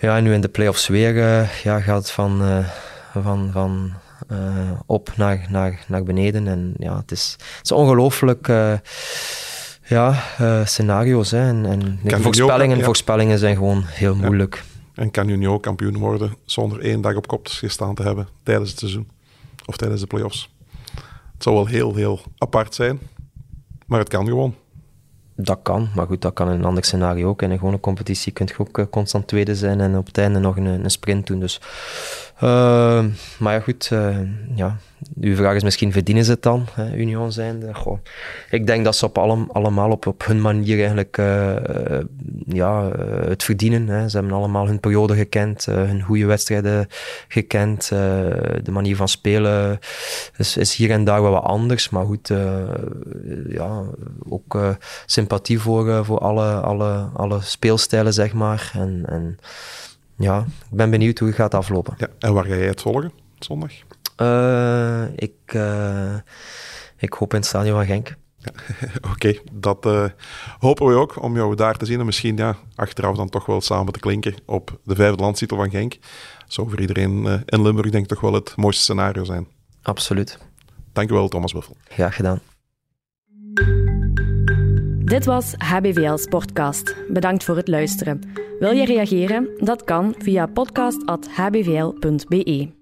ja, 0.00 0.16
en 0.16 0.22
nu 0.22 0.32
in 0.32 0.40
de 0.40 0.48
play-offs 0.48 0.88
weer 0.88 1.14
ja, 1.62 1.80
gaat 1.80 1.98
het 1.98 2.10
van, 2.10 2.64
van, 3.12 3.50
van 3.52 3.92
op 4.86 5.12
naar, 5.16 5.46
naar, 5.50 5.84
naar 5.88 6.02
beneden. 6.02 6.48
En 6.48 6.74
ja, 6.78 6.96
het 6.96 7.10
is, 7.10 7.36
het 7.38 7.64
is 7.64 7.72
ongelooflijk 7.72 8.48
ja, 9.88 10.24
uh, 10.40 10.66
scenario's. 10.66 11.30
Hè. 11.30 11.48
En, 11.48 11.66
en 12.04 12.22
voorspellingen, 12.22 12.84
voorspellingen 12.84 13.38
zijn 13.38 13.56
gewoon 13.56 13.82
heel 13.86 14.14
moeilijk. 14.14 14.64
En 14.94 15.10
kan 15.10 15.28
Union 15.28 15.60
kampioen 15.60 15.96
worden 15.96 16.34
zonder 16.44 16.80
één 16.80 17.00
dag 17.00 17.14
op 17.14 17.26
kop 17.26 17.46
gestaan 17.46 17.94
te 17.94 18.02
hebben 18.02 18.28
tijdens 18.42 18.70
het 18.70 18.78
seizoen 18.78 19.08
of 19.66 19.76
tijdens 19.76 20.00
de 20.00 20.06
playoffs? 20.06 20.54
Het 21.32 21.42
zou 21.42 21.54
wel 21.54 21.66
heel, 21.66 21.94
heel 21.94 22.20
apart 22.38 22.74
zijn, 22.74 22.98
maar 23.86 23.98
het 23.98 24.08
kan 24.08 24.26
gewoon. 24.26 24.54
Dat 25.36 25.58
kan, 25.62 25.88
maar 25.94 26.06
goed, 26.06 26.22
dat 26.22 26.32
kan 26.32 26.50
in 26.50 26.58
een 26.58 26.64
ander 26.64 26.84
scenario 26.84 27.28
ook. 27.28 27.42
In 27.42 27.50
een 27.50 27.58
gewone 27.58 27.80
competitie 27.80 28.32
kun 28.32 28.46
je 28.46 28.58
ook 28.58 28.90
constant 28.90 29.26
tweede 29.26 29.54
zijn 29.54 29.80
en 29.80 29.96
op 29.96 30.06
het 30.06 30.18
einde 30.18 30.38
nog 30.38 30.56
een, 30.56 30.66
een 30.66 30.90
sprint 30.90 31.26
doen. 31.26 31.40
Dus, 31.40 31.60
uh, 32.42 33.04
maar 33.38 33.54
ja, 33.54 33.60
goed, 33.60 33.90
uh, 33.92 34.18
ja, 34.54 34.76
uw 35.20 35.36
vraag 35.36 35.54
is 35.54 35.62
misschien, 35.62 35.92
verdienen 35.92 36.24
ze 36.24 36.30
het 36.30 36.42
dan, 36.42 36.66
hè, 36.72 36.96
Union 36.96 37.32
zijnde? 37.32 37.74
Goh. 37.74 37.98
Ik 38.50 38.66
denk 38.66 38.84
dat 38.84 38.96
ze 38.96 39.04
op 39.04 39.18
alle, 39.18 39.46
allemaal 39.52 39.90
op, 39.90 40.06
op 40.06 40.26
hun 40.26 40.40
manier 40.40 40.78
eigenlijk 40.78 41.18
uh, 41.18 41.56
ja, 42.46 42.90
het 43.28 43.42
verdienen. 43.42 43.88
Hè. 43.88 44.08
Ze 44.08 44.16
hebben 44.16 44.36
allemaal 44.36 44.66
hun 44.66 44.80
periode 44.80 45.14
gekend, 45.14 45.64
hun 45.64 46.02
goede 46.02 46.26
wedstrijden 46.26 46.86
gekend. 47.28 47.88
de 47.88 48.70
manier 48.70 48.96
van 48.96 49.08
spelen 49.08 49.78
is, 50.36 50.56
is, 50.56 50.74
hier 50.74 50.90
en 50.90 51.04
daar 51.04 51.22
wel 51.22 51.30
wat 51.32 51.44
anders, 51.44 51.88
maar 51.88 52.04
goed, 52.04 52.32
ja, 53.48 53.82
ook 54.28 54.76
sympathie 55.06 55.58
voor, 55.58 56.04
voor 56.04 56.18
alle, 56.18 56.60
alle, 56.60 57.08
alle 57.14 57.40
speelstijlen, 57.40 58.12
zeg 58.12 58.32
maar. 58.32 58.70
En, 58.74 59.02
en 59.06 59.38
ja, 60.18 60.38
ik 60.70 60.76
ben 60.76 60.90
benieuwd 60.90 61.18
hoe 61.18 61.28
het 61.28 61.36
gaat 61.36 61.54
aflopen. 61.54 61.94
Ja, 61.98 62.08
en 62.18 62.32
waar 62.32 62.44
ga 62.44 62.54
jij 62.54 62.66
het 62.66 62.80
volgen, 62.80 63.12
zondag? 63.38 63.72
Uh, 64.16 65.04
ik, 65.16 65.52
uh, 65.54 66.14
ik 66.96 67.12
hoop 67.12 67.32
in 67.32 67.38
het 67.38 67.48
stadion 67.48 67.76
van 67.76 67.86
Genk. 67.86 68.16
Ja, 68.36 68.52
Oké, 68.96 69.08
okay, 69.08 69.40
dat 69.52 69.86
uh, 69.86 70.04
hopen 70.58 70.86
we 70.86 70.94
ook 70.94 71.22
om 71.22 71.36
jou 71.36 71.54
daar 71.54 71.76
te 71.76 71.86
zien. 71.86 71.98
En 71.98 72.06
misschien 72.06 72.36
ja, 72.36 72.56
achteraf 72.74 73.16
dan 73.16 73.28
toch 73.28 73.46
wel 73.46 73.60
samen 73.60 73.92
te 73.92 74.00
klinken 74.00 74.34
op 74.46 74.78
de 74.84 74.94
vijfde 74.94 75.22
landstitel 75.22 75.56
van 75.56 75.70
Genk. 75.70 75.98
Zou 76.46 76.68
voor 76.68 76.80
iedereen 76.80 77.44
in 77.44 77.62
Limburg 77.62 77.90
denk 77.90 78.04
ik 78.04 78.10
toch 78.10 78.20
wel 78.20 78.32
het 78.32 78.56
mooiste 78.56 78.82
scenario 78.82 79.24
zijn. 79.24 79.46
Absoluut. 79.82 80.38
Dankjewel 80.92 81.28
Thomas 81.28 81.52
Buffel. 81.52 81.76
Graag 81.88 82.14
gedaan. 82.14 82.40
Dit 85.08 85.24
was 85.24 85.54
HBVL 85.58 86.16
Sportcast. 86.16 86.96
Bedankt 87.08 87.44
voor 87.44 87.56
het 87.56 87.68
luisteren. 87.68 88.20
Wil 88.58 88.72
je 88.72 88.84
reageren? 88.84 89.48
Dat 89.56 89.84
kan 89.84 90.14
via 90.18 90.46
podcast.hbvl.be. 90.46 92.77